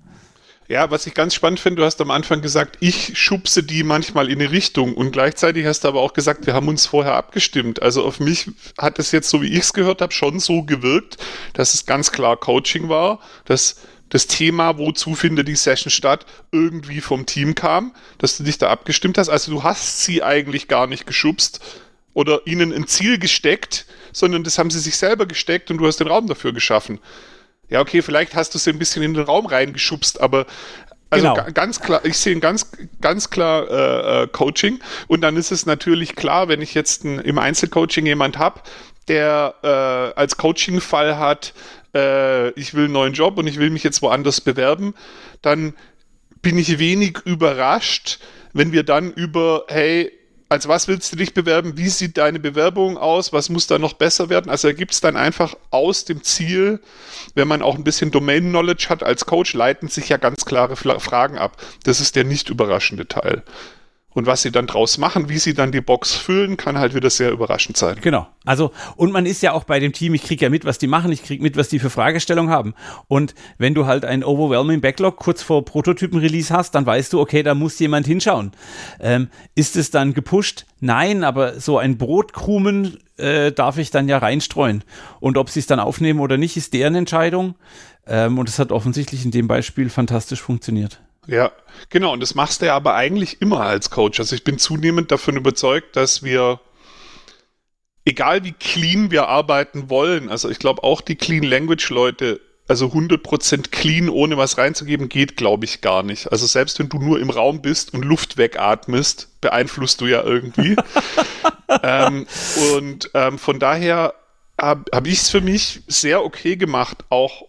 Ja, 0.66 0.90
was 0.90 1.06
ich 1.06 1.12
ganz 1.14 1.34
spannend 1.34 1.60
finde, 1.60 1.80
du 1.80 1.86
hast 1.86 2.00
am 2.00 2.10
Anfang 2.10 2.40
gesagt, 2.40 2.78
ich 2.80 3.18
schubse 3.18 3.62
die 3.62 3.82
manchmal 3.82 4.30
in 4.30 4.40
eine 4.40 4.50
Richtung 4.50 4.94
und 4.94 5.12
gleichzeitig 5.12 5.66
hast 5.66 5.84
du 5.84 5.88
aber 5.88 6.00
auch 6.00 6.14
gesagt, 6.14 6.46
wir 6.46 6.54
haben 6.54 6.68
uns 6.68 6.86
vorher 6.86 7.14
abgestimmt. 7.14 7.82
Also 7.82 8.02
auf 8.04 8.18
mich 8.18 8.50
hat 8.78 8.98
es 8.98 9.12
jetzt, 9.12 9.28
so 9.28 9.42
wie 9.42 9.52
ich 9.52 9.60
es 9.60 9.72
gehört 9.74 10.00
habe, 10.00 10.12
schon 10.12 10.40
so 10.40 10.62
gewirkt, 10.62 11.18
dass 11.52 11.74
es 11.74 11.84
ganz 11.84 12.12
klar 12.12 12.38
Coaching 12.38 12.88
war, 12.88 13.20
dass 13.44 13.76
das 14.10 14.26
Thema, 14.26 14.78
wozu 14.78 15.14
findet 15.14 15.48
die 15.48 15.56
Session 15.56 15.90
statt, 15.90 16.26
irgendwie 16.52 17.00
vom 17.00 17.26
Team 17.26 17.54
kam, 17.54 17.94
dass 18.18 18.36
du 18.36 18.44
dich 18.44 18.58
da 18.58 18.70
abgestimmt 18.70 19.18
hast. 19.18 19.28
Also 19.28 19.50
du 19.50 19.62
hast 19.62 20.04
sie 20.04 20.22
eigentlich 20.22 20.68
gar 20.68 20.86
nicht 20.86 21.06
geschubst, 21.06 21.60
oder 22.14 22.46
ihnen 22.46 22.72
ein 22.72 22.86
Ziel 22.86 23.18
gesteckt, 23.18 23.86
sondern 24.12 24.44
das 24.44 24.58
haben 24.58 24.70
sie 24.70 24.78
sich 24.78 24.96
selber 24.96 25.26
gesteckt 25.26 25.70
und 25.70 25.78
du 25.78 25.86
hast 25.86 25.98
den 25.98 26.06
Raum 26.06 26.28
dafür 26.28 26.52
geschaffen. 26.52 27.00
Ja, 27.68 27.80
okay, 27.80 28.02
vielleicht 28.02 28.34
hast 28.34 28.54
du 28.54 28.58
sie 28.58 28.70
ein 28.70 28.78
bisschen 28.78 29.02
in 29.02 29.14
den 29.14 29.24
Raum 29.24 29.46
reingeschubst, 29.46 30.20
aber 30.20 30.46
also 31.10 31.34
genau. 31.34 31.46
ganz 31.52 31.80
klar, 31.80 32.04
ich 32.04 32.16
sehe 32.16 32.38
ganz, 32.40 32.70
ganz 33.00 33.30
klar 33.30 33.68
äh, 33.70 34.22
äh, 34.22 34.28
Coaching 34.28 34.80
und 35.06 35.20
dann 35.20 35.36
ist 35.36 35.50
es 35.52 35.66
natürlich 35.66 36.16
klar, 36.16 36.48
wenn 36.48 36.62
ich 36.62 36.74
jetzt 36.74 37.04
ein, 37.04 37.18
im 37.18 37.38
Einzelcoaching 37.38 38.06
jemand 38.06 38.38
habe, 38.38 38.60
der 39.08 39.54
äh, 39.62 40.18
als 40.18 40.36
Coaching-Fall 40.36 41.18
hat, 41.18 41.52
äh, 41.94 42.50
ich 42.50 42.74
will 42.74 42.84
einen 42.84 42.92
neuen 42.92 43.12
Job 43.12 43.38
und 43.38 43.46
ich 43.46 43.58
will 43.58 43.70
mich 43.70 43.82
jetzt 43.82 44.02
woanders 44.02 44.40
bewerben, 44.40 44.94
dann 45.42 45.74
bin 46.42 46.58
ich 46.58 46.78
wenig 46.78 47.18
überrascht, 47.24 48.18
wenn 48.52 48.72
wir 48.72 48.82
dann 48.82 49.12
über, 49.12 49.64
hey, 49.68 50.12
als 50.48 50.68
was 50.68 50.88
willst 50.88 51.12
du 51.12 51.16
dich 51.16 51.34
bewerben? 51.34 51.76
Wie 51.76 51.88
sieht 51.88 52.16
deine 52.16 52.38
Bewerbung 52.38 52.96
aus? 52.96 53.32
Was 53.32 53.48
muss 53.48 53.66
da 53.66 53.78
noch 53.78 53.94
besser 53.94 54.28
werden? 54.28 54.50
Also 54.50 54.68
ergibt 54.68 54.92
es 54.92 55.00
dann 55.00 55.16
einfach 55.16 55.56
aus 55.70 56.04
dem 56.04 56.22
Ziel, 56.22 56.80
wenn 57.34 57.48
man 57.48 57.62
auch 57.62 57.74
ein 57.76 57.82
bisschen 57.82 58.10
Domain-Knowledge 58.10 58.86
hat 58.88 59.02
als 59.02 59.26
Coach, 59.26 59.54
leiten 59.54 59.88
sich 59.88 60.10
ja 60.10 60.16
ganz 60.16 60.44
klare 60.44 60.76
Fragen 60.76 61.38
ab. 61.38 61.56
Das 61.82 62.00
ist 62.00 62.14
der 62.14 62.24
nicht 62.24 62.50
überraschende 62.50 63.08
Teil. 63.08 63.42
Und 64.14 64.26
was 64.26 64.42
sie 64.42 64.52
dann 64.52 64.66
draus 64.66 64.96
machen, 64.96 65.28
wie 65.28 65.38
sie 65.38 65.54
dann 65.54 65.72
die 65.72 65.80
Box 65.80 66.14
füllen, 66.14 66.56
kann 66.56 66.78
halt 66.78 66.94
wieder 66.94 67.10
sehr 67.10 67.32
überraschend 67.32 67.76
sein. 67.76 67.98
Genau. 68.00 68.28
Also, 68.44 68.70
und 68.96 69.12
man 69.12 69.26
ist 69.26 69.42
ja 69.42 69.52
auch 69.52 69.64
bei 69.64 69.80
dem 69.80 69.92
Team, 69.92 70.14
ich 70.14 70.22
kriege 70.22 70.44
ja 70.44 70.50
mit, 70.50 70.64
was 70.64 70.78
die 70.78 70.86
machen, 70.86 71.10
ich 71.10 71.24
kriege 71.24 71.42
mit, 71.42 71.56
was 71.56 71.68
die 71.68 71.80
für 71.80 71.90
Fragestellungen 71.90 72.52
haben. 72.52 72.74
Und 73.08 73.34
wenn 73.58 73.74
du 73.74 73.86
halt 73.86 74.04
ein 74.04 74.22
Overwhelming 74.22 74.80
Backlog 74.80 75.16
kurz 75.16 75.42
vor 75.42 75.64
Prototypen-Release 75.64 76.54
hast, 76.54 76.74
dann 76.76 76.86
weißt 76.86 77.12
du, 77.12 77.20
okay, 77.20 77.42
da 77.42 77.54
muss 77.54 77.78
jemand 77.80 78.06
hinschauen. 78.06 78.52
Ähm, 79.00 79.28
ist 79.56 79.76
es 79.76 79.90
dann 79.90 80.14
gepusht? 80.14 80.66
Nein, 80.80 81.24
aber 81.24 81.58
so 81.58 81.78
ein 81.78 81.98
Brotkrumen 81.98 82.98
äh, 83.16 83.50
darf 83.50 83.78
ich 83.78 83.90
dann 83.90 84.08
ja 84.08 84.18
reinstreuen. 84.18 84.84
Und 85.18 85.38
ob 85.38 85.50
sie 85.50 85.60
es 85.60 85.66
dann 85.66 85.80
aufnehmen 85.80 86.20
oder 86.20 86.36
nicht, 86.36 86.56
ist 86.56 86.72
deren 86.72 86.94
Entscheidung. 86.94 87.56
Ähm, 88.06 88.38
und 88.38 88.48
es 88.48 88.58
hat 88.58 88.70
offensichtlich 88.70 89.24
in 89.24 89.30
dem 89.30 89.48
Beispiel 89.48 89.88
fantastisch 89.88 90.40
funktioniert. 90.40 91.00
Ja, 91.26 91.52
genau. 91.88 92.12
Und 92.12 92.20
das 92.20 92.34
machst 92.34 92.62
du 92.62 92.66
ja 92.66 92.76
aber 92.76 92.94
eigentlich 92.94 93.40
immer 93.40 93.60
als 93.60 93.90
Coach. 93.90 94.20
Also 94.20 94.34
ich 94.34 94.44
bin 94.44 94.58
zunehmend 94.58 95.10
davon 95.10 95.36
überzeugt, 95.36 95.96
dass 95.96 96.22
wir, 96.22 96.60
egal 98.04 98.44
wie 98.44 98.52
clean 98.52 99.10
wir 99.10 99.28
arbeiten 99.28 99.90
wollen, 99.90 100.28
also 100.28 100.50
ich 100.50 100.58
glaube 100.58 100.82
auch 100.82 101.00
die 101.00 101.16
Clean 101.16 101.42
Language 101.42 101.90
Leute, 101.90 102.40
also 102.66 102.86
100% 102.86 103.70
clean, 103.70 104.08
ohne 104.08 104.38
was 104.38 104.56
reinzugeben, 104.56 105.08
geht, 105.08 105.36
glaube 105.36 105.66
ich, 105.66 105.82
gar 105.82 106.02
nicht. 106.02 106.32
Also 106.32 106.46
selbst 106.46 106.78
wenn 106.78 106.88
du 106.88 106.98
nur 106.98 107.20
im 107.20 107.28
Raum 107.28 107.60
bist 107.60 107.92
und 107.92 108.02
Luft 108.02 108.38
wegatmest, 108.38 109.28
beeinflusst 109.40 110.00
du 110.00 110.06
ja 110.06 110.22
irgendwie. 110.22 110.76
ähm, 111.82 112.26
und 112.74 113.10
ähm, 113.12 113.38
von 113.38 113.58
daher 113.58 114.14
habe 114.58 114.84
hab 114.92 115.06
ich 115.06 115.18
es 115.18 115.30
für 115.30 115.42
mich 115.42 115.82
sehr 115.88 116.24
okay 116.24 116.56
gemacht, 116.56 117.04
auch, 117.10 117.48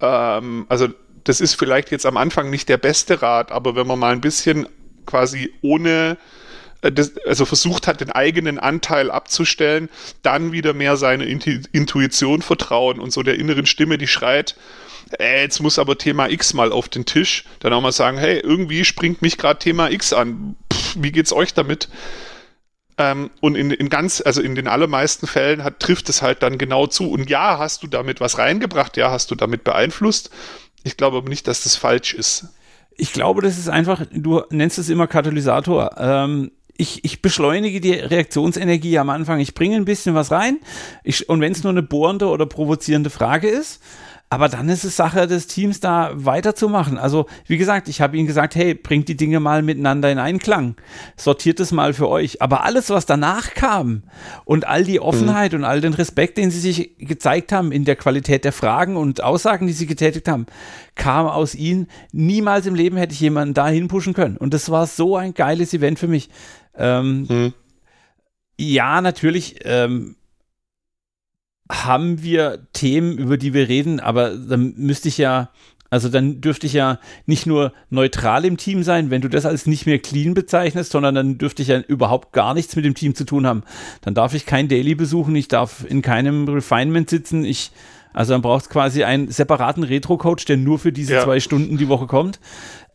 ähm, 0.00 0.66
also 0.68 0.88
das 1.26 1.40
ist 1.40 1.54
vielleicht 1.54 1.90
jetzt 1.90 2.06
am 2.06 2.16
Anfang 2.16 2.50
nicht 2.50 2.68
der 2.68 2.78
beste 2.78 3.20
Rat, 3.20 3.50
aber 3.50 3.74
wenn 3.74 3.86
man 3.86 3.98
mal 3.98 4.12
ein 4.12 4.20
bisschen 4.20 4.68
quasi 5.06 5.52
ohne 5.60 6.16
äh, 6.82 6.92
also 7.26 7.44
versucht 7.44 7.86
hat, 7.88 8.00
den 8.00 8.12
eigenen 8.12 8.58
Anteil 8.58 9.10
abzustellen, 9.10 9.88
dann 10.22 10.52
wieder 10.52 10.72
mehr 10.72 10.96
seine 10.96 11.24
Intuition 11.24 12.42
vertrauen 12.42 13.00
und 13.00 13.12
so 13.12 13.22
der 13.22 13.38
inneren 13.38 13.66
Stimme, 13.66 13.98
die 13.98 14.06
schreit, 14.06 14.56
äh, 15.18 15.42
jetzt 15.42 15.60
muss 15.60 15.80
aber 15.80 15.98
Thema 15.98 16.30
X 16.30 16.54
mal 16.54 16.70
auf 16.70 16.88
den 16.88 17.06
Tisch, 17.06 17.44
dann 17.58 17.72
auch 17.72 17.80
mal 17.80 17.92
sagen, 17.92 18.18
hey, 18.18 18.38
irgendwie 18.38 18.84
springt 18.84 19.20
mich 19.20 19.36
gerade 19.36 19.58
Thema 19.58 19.90
X 19.90 20.12
an, 20.12 20.54
Pff, 20.72 20.96
wie 21.00 21.12
geht's 21.12 21.32
euch 21.32 21.54
damit? 21.54 21.88
Ähm, 22.98 23.30
und 23.40 23.56
in, 23.56 23.72
in 23.72 23.88
ganz, 23.88 24.22
also 24.24 24.40
in 24.40 24.54
den 24.54 24.68
allermeisten 24.68 25.26
Fällen 25.26 25.64
hat, 25.64 25.80
trifft 25.80 26.08
es 26.08 26.22
halt 26.22 26.42
dann 26.42 26.56
genau 26.56 26.86
zu. 26.86 27.10
Und 27.10 27.28
ja, 27.28 27.58
hast 27.58 27.82
du 27.82 27.88
damit 27.88 28.20
was 28.20 28.38
reingebracht, 28.38 28.96
ja, 28.96 29.10
hast 29.10 29.30
du 29.30 29.34
damit 29.34 29.64
beeinflusst, 29.64 30.30
ich 30.86 30.96
glaube 30.96 31.16
aber 31.16 31.28
nicht, 31.28 31.48
dass 31.48 31.64
das 31.64 31.74
falsch 31.74 32.14
ist. 32.14 32.46
Ich 32.96 33.12
glaube, 33.12 33.42
das 33.42 33.58
ist 33.58 33.68
einfach, 33.68 34.06
du 34.12 34.42
nennst 34.50 34.78
es 34.78 34.88
immer 34.88 35.08
Katalysator. 35.08 35.90
Ähm, 35.98 36.52
ich, 36.76 37.04
ich 37.04 37.20
beschleunige 37.20 37.80
die 37.80 37.92
Reaktionsenergie 37.92 38.96
am 38.98 39.10
Anfang. 39.10 39.40
Ich 39.40 39.54
bringe 39.54 39.74
ein 39.74 39.84
bisschen 39.84 40.14
was 40.14 40.30
rein. 40.30 40.60
Ich, 41.02 41.28
und 41.28 41.40
wenn 41.40 41.50
es 41.50 41.64
nur 41.64 41.72
eine 41.72 41.82
bohrende 41.82 42.28
oder 42.28 42.46
provozierende 42.46 43.10
Frage 43.10 43.48
ist, 43.48 43.82
aber 44.28 44.48
dann 44.48 44.68
ist 44.68 44.84
es 44.84 44.96
Sache 44.96 45.28
des 45.28 45.46
Teams, 45.46 45.78
da 45.78 46.10
weiterzumachen. 46.14 46.98
Also, 46.98 47.26
wie 47.46 47.58
gesagt, 47.58 47.88
ich 47.88 48.00
habe 48.00 48.16
ihnen 48.16 48.26
gesagt, 48.26 48.56
hey, 48.56 48.74
bringt 48.74 49.08
die 49.08 49.16
Dinge 49.16 49.38
mal 49.38 49.62
miteinander 49.62 50.10
in 50.10 50.18
Einklang. 50.18 50.74
Sortiert 51.16 51.60
es 51.60 51.70
mal 51.70 51.94
für 51.94 52.08
euch. 52.08 52.42
Aber 52.42 52.64
alles, 52.64 52.90
was 52.90 53.06
danach 53.06 53.54
kam 53.54 54.02
und 54.44 54.66
all 54.66 54.82
die 54.82 54.98
Offenheit 54.98 55.52
mhm. 55.52 55.58
und 55.58 55.64
all 55.64 55.80
den 55.80 55.94
Respekt, 55.94 56.38
den 56.38 56.50
sie 56.50 56.58
sich 56.58 56.98
gezeigt 56.98 57.52
haben 57.52 57.70
in 57.70 57.84
der 57.84 57.94
Qualität 57.94 58.44
der 58.44 58.52
Fragen 58.52 58.96
und 58.96 59.22
Aussagen, 59.22 59.68
die 59.68 59.72
sie 59.72 59.86
getätigt 59.86 60.26
haben, 60.26 60.46
kam 60.96 61.26
aus 61.26 61.54
ihnen. 61.54 61.86
Niemals 62.10 62.66
im 62.66 62.74
Leben 62.74 62.96
hätte 62.96 63.12
ich 63.12 63.20
jemanden 63.20 63.54
dahin 63.54 63.86
pushen 63.86 64.12
können. 64.12 64.36
Und 64.36 64.54
das 64.54 64.70
war 64.70 64.88
so 64.88 65.16
ein 65.16 65.34
geiles 65.34 65.72
Event 65.72 66.00
für 66.00 66.08
mich. 66.08 66.30
Ähm, 66.76 67.26
mhm. 67.28 67.54
Ja, 68.58 69.00
natürlich. 69.00 69.60
Ähm, 69.64 70.16
haben 71.70 72.22
wir 72.22 72.66
Themen, 72.72 73.18
über 73.18 73.36
die 73.36 73.54
wir 73.54 73.68
reden, 73.68 74.00
aber 74.00 74.36
dann 74.36 74.74
müsste 74.76 75.08
ich 75.08 75.18
ja, 75.18 75.50
also 75.90 76.08
dann 76.08 76.40
dürfte 76.40 76.66
ich 76.66 76.72
ja 76.72 76.98
nicht 77.26 77.46
nur 77.46 77.72
neutral 77.90 78.44
im 78.44 78.56
Team 78.56 78.82
sein, 78.82 79.10
wenn 79.10 79.22
du 79.22 79.28
das 79.28 79.46
als 79.46 79.66
nicht 79.66 79.86
mehr 79.86 79.98
clean 79.98 80.34
bezeichnest, 80.34 80.92
sondern 80.92 81.14
dann 81.14 81.38
dürfte 81.38 81.62
ich 81.62 81.68
ja 81.68 81.80
überhaupt 81.80 82.32
gar 82.32 82.54
nichts 82.54 82.76
mit 82.76 82.84
dem 82.84 82.94
Team 82.94 83.14
zu 83.14 83.24
tun 83.24 83.46
haben. 83.46 83.62
Dann 84.02 84.14
darf 84.14 84.34
ich 84.34 84.46
kein 84.46 84.68
Daily 84.68 84.94
besuchen, 84.94 85.34
ich 85.34 85.48
darf 85.48 85.84
in 85.88 86.02
keinem 86.02 86.48
Refinement 86.48 87.10
sitzen, 87.10 87.44
ich, 87.44 87.72
also 88.12 88.32
dann 88.32 88.42
braucht 88.42 88.62
es 88.62 88.68
quasi 88.68 89.04
einen 89.04 89.30
separaten 89.30 89.82
Retro-Coach, 89.82 90.44
der 90.44 90.56
nur 90.56 90.78
für 90.78 90.92
diese 90.92 91.14
ja. 91.14 91.24
zwei 91.24 91.40
Stunden 91.40 91.78
die 91.78 91.88
Woche 91.88 92.06
kommt. 92.06 92.40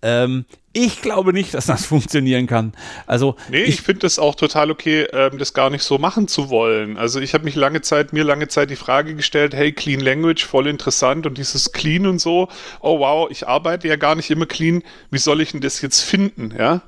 Ähm, 0.02 0.46
ich 0.74 1.02
glaube 1.02 1.34
nicht, 1.34 1.54
dass 1.54 1.66
das 1.66 1.86
funktionieren 1.88 2.48
kann. 2.48 2.74
Also 3.08 3.36
nee, 3.50 3.64
ich, 3.64 3.70
ich 3.70 3.82
finde 3.82 4.02
das 4.02 4.20
auch 4.20 4.36
total 4.36 4.72
okay, 4.72 5.08
ähm, 5.12 5.38
das 5.38 5.54
gar 5.54 5.70
nicht 5.70 5.84
so 5.84 5.98
machen 5.98 6.28
zu 6.28 6.50
wollen. 6.50 6.98
Also 6.98 7.20
ich 7.20 7.34
habe 7.34 7.44
mich 7.44 7.56
lange 7.56 7.82
Zeit, 7.82 8.14
mir 8.14 8.24
lange 8.24 8.48
Zeit 8.48 8.70
die 8.70 8.76
Frage 8.76 9.16
gestellt, 9.16 9.54
hey, 9.54 9.74
Clean 9.74 10.00
Language, 10.00 10.46
voll 10.46 10.68
interessant 10.68 11.26
und 11.26 11.38
dieses 11.38 11.72
Clean 11.72 12.08
und 12.08 12.20
so. 12.20 12.48
Oh 12.80 13.00
wow, 13.00 13.30
ich 13.30 13.48
arbeite 13.48 13.88
ja 13.88 13.96
gar 13.96 14.16
nicht 14.16 14.32
immer 14.32 14.46
clean. 14.46 14.84
Wie 15.10 15.18
soll 15.18 15.42
ich 15.42 15.52
denn 15.52 15.62
das 15.62 15.82
jetzt 15.82 16.02
finden? 16.02 16.54
Ja, 16.58 16.82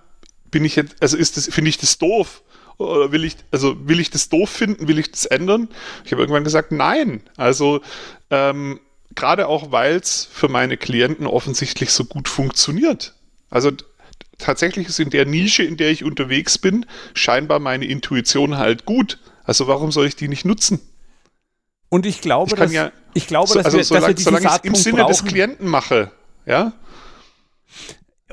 bin 0.49 0.63
ich 0.65 0.75
jetzt, 0.75 0.95
also 1.01 1.17
ist 1.17 1.37
das, 1.37 1.47
finde 1.47 1.69
ich 1.69 1.77
das 1.77 1.97
doof? 1.97 2.41
Oder 2.77 3.11
will 3.11 3.23
ich, 3.23 3.35
also 3.51 3.87
will 3.87 3.99
ich 3.99 4.09
das 4.09 4.29
doof 4.29 4.49
finden? 4.49 4.87
Will 4.87 4.97
ich 4.97 5.11
das 5.11 5.25
ändern? 5.25 5.69
Ich 6.05 6.11
habe 6.11 6.21
irgendwann 6.21 6.43
gesagt, 6.43 6.71
nein. 6.71 7.21
Also 7.37 7.81
ähm, 8.29 8.79
gerade 9.15 9.47
auch, 9.47 9.71
weil 9.71 9.95
es 9.95 10.27
für 10.31 10.49
meine 10.49 10.77
Klienten 10.77 11.27
offensichtlich 11.27 11.91
so 11.91 12.05
gut 12.05 12.27
funktioniert. 12.27 13.13
Also 13.49 13.71
tatsächlich 14.37 14.87
ist 14.87 14.99
in 14.99 15.09
der 15.09 15.25
Nische, 15.25 15.63
in 15.63 15.77
der 15.77 15.91
ich 15.91 16.03
unterwegs 16.03 16.57
bin, 16.57 16.85
scheinbar 17.13 17.59
meine 17.59 17.85
Intuition 17.85 18.57
halt 18.57 18.85
gut. 18.85 19.19
Also 19.43 19.67
warum 19.67 19.91
soll 19.91 20.07
ich 20.07 20.15
die 20.15 20.27
nicht 20.27 20.45
nutzen? 20.45 20.79
Und 21.89 22.05
ich 22.05 22.21
glaube, 22.21 22.51
ich 22.51 22.57
dass, 22.57 22.73
ja, 22.73 22.91
ich 23.13 23.27
glaube, 23.27 23.53
dass, 23.53 23.65
also 23.65 23.77
wir, 23.77 23.83
solange, 23.83 24.15
dass 24.15 24.25
wir 24.25 24.31
solange 24.31 24.57
ich 24.57 24.65
im 24.65 24.75
Sinne 24.75 24.97
brauchen. 25.01 25.11
des 25.11 25.25
Klienten 25.25 25.67
mache, 25.67 26.11
ja. 26.45 26.73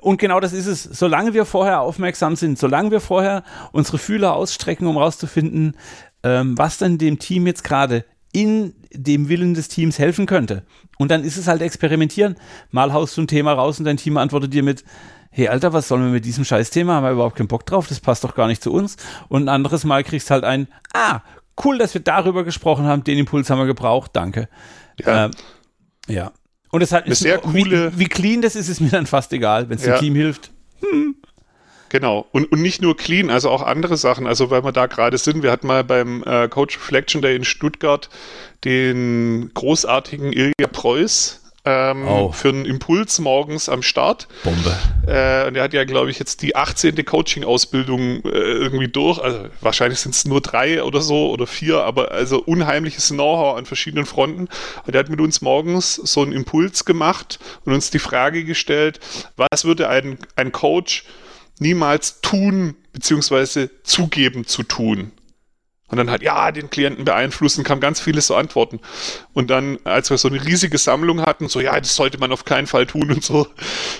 Und 0.00 0.18
genau 0.18 0.40
das 0.40 0.54
ist 0.54 0.66
es. 0.66 0.82
Solange 0.82 1.34
wir 1.34 1.44
vorher 1.44 1.80
aufmerksam 1.80 2.36
sind, 2.36 2.58
solange 2.58 2.90
wir 2.90 3.00
vorher 3.00 3.44
unsere 3.72 3.98
Fühler 3.98 4.34
ausstrecken, 4.34 4.86
um 4.86 4.96
rauszufinden, 4.96 5.76
ähm, 6.22 6.56
was 6.56 6.78
denn 6.78 6.96
dem 6.96 7.18
Team 7.18 7.46
jetzt 7.46 7.64
gerade 7.64 8.06
in 8.32 8.74
dem 8.92 9.28
Willen 9.28 9.54
des 9.54 9.68
Teams 9.68 9.98
helfen 9.98 10.26
könnte. 10.26 10.64
Und 10.98 11.10
dann 11.10 11.24
ist 11.24 11.36
es 11.36 11.46
halt 11.46 11.62
experimentieren. 11.62 12.36
Mal 12.70 12.92
haust 12.92 13.16
du 13.16 13.22
ein 13.22 13.26
Thema 13.26 13.52
raus 13.52 13.78
und 13.78 13.84
dein 13.84 13.96
Team 13.96 14.16
antwortet 14.16 14.52
dir 14.52 14.62
mit, 14.62 14.84
hey 15.30 15.48
Alter, 15.48 15.72
was 15.72 15.88
sollen 15.88 16.04
wir 16.04 16.10
mit 16.10 16.24
diesem 16.24 16.44
Scheißthema? 16.44 16.94
Haben 16.94 17.04
wir 17.04 17.12
überhaupt 17.12 17.36
keinen 17.36 17.48
Bock 17.48 17.66
drauf, 17.66 17.88
das 17.88 18.00
passt 18.00 18.24
doch 18.24 18.34
gar 18.34 18.46
nicht 18.46 18.62
zu 18.62 18.72
uns. 18.72 18.96
Und 19.28 19.44
ein 19.44 19.48
anderes 19.48 19.84
Mal 19.84 20.04
kriegst 20.04 20.30
du 20.30 20.34
halt 20.34 20.44
ein, 20.44 20.68
ah, 20.92 21.20
cool, 21.64 21.78
dass 21.78 21.94
wir 21.94 22.00
darüber 22.00 22.44
gesprochen 22.44 22.86
haben, 22.86 23.04
den 23.04 23.18
Impuls 23.18 23.50
haben 23.50 23.58
wir 23.58 23.66
gebraucht, 23.66 24.10
danke. 24.14 24.48
Ja. 24.98 25.26
Ähm, 25.26 25.30
ja. 26.08 26.32
Und 26.70 26.82
es 26.82 26.92
hat 26.92 27.06
ist 27.06 27.20
sehr 27.20 27.38
coole. 27.38 27.92
Wie, 27.94 27.98
wie, 28.00 28.04
clean 28.06 28.42
das 28.42 28.54
ist, 28.54 28.68
ist 28.68 28.80
mir 28.80 28.90
dann 28.90 29.06
fast 29.06 29.32
egal, 29.32 29.68
wenn 29.68 29.78
es 29.78 29.84
ja. 29.84 29.96
dem 29.96 30.00
Team 30.00 30.14
hilft. 30.14 30.52
Hm. 30.80 31.16
Genau. 31.90 32.26
Und, 32.32 32.50
und 32.50 32.62
nicht 32.62 32.80
nur 32.80 32.96
clean, 32.96 33.30
also 33.30 33.50
auch 33.50 33.62
andere 33.62 33.96
Sachen. 33.96 34.26
Also 34.26 34.50
weil 34.50 34.64
wir 34.64 34.72
da 34.72 34.86
gerade 34.86 35.18
sind, 35.18 35.42
wir 35.42 35.50
hatten 35.50 35.66
mal 35.66 35.84
beim 35.84 36.22
äh, 36.24 36.48
Coach 36.48 36.76
Reflection 36.78 37.20
Day 37.20 37.36
in 37.36 37.44
Stuttgart 37.44 38.08
den 38.64 39.50
großartigen 39.54 40.32
Ilja 40.32 40.68
Preuß 40.70 41.40
ähm, 41.64 42.06
oh. 42.06 42.32
für 42.32 42.50
einen 42.50 42.64
Impuls 42.64 43.18
morgens 43.18 43.68
am 43.68 43.82
Start. 43.82 44.28
Bombe. 44.44 44.70
Äh, 45.06 45.48
und 45.48 45.56
er 45.56 45.64
hat 45.64 45.74
ja, 45.74 45.84
glaube 45.84 46.10
ich, 46.10 46.18
jetzt 46.18 46.42
die 46.42 46.56
18. 46.56 47.04
Coaching-Ausbildung 47.04 48.24
äh, 48.24 48.28
irgendwie 48.28 48.88
durch. 48.88 49.18
Also 49.18 49.40
wahrscheinlich 49.60 49.98
sind 50.00 50.14
es 50.14 50.24
nur 50.24 50.40
drei 50.40 50.82
oder 50.82 51.00
so 51.00 51.30
oder 51.30 51.46
vier, 51.46 51.82
aber 51.82 52.12
also 52.12 52.40
unheimliches 52.40 53.08
Know-how 53.08 53.58
an 53.58 53.66
verschiedenen 53.66 54.06
Fronten. 54.06 54.48
Und 54.86 54.94
er 54.94 55.00
hat 55.00 55.10
mit 55.10 55.20
uns 55.20 55.42
morgens 55.42 55.96
so 55.96 56.22
einen 56.22 56.32
Impuls 56.32 56.84
gemacht 56.84 57.38
und 57.64 57.74
uns 57.74 57.90
die 57.90 57.98
Frage 57.98 58.44
gestellt, 58.44 59.00
was 59.36 59.64
würde 59.64 59.88
ein, 59.88 60.18
ein 60.36 60.52
Coach 60.52 61.04
niemals 61.60 62.20
tun, 62.20 62.74
beziehungsweise 62.92 63.70
zugeben 63.82 64.46
zu 64.46 64.62
tun. 64.62 65.12
Und 65.88 65.96
dann 65.96 66.10
halt, 66.10 66.22
ja, 66.22 66.52
den 66.52 66.70
Klienten 66.70 67.04
beeinflussen, 67.04 67.64
kam 67.64 67.80
ganz 67.80 68.00
viele 68.00 68.20
so 68.20 68.36
Antworten. 68.36 68.80
Und 69.32 69.50
dann, 69.50 69.78
als 69.82 70.08
wir 70.10 70.18
so 70.18 70.28
eine 70.28 70.44
riesige 70.44 70.78
Sammlung 70.78 71.22
hatten, 71.22 71.48
so, 71.48 71.60
ja, 71.60 71.78
das 71.78 71.96
sollte 71.96 72.18
man 72.18 72.30
auf 72.30 72.44
keinen 72.44 72.68
Fall 72.68 72.86
tun 72.86 73.10
und 73.10 73.24
so, 73.24 73.48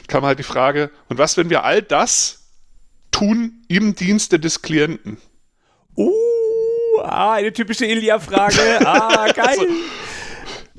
kam 0.07 0.25
halt 0.25 0.39
die 0.39 0.45
Frage, 0.45 0.91
und 1.09 1.19
was, 1.19 1.37
wenn 1.37 1.51
wir 1.51 1.65
all 1.65 1.83
das 1.83 2.45
tun 3.11 3.65
im 3.67 3.97
Dienste 3.97 4.39
des 4.39 4.63
Klienten? 4.63 5.19
Uh, 5.97 6.13
ah, 7.03 7.33
eine 7.35 7.53
typische 7.53 7.87
Ilya-Frage. 7.87 8.87
Ah, 8.87 9.27
geil. 9.35 9.47
also, 9.49 9.67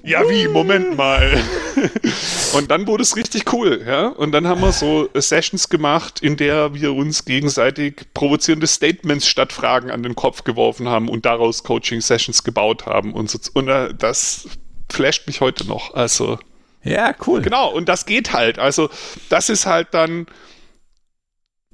ja, 0.03 0.27
wie? 0.29 0.47
Moment 0.47 0.95
mal. 0.95 1.43
und 2.53 2.71
dann 2.71 2.87
wurde 2.87 3.03
es 3.03 3.15
richtig 3.15 3.51
cool, 3.53 3.83
ja. 3.85 4.07
Und 4.07 4.31
dann 4.31 4.47
haben 4.47 4.61
wir 4.61 4.71
so 4.71 5.09
Sessions 5.13 5.69
gemacht, 5.69 6.19
in 6.21 6.37
der 6.37 6.73
wir 6.73 6.93
uns 6.93 7.25
gegenseitig 7.25 8.07
provozierende 8.13 8.67
Statements 8.67 9.27
statt 9.27 9.53
Fragen 9.53 9.91
an 9.91 10.03
den 10.03 10.15
Kopf 10.15 10.43
geworfen 10.43 10.87
haben 10.87 11.09
und 11.09 11.25
daraus 11.25 11.63
Coaching-Sessions 11.63 12.43
gebaut 12.43 12.85
haben 12.85 13.13
und 13.13 13.29
so. 13.29 13.39
Und 13.53 13.67
äh, 13.67 13.93
das 13.93 14.47
flasht 14.89 15.27
mich 15.27 15.41
heute 15.41 15.67
noch. 15.67 15.93
Also. 15.93 16.39
Ja, 16.83 17.13
cool. 17.27 17.41
Genau, 17.41 17.71
und 17.71 17.87
das 17.89 18.05
geht 18.05 18.33
halt. 18.33 18.59
Also, 18.59 18.89
das 19.29 19.49
ist 19.49 19.65
halt 19.65 19.89
dann. 19.91 20.27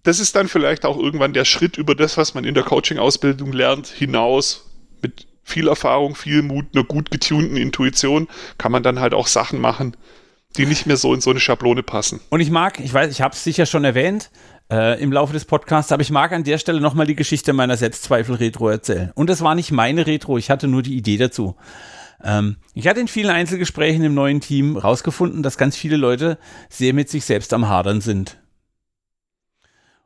Das 0.04 0.20
ist 0.20 0.36
dann 0.36 0.48
vielleicht 0.48 0.86
auch 0.86 0.98
irgendwann 0.98 1.34
der 1.34 1.44
Schritt 1.44 1.78
über 1.78 1.94
das, 1.94 2.16
was 2.16 2.34
man 2.34 2.46
in 2.46 2.54
der 2.54 2.64
Coaching-Ausbildung 2.64 3.52
lernt, 3.52 3.88
hinaus 3.88 4.70
mit 5.02 5.28
viel 5.48 5.68
Erfahrung, 5.68 6.16
viel 6.16 6.42
Mut, 6.42 6.66
einer 6.74 6.84
gut 6.84 7.10
getunten 7.10 7.56
Intuition, 7.56 8.28
kann 8.58 8.72
man 8.72 8.84
dann 8.84 9.00
halt 9.00 9.14
auch 9.14 9.28
Sachen 9.28 9.60
machen, 9.62 9.96
die 10.56 10.66
nicht 10.66 10.86
mehr 10.86 10.98
so 10.98 11.14
in 11.14 11.22
so 11.22 11.30
eine 11.30 11.40
Schablone 11.40 11.84
passen. 11.84 12.20
Und 12.30 12.40
ich 12.40 12.50
mag, 12.50 12.80
ich 12.80 12.94
weiß, 12.94 13.12
ich 13.12 13.22
habe 13.22 13.34
es 13.34 13.44
sicher 13.44 13.66
schon 13.66 13.84
erwähnt 13.84 14.32
äh, 14.72 15.02
im 15.02 15.12
Laufe 15.12 15.34
des 15.34 15.46
Podcasts, 15.46 15.92
aber 15.92 16.02
ich 16.02 16.10
mag 16.10 16.32
an 16.32 16.44
der 16.44 16.58
Stelle 16.58 16.82
nochmal 16.82 17.06
die 17.06 17.16
Geschichte 17.16 17.54
meiner 17.54 17.78
Selbstzweifel-Retro 17.78 18.70
erzählen. 18.70 19.12
Und 19.14 19.30
es 19.30 19.42
war 19.42 19.56
nicht 19.56 19.72
meine 19.72 20.08
Retro, 20.08 20.38
ich 20.38 20.50
hatte 20.50 20.68
nur 20.68 20.82
die 20.82 20.98
Idee 20.98 21.18
dazu. 21.18 21.56
Ähm, 22.24 22.58
ich 22.74 22.88
hatte 22.88 23.00
in 23.00 23.08
vielen 23.08 23.30
Einzelgesprächen 23.30 24.04
im 24.04 24.14
neuen 24.14 24.42
Team 24.42 24.78
rausgefunden, 24.78 25.44
dass 25.44 25.58
ganz 25.58 25.76
viele 25.76 25.98
Leute 25.98 26.38
sehr 26.70 26.94
mit 26.94 27.10
sich 27.10 27.26
selbst 27.26 27.54
am 27.54 27.68
Hadern 27.68 28.02
sind. 28.02 28.38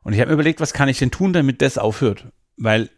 Und 0.02 0.12
ich 0.12 0.20
habe 0.20 0.30
mir 0.30 0.34
überlegt, 0.34 0.60
was 0.60 0.72
kann 0.72 0.88
ich 0.88 0.98
denn 0.98 1.10
tun, 1.10 1.32
damit 1.32 1.62
das 1.62 1.78
aufhört? 1.78 2.26
Weil 2.56 2.90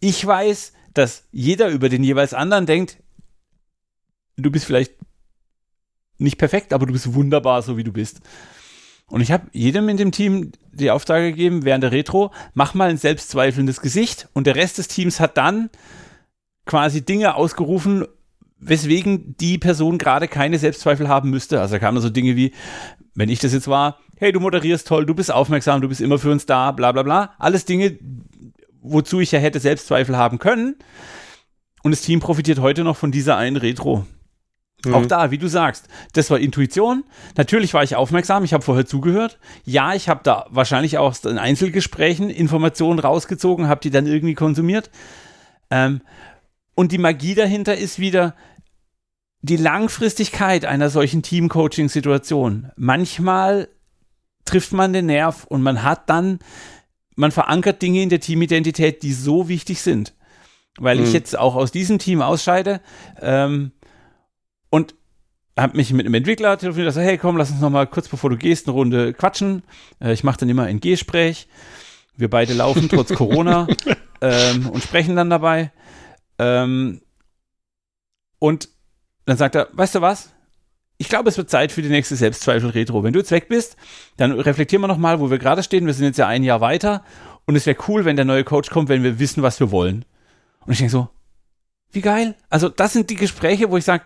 ich 0.00 0.24
weiß, 0.24 0.72
dass 0.92 1.26
jeder 1.32 1.68
über 1.68 1.88
den 1.88 2.04
jeweils 2.04 2.34
anderen 2.34 2.66
denkt, 2.66 2.98
du 4.36 4.50
bist 4.50 4.66
vielleicht 4.66 4.92
nicht 6.18 6.38
perfekt, 6.38 6.72
aber 6.72 6.86
du 6.86 6.92
bist 6.92 7.14
wunderbar, 7.14 7.62
so 7.62 7.76
wie 7.76 7.84
du 7.84 7.92
bist. 7.92 8.20
Und 9.06 9.20
ich 9.20 9.30
habe 9.32 9.48
jedem 9.52 9.88
in 9.88 9.96
dem 9.96 10.12
Team 10.12 10.52
die 10.72 10.90
Auftrage 10.90 11.30
gegeben, 11.30 11.64
während 11.64 11.84
der 11.84 11.92
Retro, 11.92 12.32
mach 12.54 12.74
mal 12.74 12.88
ein 12.88 12.96
selbstzweifelndes 12.96 13.80
Gesicht 13.80 14.28
und 14.32 14.46
der 14.46 14.56
Rest 14.56 14.78
des 14.78 14.88
Teams 14.88 15.20
hat 15.20 15.36
dann 15.36 15.70
quasi 16.64 17.04
Dinge 17.04 17.34
ausgerufen, 17.34 18.06
weswegen 18.58 19.36
die 19.36 19.58
Person 19.58 19.98
gerade 19.98 20.26
keine 20.26 20.58
Selbstzweifel 20.58 21.08
haben 21.08 21.30
müsste. 21.30 21.60
Also 21.60 21.74
da 21.74 21.78
kamen 21.78 22.00
so 22.00 22.08
Dinge 22.08 22.36
wie, 22.36 22.52
wenn 23.14 23.28
ich 23.28 23.38
das 23.38 23.52
jetzt 23.52 23.68
war, 23.68 23.98
hey, 24.16 24.32
du 24.32 24.40
moderierst 24.40 24.88
toll, 24.88 25.04
du 25.04 25.14
bist 25.14 25.30
aufmerksam, 25.30 25.80
du 25.80 25.88
bist 25.88 26.00
immer 26.00 26.18
für 26.18 26.30
uns 26.30 26.46
da, 26.46 26.72
bla 26.72 26.92
bla 26.92 27.02
bla. 27.02 27.34
Alles 27.38 27.66
Dinge, 27.66 27.98
wozu 28.80 29.20
ich 29.20 29.32
ja 29.32 29.38
hätte 29.38 29.60
Selbstzweifel 29.60 30.16
haben 30.16 30.38
können. 30.38 30.76
Und 31.82 31.90
das 31.90 32.00
Team 32.00 32.20
profitiert 32.20 32.60
heute 32.60 32.84
noch 32.84 32.96
von 32.96 33.12
dieser 33.12 33.36
einen 33.36 33.56
Retro. 33.56 34.06
Mhm. 34.84 34.94
Auch 34.94 35.06
da, 35.06 35.30
wie 35.30 35.38
du 35.38 35.48
sagst, 35.48 35.88
das 36.12 36.30
war 36.30 36.38
Intuition. 36.38 37.04
Natürlich 37.36 37.74
war 37.74 37.82
ich 37.82 37.96
aufmerksam, 37.96 38.44
ich 38.44 38.52
habe 38.52 38.64
vorher 38.64 38.86
zugehört. 38.86 39.38
Ja, 39.64 39.94
ich 39.94 40.08
habe 40.08 40.20
da 40.22 40.46
wahrscheinlich 40.50 40.98
auch 40.98 41.14
in 41.24 41.38
Einzelgesprächen 41.38 42.30
Informationen 42.30 42.98
rausgezogen, 42.98 43.68
habe 43.68 43.80
die 43.80 43.90
dann 43.90 44.06
irgendwie 44.06 44.34
konsumiert. 44.34 44.90
Ähm, 45.70 46.00
und 46.74 46.92
die 46.92 46.98
Magie 46.98 47.34
dahinter 47.34 47.76
ist 47.76 47.98
wieder 47.98 48.34
die 49.42 49.56
Langfristigkeit 49.56 50.64
einer 50.64 50.88
solchen 50.88 51.22
Team-Coaching-Situation. 51.22 52.70
Manchmal 52.76 53.68
trifft 54.44 54.72
man 54.72 54.92
den 54.92 55.06
Nerv 55.06 55.44
und 55.44 55.62
man 55.62 55.82
hat 55.82 56.08
dann 56.08 56.38
man 57.16 57.30
verankert 57.30 57.80
Dinge 57.82 58.02
in 58.02 58.08
der 58.08 58.20
Teamidentität, 58.20 59.02
die 59.02 59.12
so 59.12 59.48
wichtig 59.48 59.80
sind. 59.82 60.14
Weil 60.78 60.98
mhm. 60.98 61.04
ich 61.04 61.12
jetzt 61.12 61.38
auch 61.38 61.54
aus 61.54 61.70
diesem 61.70 61.98
Team 61.98 62.20
ausscheide 62.20 62.80
ähm, 63.20 63.72
und 64.74 64.96
habe 65.56 65.76
mich 65.76 65.92
mit 65.92 66.04
einem 66.04 66.14
Entwickler 66.14 66.58
telefoniert, 66.58 66.88
gesagt, 66.88 67.06
hey, 67.06 67.16
komm, 67.16 67.36
lass 67.36 67.52
uns 67.52 67.60
noch 67.60 67.70
mal 67.70 67.86
kurz 67.86 68.08
bevor 68.08 68.30
du 68.30 68.36
gehst 68.36 68.66
eine 68.66 68.74
Runde 68.74 69.14
quatschen. 69.14 69.62
Äh, 70.00 70.12
ich 70.12 70.24
mache 70.24 70.38
dann 70.38 70.48
immer 70.48 70.64
ein 70.64 70.80
Gespräch. 70.80 71.46
Wir 72.16 72.28
beide 72.28 72.54
laufen 72.54 72.88
trotz 72.88 73.12
Corona 73.14 73.68
ähm, 74.20 74.68
und 74.68 74.82
sprechen 74.82 75.14
dann 75.14 75.30
dabei. 75.30 75.70
Ähm, 76.40 77.02
und 78.40 78.68
dann 79.26 79.36
sagt 79.36 79.54
er, 79.54 79.68
weißt 79.72 79.94
du 79.94 80.00
was? 80.00 80.34
ich 80.96 81.08
glaube, 81.08 81.28
es 81.28 81.36
wird 81.36 81.50
Zeit 81.50 81.72
für 81.72 81.82
die 81.82 81.88
nächste 81.88 82.16
Selbstzweifel-Retro. 82.16 83.02
Wenn 83.02 83.12
du 83.12 83.18
jetzt 83.18 83.30
weg 83.30 83.48
bist, 83.48 83.76
dann 84.16 84.32
reflektieren 84.32 84.82
wir 84.82 84.88
nochmal, 84.88 85.20
wo 85.20 85.30
wir 85.30 85.38
gerade 85.38 85.62
stehen. 85.62 85.86
Wir 85.86 85.94
sind 85.94 86.06
jetzt 86.06 86.18
ja 86.18 86.28
ein 86.28 86.44
Jahr 86.44 86.60
weiter. 86.60 87.02
Und 87.46 87.56
es 87.56 87.66
wäre 87.66 87.76
cool, 87.88 88.04
wenn 88.04 88.16
der 88.16 88.24
neue 88.24 88.44
Coach 88.44 88.70
kommt, 88.70 88.88
wenn 88.88 89.02
wir 89.02 89.18
wissen, 89.18 89.42
was 89.42 89.60
wir 89.60 89.70
wollen. 89.70 90.04
Und 90.64 90.72
ich 90.72 90.78
denke 90.78 90.92
so, 90.92 91.08
wie 91.94 92.00
geil. 92.00 92.34
Also 92.50 92.68
das 92.68 92.92
sind 92.92 93.10
die 93.10 93.16
Gespräche, 93.16 93.70
wo 93.70 93.76
ich 93.76 93.84
sage, 93.84 94.04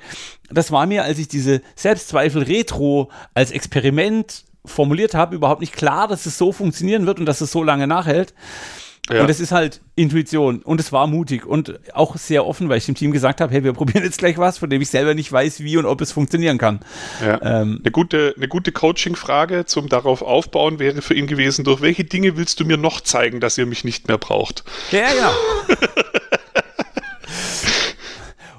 das 0.50 0.70
war 0.70 0.86
mir, 0.86 1.04
als 1.04 1.18
ich 1.18 1.28
diese 1.28 1.62
Selbstzweifel-Retro 1.76 3.10
als 3.34 3.50
Experiment 3.50 4.44
formuliert 4.64 5.14
habe, 5.14 5.34
überhaupt 5.34 5.60
nicht 5.60 5.74
klar, 5.74 6.08
dass 6.08 6.26
es 6.26 6.38
so 6.38 6.52
funktionieren 6.52 7.06
wird 7.06 7.18
und 7.18 7.26
dass 7.26 7.40
es 7.40 7.50
so 7.50 7.62
lange 7.62 7.86
nachhält. 7.86 8.34
Ja. 9.10 9.22
Und 9.22 9.30
es 9.30 9.40
ist 9.40 9.52
halt 9.52 9.80
Intuition 9.94 10.60
und 10.62 10.80
es 10.80 10.92
war 10.92 11.06
mutig 11.06 11.46
und 11.46 11.80
auch 11.94 12.16
sehr 12.16 12.46
offen, 12.46 12.68
weil 12.68 12.78
ich 12.78 12.86
dem 12.86 12.94
Team 12.94 13.10
gesagt 13.10 13.40
habe, 13.40 13.52
hey, 13.52 13.64
wir 13.64 13.72
probieren 13.72 14.04
jetzt 14.04 14.18
gleich 14.18 14.36
was, 14.36 14.58
von 14.58 14.68
dem 14.68 14.82
ich 14.82 14.90
selber 14.90 15.14
nicht 15.14 15.32
weiß, 15.32 15.60
wie 15.60 15.78
und 15.78 15.86
ob 15.86 16.02
es 16.02 16.12
funktionieren 16.12 16.58
kann. 16.58 16.80
Ja. 17.24 17.40
Ähm, 17.42 17.80
eine 17.82 17.90
gute, 17.90 18.34
eine 18.36 18.48
gute 18.48 18.70
Coaching-Frage 18.70 19.64
zum 19.64 19.88
darauf 19.88 20.20
aufbauen 20.20 20.78
wäre 20.78 21.00
für 21.00 21.14
ihn 21.14 21.26
gewesen, 21.26 21.64
durch 21.64 21.80
welche 21.80 22.04
Dinge 22.04 22.36
willst 22.36 22.60
du 22.60 22.66
mir 22.66 22.76
noch 22.76 23.00
zeigen, 23.00 23.40
dass 23.40 23.56
ihr 23.56 23.64
mich 23.64 23.82
nicht 23.82 24.08
mehr 24.08 24.18
braucht? 24.18 24.64
Ja, 24.90 25.08
genau. 25.12 25.32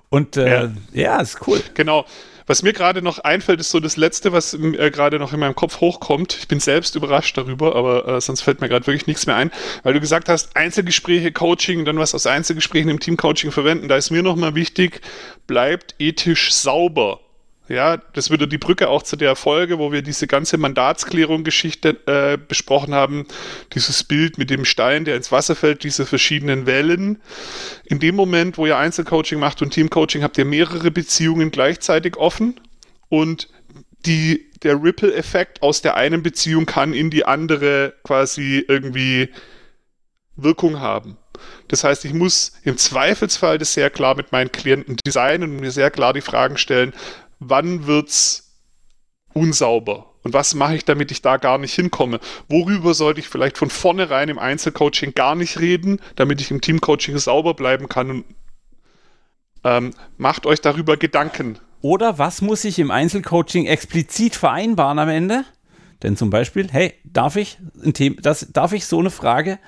und 0.09 0.37
äh, 0.37 0.63
ja. 0.63 0.71
ja, 0.93 1.21
ist 1.21 1.47
cool. 1.47 1.61
Genau. 1.73 2.05
Was 2.47 2.63
mir 2.63 2.73
gerade 2.73 3.03
noch 3.03 3.19
einfällt, 3.19 3.59
ist 3.59 3.69
so 3.69 3.79
das 3.79 3.95
Letzte, 3.95 4.33
was 4.33 4.55
äh, 4.55 4.89
gerade 4.89 5.19
noch 5.19 5.33
in 5.33 5.39
meinem 5.39 5.53
Kopf 5.53 5.81
hochkommt. 5.81 6.35
Ich 6.39 6.47
bin 6.47 6.59
selbst 6.59 6.95
überrascht 6.95 7.37
darüber, 7.37 7.75
aber 7.75 8.07
äh, 8.07 8.21
sonst 8.21 8.41
fällt 8.41 8.59
mir 8.59 8.69
gerade 8.69 8.87
wirklich 8.87 9.05
nichts 9.05 9.27
mehr 9.27 9.35
ein, 9.35 9.51
weil 9.83 9.93
du 9.93 9.99
gesagt 9.99 10.29
hast, 10.29 10.55
Einzelgespräche, 10.55 11.31
Coaching, 11.31 11.85
dann 11.85 11.99
was 11.99 12.15
aus 12.15 12.25
Einzelgesprächen 12.25 12.89
im 12.89 12.99
Teamcoaching 12.99 13.51
verwenden. 13.51 13.87
Da 13.87 13.97
ist 13.97 14.09
mir 14.09 14.23
nochmal 14.23 14.55
wichtig, 14.55 15.01
bleibt 15.45 15.93
ethisch 15.99 16.51
sauber. 16.51 17.19
Ja, 17.69 17.97
das 17.97 18.31
würde 18.31 18.47
die 18.47 18.57
Brücke 18.57 18.89
auch 18.89 19.03
zu 19.03 19.15
der 19.15 19.35
Folge, 19.35 19.77
wo 19.77 19.91
wir 19.91 20.01
diese 20.01 20.25
ganze 20.25 20.57
Mandatsklärung-Geschichte 20.57 21.99
äh, 22.07 22.35
besprochen 22.35 22.95
haben. 22.95 23.27
Dieses 23.73 24.03
Bild 24.03 24.39
mit 24.39 24.49
dem 24.49 24.65
Stein, 24.65 25.05
der 25.05 25.15
ins 25.15 25.31
Wasser 25.31 25.55
fällt, 25.55 25.83
diese 25.83 26.07
verschiedenen 26.07 26.65
Wellen. 26.65 27.21
In 27.85 27.99
dem 27.99 28.15
Moment, 28.15 28.57
wo 28.57 28.65
ihr 28.65 28.75
Einzelcoaching 28.75 29.39
macht 29.39 29.61
und 29.61 29.69
Teamcoaching, 29.71 30.23
habt 30.23 30.39
ihr 30.39 30.45
mehrere 30.45 30.89
Beziehungen 30.89 31.51
gleichzeitig 31.51 32.17
offen 32.17 32.59
und 33.07 33.49
die, 34.07 34.49
der 34.63 34.81
Ripple-Effekt 34.81 35.61
aus 35.61 35.83
der 35.83 35.95
einen 35.95 36.23
Beziehung 36.23 36.65
kann 36.65 36.93
in 36.93 37.11
die 37.11 37.25
andere 37.25 37.93
quasi 38.03 38.65
irgendwie 38.67 39.29
Wirkung 40.35 40.79
haben. 40.79 41.17
Das 41.67 41.83
heißt, 41.83 42.03
ich 42.05 42.13
muss 42.13 42.53
im 42.63 42.77
Zweifelsfall 42.77 43.59
das 43.59 43.73
sehr 43.73 43.91
klar 43.91 44.15
mit 44.15 44.31
meinen 44.31 44.51
Klienten 44.51 44.97
designen 45.05 45.51
und 45.51 45.59
mir 45.59 45.71
sehr 45.71 45.91
klar 45.91 46.13
die 46.13 46.21
Fragen 46.21 46.57
stellen, 46.57 46.93
wann 47.39 47.87
wird's 47.87 48.57
unsauber? 49.33 50.05
Und 50.23 50.33
was 50.33 50.53
mache 50.53 50.75
ich, 50.75 50.85
damit 50.85 51.11
ich 51.11 51.21
da 51.21 51.37
gar 51.37 51.57
nicht 51.57 51.73
hinkomme? 51.73 52.19
Worüber 52.49 52.93
sollte 52.93 53.21
ich 53.21 53.29
vielleicht 53.29 53.57
von 53.57 53.69
vornherein 53.69 54.29
im 54.29 54.37
Einzelcoaching 54.37 55.13
gar 55.15 55.35
nicht 55.35 55.59
reden, 55.59 55.99
damit 56.15 56.41
ich 56.41 56.51
im 56.51 56.61
Teamcoaching 56.61 57.17
sauber 57.17 57.53
bleiben 57.53 57.87
kann? 57.87 58.09
Und, 58.09 58.25
ähm, 59.63 59.93
macht 60.17 60.45
euch 60.45 60.61
darüber 60.61 60.97
Gedanken. 60.97 61.59
Oder 61.81 62.17
was 62.17 62.41
muss 62.41 62.65
ich 62.65 62.79
im 62.79 62.91
Einzelcoaching 62.91 63.65
explizit 63.65 64.35
vereinbaren 64.35 64.99
am 64.99 65.09
Ende? 65.09 65.45
Denn 66.03 66.17
zum 66.17 66.29
Beispiel, 66.29 66.67
hey, 66.69 66.93
darf 67.03 67.35
ich, 67.35 67.57
ein 67.83 67.93
Thema, 67.93 68.17
das, 68.21 68.47
darf 68.51 68.73
ich 68.73 68.85
so 68.85 68.99
eine 68.99 69.09
Frage 69.09 69.59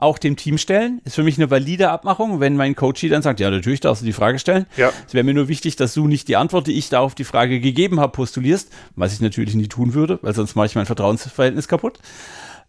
auch 0.00 0.18
dem 0.18 0.36
Team 0.36 0.58
stellen. 0.58 1.00
Ist 1.04 1.14
für 1.14 1.22
mich 1.22 1.38
eine 1.38 1.50
valide 1.50 1.90
Abmachung, 1.90 2.40
wenn 2.40 2.56
mein 2.56 2.74
Coach 2.74 3.06
dann 3.08 3.22
sagt, 3.22 3.38
ja, 3.40 3.50
natürlich 3.50 3.80
darfst 3.80 4.02
du 4.02 4.06
die 4.06 4.12
Frage 4.12 4.38
stellen. 4.38 4.66
Ja. 4.76 4.92
Es 5.06 5.14
wäre 5.14 5.24
mir 5.24 5.34
nur 5.34 5.48
wichtig, 5.48 5.76
dass 5.76 5.94
du 5.94 6.08
nicht 6.08 6.28
die 6.28 6.36
Antwort, 6.36 6.66
die 6.66 6.72
ich 6.72 6.88
da 6.88 7.00
auf 7.00 7.14
die 7.14 7.24
Frage 7.24 7.60
gegeben 7.60 8.00
habe, 8.00 8.12
postulierst, 8.12 8.72
was 8.96 9.12
ich 9.12 9.20
natürlich 9.20 9.54
nie 9.54 9.68
tun 9.68 9.94
würde, 9.94 10.18
weil 10.22 10.34
sonst 10.34 10.56
mache 10.56 10.66
ich 10.66 10.74
mein 10.74 10.86
Vertrauensverhältnis 10.86 11.68
kaputt. 11.68 11.98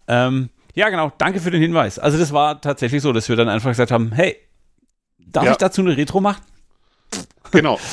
Ähm, 0.07 0.49
ja, 0.73 0.89
genau, 0.89 1.11
danke 1.17 1.39
für 1.39 1.51
den 1.51 1.61
Hinweis. 1.61 1.99
Also 1.99 2.17
das 2.17 2.31
war 2.31 2.61
tatsächlich 2.61 3.01
so, 3.01 3.11
dass 3.13 3.29
wir 3.29 3.35
dann 3.35 3.49
einfach 3.49 3.69
gesagt 3.69 3.91
haben, 3.91 4.11
hey, 4.11 4.37
darf 5.17 5.45
ja. 5.45 5.51
ich 5.51 5.57
dazu 5.57 5.81
eine 5.81 5.97
Retro 5.97 6.21
machen? 6.21 6.41
Genau. 7.51 7.79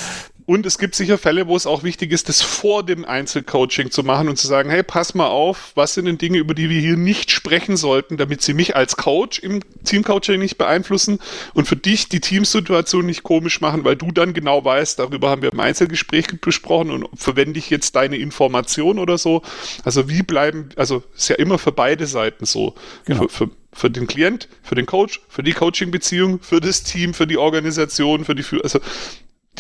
Und 0.49 0.65
es 0.65 0.79
gibt 0.79 0.95
sicher 0.95 1.19
Fälle, 1.19 1.47
wo 1.47 1.57
es 1.57 1.67
auch 1.67 1.83
wichtig 1.83 2.11
ist, 2.11 2.31
das 2.31 2.41
vor 2.41 2.83
dem 2.83 3.05
Einzelcoaching 3.05 3.91
zu 3.91 4.03
machen 4.03 4.31
und 4.31 4.39
zu 4.39 4.47
sagen, 4.47 4.71
hey, 4.71 4.83
pass 4.83 5.15
mal 5.15 5.27
auf, 5.27 5.73
was 5.75 5.93
sind 5.93 6.07
denn 6.07 6.17
Dinge, 6.17 6.39
über 6.39 6.55
die 6.55 6.71
wir 6.71 6.81
hier 6.81 6.97
nicht 6.97 7.31
sprechen 7.31 7.77
sollten, 7.77 8.17
damit 8.17 8.41
sie 8.41 8.55
mich 8.55 8.75
als 8.75 8.97
Coach 8.97 9.41
im 9.41 9.61
Teamcoaching 9.85 10.41
nicht 10.41 10.57
beeinflussen 10.57 11.19
und 11.53 11.69
für 11.69 11.77
dich 11.77 12.09
die 12.09 12.21
Teamsituation 12.21 13.05
nicht 13.05 13.25
komisch 13.25 13.61
machen, 13.61 13.85
weil 13.85 13.97
du 13.97 14.11
dann 14.11 14.33
genau 14.33 14.65
weißt, 14.65 14.99
darüber 14.99 15.29
haben 15.29 15.43
wir 15.43 15.53
im 15.53 15.61
Einzelgespräch 15.61 16.29
besprochen 16.41 16.93
und 16.93 17.09
verwende 17.15 17.59
ich 17.59 17.69
jetzt 17.69 17.95
deine 17.95 18.17
Information 18.17 18.99
oder 18.99 19.19
so. 19.19 19.43
Also 19.85 20.09
wie 20.09 20.23
bleiben, 20.23 20.71
also 20.77 21.03
ist 21.15 21.29
ja 21.29 21.37
immer 21.37 21.59
für 21.59 21.73
beide 21.73 22.07
Seiten 22.07 22.47
so. 22.47 22.75
Genau. 23.05 23.29
Für, 23.29 23.49
für, 23.49 23.51
für 23.75 23.91
den 23.91 24.07
Klient, 24.07 24.49
für 24.63 24.77
den 24.77 24.87
Coach, 24.87 25.21
für 25.29 25.43
die 25.43 25.53
Coaching-Beziehung, 25.53 26.41
für 26.41 26.63
das 26.63 26.85
Team, 26.85 27.13
für 27.13 27.27
die 27.27 27.37
Organisation, 27.37 28.25
für 28.25 28.35
die, 28.35 28.45
also 28.63 28.81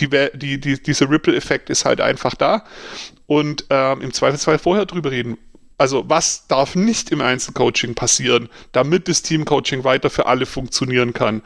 die, 0.00 0.08
die, 0.34 0.60
die, 0.60 0.82
dieser 0.82 1.10
Ripple-Effekt 1.10 1.70
ist 1.70 1.84
halt 1.84 2.00
einfach 2.00 2.34
da. 2.34 2.64
Und 3.26 3.66
ähm, 3.70 4.00
im 4.00 4.12
Zweifelsfall 4.12 4.58
vorher 4.58 4.86
drüber 4.86 5.10
reden. 5.10 5.38
Also 5.76 6.08
was 6.08 6.46
darf 6.48 6.74
nicht 6.74 7.10
im 7.10 7.20
Einzelcoaching 7.20 7.94
passieren, 7.94 8.48
damit 8.72 9.06
das 9.06 9.22
Teamcoaching 9.22 9.84
weiter 9.84 10.10
für 10.10 10.26
alle 10.26 10.46
funktionieren 10.46 11.12
kann. 11.12 11.42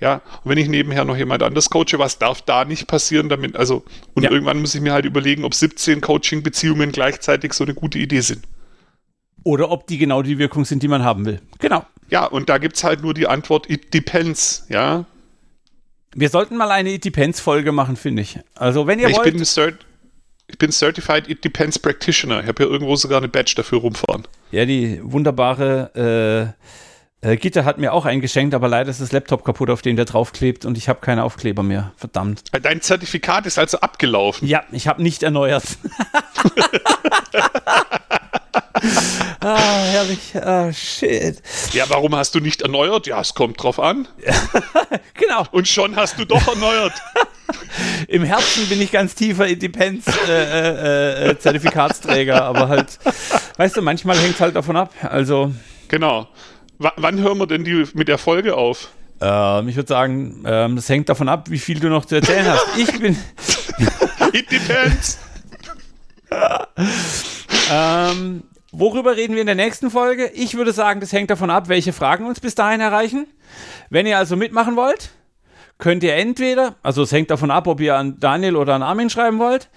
Ja, 0.00 0.22
und 0.42 0.50
wenn 0.50 0.58
ich 0.58 0.68
nebenher 0.68 1.04
noch 1.04 1.16
jemand 1.16 1.42
anders 1.42 1.68
coache, 1.68 1.98
was 1.98 2.18
darf 2.18 2.40
da 2.42 2.64
nicht 2.64 2.86
passieren, 2.86 3.28
damit, 3.28 3.54
also, 3.54 3.84
und 4.14 4.22
ja. 4.22 4.30
irgendwann 4.30 4.60
muss 4.60 4.74
ich 4.74 4.80
mir 4.80 4.94
halt 4.94 5.04
überlegen, 5.04 5.44
ob 5.44 5.54
17 5.54 6.00
Coaching-Beziehungen 6.00 6.90
gleichzeitig 6.90 7.52
so 7.52 7.64
eine 7.64 7.74
gute 7.74 7.98
Idee 7.98 8.20
sind. 8.20 8.42
Oder 9.44 9.70
ob 9.70 9.86
die 9.86 9.98
genau 9.98 10.22
die 10.22 10.38
Wirkung 10.38 10.64
sind, 10.64 10.82
die 10.82 10.88
man 10.88 11.04
haben 11.04 11.26
will. 11.26 11.40
Genau. 11.58 11.84
Ja, 12.08 12.24
und 12.24 12.48
da 12.48 12.58
gibt 12.58 12.76
es 12.76 12.84
halt 12.84 13.02
nur 13.02 13.14
die 13.14 13.26
Antwort, 13.26 13.68
it 13.68 13.92
depends, 13.92 14.66
ja. 14.68 15.04
Wir 16.14 16.28
sollten 16.28 16.56
mal 16.56 16.70
eine 16.70 16.92
It 16.92 17.04
Depends-Folge 17.04 17.72
machen, 17.72 17.96
finde 17.96 18.22
ich. 18.22 18.38
Also, 18.54 18.86
wenn 18.86 18.98
ihr 18.98 19.08
ich 19.08 19.16
wollt. 19.16 19.32
Bin 19.32 19.42
ich 19.42 20.58
bin 20.58 20.72
Certified 20.72 21.28
It 21.28 21.44
Depends 21.44 21.78
Practitioner. 21.78 22.40
Ich 22.40 22.48
habe 22.48 22.64
hier 22.64 22.72
irgendwo 22.72 22.96
sogar 22.96 23.18
eine 23.18 23.28
Badge 23.28 23.54
dafür 23.56 23.78
rumfahren. 23.78 24.26
Ja, 24.50 24.64
die 24.64 25.00
wunderbare 25.02 26.54
äh, 26.56 26.66
äh, 27.22 27.36
Gitter 27.36 27.64
hat 27.64 27.78
mir 27.78 27.92
auch 27.92 28.04
eingeschenkt, 28.04 28.54
aber 28.54 28.68
leider 28.68 28.90
ist 28.90 29.00
das 29.00 29.12
Laptop 29.12 29.44
kaputt, 29.44 29.70
auf 29.70 29.82
dem 29.82 29.96
der 29.96 30.04
draufklebt 30.04 30.64
und 30.64 30.78
ich 30.78 30.88
habe 30.88 31.00
keine 31.00 31.24
Aufkleber 31.24 31.62
mehr. 31.62 31.92
Verdammt. 31.96 32.44
Dein 32.62 32.80
Zertifikat 32.80 33.46
ist 33.46 33.58
also 33.58 33.80
abgelaufen. 33.80 34.46
Ja, 34.46 34.64
ich 34.72 34.88
habe 34.88 35.02
nicht 35.02 35.22
erneuert. 35.22 35.64
ah, 39.40 39.84
herrlich. 39.90 40.36
Ah, 40.36 40.72
shit. 40.72 41.42
Ja, 41.72 41.84
warum 41.88 42.14
hast 42.16 42.34
du 42.34 42.40
nicht 42.40 42.62
erneuert? 42.62 43.06
Ja, 43.06 43.20
es 43.20 43.34
kommt 43.34 43.62
drauf 43.62 43.78
an. 43.78 44.08
genau. 45.14 45.44
Und 45.52 45.68
schon 45.68 45.94
hast 45.96 46.18
du 46.18 46.24
doch 46.24 46.48
erneuert. 46.48 46.94
Im 48.08 48.24
Herzen 48.24 48.66
bin 48.68 48.80
ich 48.80 48.90
ganz 48.92 49.14
tiefer 49.14 49.46
Independence-Zertifikatsträger, 49.46 52.34
äh, 52.34 52.36
äh, 52.36 52.40
äh 52.40 52.42
aber 52.42 52.68
halt, 52.68 52.98
weißt 53.56 53.76
du, 53.76 53.82
manchmal 53.82 54.16
hängt 54.18 54.36
es 54.36 54.40
halt 54.40 54.56
davon 54.56 54.76
ab. 54.76 54.94
Also. 55.02 55.52
Genau. 55.88 56.28
Wann 56.80 57.20
hören 57.20 57.36
wir 57.38 57.46
denn 57.46 57.62
die, 57.62 57.86
mit 57.92 58.08
der 58.08 58.16
Folge 58.16 58.56
auf? 58.56 58.88
Ähm, 59.20 59.68
ich 59.68 59.76
würde 59.76 59.88
sagen, 59.88 60.42
ähm, 60.46 60.76
das 60.76 60.88
hängt 60.88 61.10
davon 61.10 61.28
ab, 61.28 61.50
wie 61.50 61.58
viel 61.58 61.78
du 61.78 61.88
noch 61.88 62.06
zu 62.06 62.14
erzählen 62.14 62.46
hast. 62.46 62.66
Ich 62.78 62.98
bin. 62.98 63.16
It 64.32 64.50
depends. 64.50 65.18
ähm, 67.70 68.44
Worüber 68.72 69.16
reden 69.16 69.34
wir 69.34 69.40
in 69.40 69.46
der 69.46 69.56
nächsten 69.56 69.90
Folge? 69.90 70.30
Ich 70.32 70.54
würde 70.54 70.72
sagen, 70.72 71.00
das 71.00 71.12
hängt 71.12 71.28
davon 71.28 71.50
ab, 71.50 71.68
welche 71.68 71.92
Fragen 71.92 72.24
uns 72.24 72.38
bis 72.38 72.54
dahin 72.54 72.80
erreichen. 72.80 73.26
Wenn 73.88 74.06
ihr 74.06 74.16
also 74.16 74.36
mitmachen 74.36 74.76
wollt, 74.76 75.10
könnt 75.78 76.04
ihr 76.04 76.14
entweder, 76.14 76.76
also 76.82 77.02
es 77.02 77.10
hängt 77.10 77.32
davon 77.32 77.50
ab, 77.50 77.66
ob 77.66 77.80
ihr 77.80 77.96
an 77.96 78.20
Daniel 78.20 78.54
oder 78.54 78.74
an 78.74 78.82
Armin 78.84 79.10
schreiben 79.10 79.40
wollt, 79.40 79.68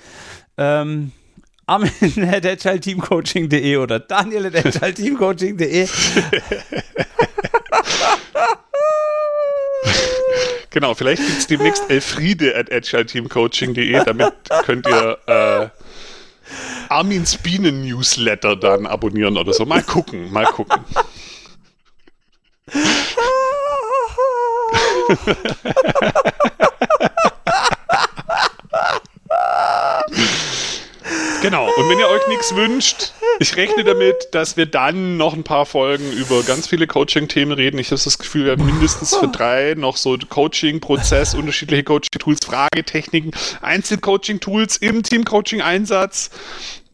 ähm, 0.57 1.11
armin.agilteamcoaching.de 1.65 3.77
oder 3.81 3.99
daniel.agilteamcoaching.de 3.99 5.87
Genau, 10.69 10.93
vielleicht 10.95 11.21
gibt 11.21 11.37
es 11.37 11.47
demnächst 11.47 11.89
Elfriede 11.89 12.55
at 12.55 12.71
agilteamcoaching.de, 12.71 14.03
damit 14.05 14.33
könnt 14.65 14.87
ihr 14.87 15.17
äh, 15.27 15.67
Armins 16.89 17.37
Bienen-Newsletter 17.37 18.55
dann 18.55 18.87
abonnieren 18.87 19.37
oder 19.37 19.53
so. 19.53 19.65
Mal 19.65 19.83
gucken, 19.83 20.31
mal 20.31 20.45
gucken. 20.45 20.83
Genau, 31.43 31.65
und 31.65 31.89
wenn 31.89 31.99
ihr 31.99 32.07
euch 32.07 32.25
nichts 32.29 32.55
wünscht, 32.55 33.11
ich 33.39 33.57
rechne 33.57 33.83
damit, 33.83 34.29
dass 34.31 34.55
wir 34.55 34.65
dann 34.65 35.17
noch 35.17 35.33
ein 35.33 35.43
paar 35.43 35.65
Folgen 35.65 36.09
über 36.13 36.41
ganz 36.41 36.67
viele 36.67 36.87
Coaching-Themen 36.87 37.51
reden. 37.51 37.79
Ich 37.79 37.91
habe 37.91 38.01
das 38.01 38.17
Gefühl, 38.17 38.45
wir 38.45 38.53
haben 38.53 38.65
mindestens 38.65 39.13
für 39.13 39.27
drei 39.27 39.73
noch 39.75 39.97
so 39.97 40.17
Coaching-Prozess, 40.17 41.35
unterschiedliche 41.35 41.83
Coaching-Tools, 41.83 42.45
Fragetechniken, 42.45 43.31
Einzel-Coaching-Tools 43.61 44.77
im 44.77 45.03
Team-Coaching-Einsatz. 45.03 46.29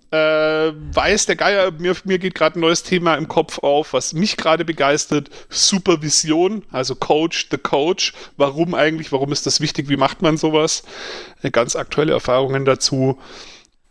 Äh, 0.10 0.18
weiß 0.18 1.28
der 1.28 1.36
Geier, 1.36 1.70
mir, 1.70 1.96
mir 2.04 2.18
geht 2.18 2.34
gerade 2.34 2.58
ein 2.58 2.62
neues 2.62 2.82
Thema 2.82 3.14
im 3.18 3.28
Kopf 3.28 3.60
auf, 3.60 3.94
was 3.94 4.14
mich 4.14 4.36
gerade 4.36 4.66
begeistert. 4.66 5.30
Supervision, 5.50 6.64
also 6.72 6.96
Coach, 6.96 7.50
the 7.52 7.60
Coach. 7.60 8.14
Warum 8.36 8.74
eigentlich? 8.74 9.12
Warum 9.12 9.32
ist 9.32 9.46
das 9.46 9.62
wichtig? 9.62 9.90
Wie 9.90 9.98
macht 9.98 10.24
man 10.24 10.38
sowas? 10.38 10.82
Äh, 11.44 11.52
ganz 11.52 11.76
aktuelle 11.76 12.14
Erfahrungen 12.14 12.66
dazu. 12.66 13.20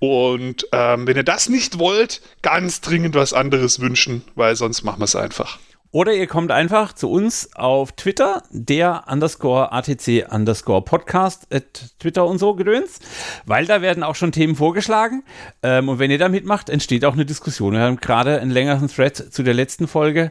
Und 0.01 0.67
ähm, 0.73 1.07
wenn 1.07 1.17
ihr 1.17 1.25
das 1.25 1.49
nicht 1.49 1.79
wollt, 1.79 2.21
ganz 2.43 2.81
dringend 2.81 3.15
was 3.15 3.33
anderes 3.33 3.81
wünschen, 3.81 4.23
weil 4.35 4.55
sonst 4.55 4.85
machen 4.85 5.01
wir 5.01 5.05
es 5.05 5.17
einfach. 5.17 5.59
Oder 5.91 6.13
ihr 6.13 6.27
kommt 6.27 6.53
einfach 6.53 6.93
zu 6.93 7.11
uns 7.11 7.57
auf 7.57 7.93
Twitter, 7.93 8.43
der 8.51 9.05
underscore 9.09 9.73
ATC 9.73 10.31
underscore 10.31 10.83
Podcast 10.83 11.47
at 11.53 11.99
Twitter 11.99 12.27
und 12.27 12.39
so 12.39 12.55
gedöns, 12.55 12.99
weil 13.47 13.65
da 13.65 13.81
werden 13.81 14.03
auch 14.03 14.15
schon 14.15 14.31
Themen 14.31 14.55
vorgeschlagen. 14.55 15.25
Ähm, 15.63 15.89
und 15.89 15.99
wenn 15.99 16.11
ihr 16.11 16.19
da 16.19 16.29
mitmacht, 16.29 16.69
entsteht 16.69 17.07
auch 17.07 17.15
eine 17.15 17.25
Diskussion. 17.25 17.73
Wir 17.73 17.81
haben 17.81 17.97
gerade 17.97 18.39
einen 18.39 18.51
längeren 18.51 18.89
Thread 18.89 19.17
zu 19.17 19.43
der 19.43 19.55
letzten 19.55 19.89
Folge 19.89 20.31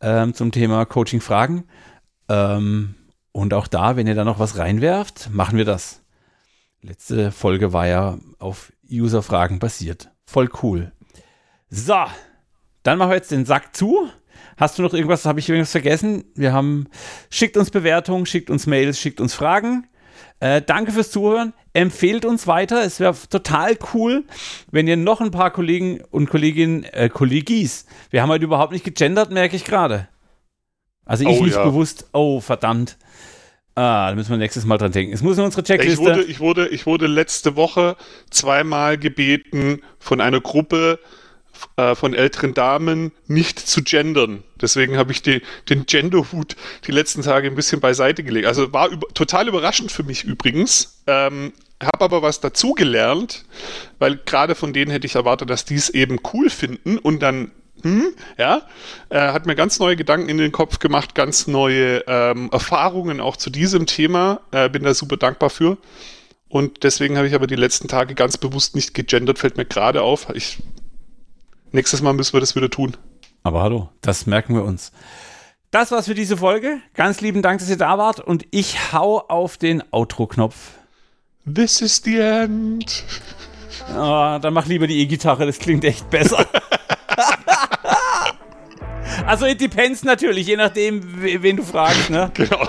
ähm, 0.00 0.32
zum 0.32 0.52
Thema 0.52 0.86
Coaching-Fragen. 0.86 1.64
Ähm, 2.30 2.94
und 3.30 3.52
auch 3.52 3.66
da, 3.66 3.96
wenn 3.96 4.06
ihr 4.06 4.14
da 4.14 4.24
noch 4.24 4.38
was 4.38 4.56
reinwerft, 4.56 5.28
machen 5.30 5.58
wir 5.58 5.66
das. 5.66 6.00
Letzte 6.80 7.30
Folge 7.30 7.74
war 7.74 7.86
ja 7.86 8.18
auf 8.38 8.72
User-Fragen 9.00 9.58
basiert. 9.58 10.10
Voll 10.26 10.48
cool. 10.62 10.92
So, 11.70 12.04
dann 12.82 12.98
machen 12.98 13.10
wir 13.10 13.16
jetzt 13.16 13.30
den 13.30 13.46
Sack 13.46 13.74
zu. 13.74 14.08
Hast 14.56 14.78
du 14.78 14.82
noch 14.82 14.94
irgendwas, 14.94 15.24
habe 15.24 15.40
ich 15.40 15.48
irgendwas 15.48 15.72
vergessen? 15.72 16.24
Wir 16.34 16.52
haben, 16.52 16.86
schickt 17.30 17.56
uns 17.56 17.70
Bewertungen, 17.70 18.26
schickt 18.26 18.50
uns 18.50 18.66
Mails, 18.66 18.98
schickt 18.98 19.20
uns 19.20 19.34
Fragen. 19.34 19.86
Äh, 20.40 20.62
danke 20.62 20.92
fürs 20.92 21.10
Zuhören. 21.10 21.54
Empfehlt 21.72 22.24
uns 22.24 22.46
weiter. 22.46 22.84
Es 22.84 23.00
wäre 23.00 23.16
total 23.28 23.76
cool, 23.94 24.24
wenn 24.70 24.86
ihr 24.86 24.96
noch 24.96 25.20
ein 25.20 25.30
paar 25.30 25.50
Kollegen 25.50 26.02
und 26.10 26.30
Kolleginnen, 26.30 26.84
äh, 26.84 27.08
Kollegis, 27.08 27.86
wir 28.10 28.22
haben 28.22 28.30
heute 28.30 28.44
überhaupt 28.44 28.72
nicht 28.72 28.84
gegendert, 28.84 29.30
merke 29.30 29.56
ich 29.56 29.64
gerade. 29.64 30.08
Also 31.04 31.24
ich 31.24 31.40
oh, 31.40 31.44
nicht 31.44 31.56
ja. 31.56 31.64
bewusst. 31.64 32.08
Oh, 32.12 32.40
verdammt. 32.40 32.96
Ah, 33.76 34.10
da 34.10 34.14
müssen 34.14 34.30
wir 34.30 34.36
nächstes 34.36 34.64
Mal 34.64 34.78
dran 34.78 34.92
denken. 34.92 35.12
Es 35.12 35.22
muss 35.22 35.36
in 35.36 35.44
unsere 35.44 35.64
Checkliste. 35.64 35.92
Ich 35.92 35.98
wurde, 35.98 36.22
ich 36.22 36.40
wurde, 36.40 36.68
ich 36.68 36.86
wurde 36.86 37.06
letzte 37.06 37.56
Woche 37.56 37.96
zweimal 38.30 38.98
gebeten 38.98 39.82
von 39.98 40.20
einer 40.20 40.40
Gruppe 40.40 41.00
äh, 41.76 41.94
von 41.94 42.14
älteren 42.14 42.54
Damen 42.54 43.12
nicht 43.26 43.58
zu 43.58 43.82
gendern. 43.82 44.44
Deswegen 44.60 44.96
habe 44.96 45.12
ich 45.12 45.22
die, 45.22 45.42
den 45.68 45.86
Genderhut 45.86 46.56
die 46.86 46.92
letzten 46.92 47.22
Tage 47.22 47.48
ein 47.48 47.56
bisschen 47.56 47.80
beiseite 47.80 48.22
gelegt. 48.22 48.46
Also 48.46 48.72
war 48.72 48.88
über, 48.88 49.08
total 49.08 49.48
überraschend 49.48 49.90
für 49.90 50.04
mich 50.04 50.24
übrigens. 50.24 51.02
Ähm, 51.06 51.52
habe 51.82 52.04
aber 52.04 52.22
was 52.22 52.40
dazugelernt, 52.40 53.44
weil 53.98 54.20
gerade 54.24 54.54
von 54.54 54.72
denen 54.72 54.90
hätte 54.90 55.06
ich 55.06 55.16
erwartet, 55.16 55.50
dass 55.50 55.64
die 55.64 55.74
es 55.74 55.90
eben 55.90 56.18
cool 56.32 56.48
finden 56.48 56.98
und 56.98 57.20
dann 57.20 57.50
hm, 57.84 58.14
ja, 58.38 58.62
äh, 59.10 59.18
hat 59.18 59.44
mir 59.44 59.54
ganz 59.54 59.78
neue 59.78 59.94
Gedanken 59.94 60.30
in 60.30 60.38
den 60.38 60.52
Kopf 60.52 60.78
gemacht, 60.78 61.14
ganz 61.14 61.46
neue 61.46 62.02
ähm, 62.06 62.48
Erfahrungen 62.50 63.20
auch 63.20 63.36
zu 63.36 63.50
diesem 63.50 63.84
Thema. 63.84 64.40
Äh, 64.52 64.70
bin 64.70 64.84
da 64.84 64.94
super 64.94 65.18
dankbar 65.18 65.50
für. 65.50 65.76
Und 66.48 66.82
deswegen 66.82 67.18
habe 67.18 67.28
ich 67.28 67.34
aber 67.34 67.46
die 67.46 67.56
letzten 67.56 67.86
Tage 67.86 68.14
ganz 68.14 68.38
bewusst 68.38 68.74
nicht 68.74 68.94
gegendert, 68.94 69.38
fällt 69.38 69.58
mir 69.58 69.66
gerade 69.66 70.00
auf. 70.00 70.28
Ich, 70.32 70.62
nächstes 71.72 72.00
Mal 72.00 72.14
müssen 72.14 72.32
wir 72.32 72.40
das 72.40 72.56
wieder 72.56 72.70
tun. 72.70 72.96
Aber 73.42 73.62
hallo, 73.62 73.90
das 74.00 74.24
merken 74.24 74.54
wir 74.54 74.64
uns. 74.64 74.90
Das 75.70 75.90
war's 75.90 76.06
für 76.06 76.14
diese 76.14 76.38
Folge. 76.38 76.80
Ganz 76.94 77.20
lieben 77.20 77.42
Dank, 77.42 77.58
dass 77.58 77.68
ihr 77.68 77.76
da 77.76 77.98
wart 77.98 78.18
und 78.18 78.46
ich 78.50 78.94
hau 78.94 79.18
auf 79.18 79.58
den 79.58 79.82
Outro-Knopf. 79.90 80.70
This 81.52 81.82
is 81.82 82.00
the 82.02 82.16
end. 82.18 83.04
Oh, 83.90 84.38
dann 84.40 84.54
mach 84.54 84.64
lieber 84.64 84.86
die 84.86 85.00
E-Gitarre, 85.00 85.44
das 85.44 85.58
klingt 85.58 85.84
echt 85.84 86.08
besser. 86.08 86.46
Also 89.26 89.46
it 89.46 89.58
depends 89.60 90.04
natürlich, 90.04 90.46
je 90.46 90.56
nachdem, 90.56 91.00
wen 91.22 91.56
du 91.56 91.62
fragst, 91.62 92.10
ne? 92.10 92.30
Genau. 92.34 92.68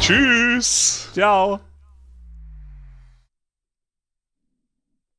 Tschüss. 0.00 1.08
Ciao. 1.12 1.60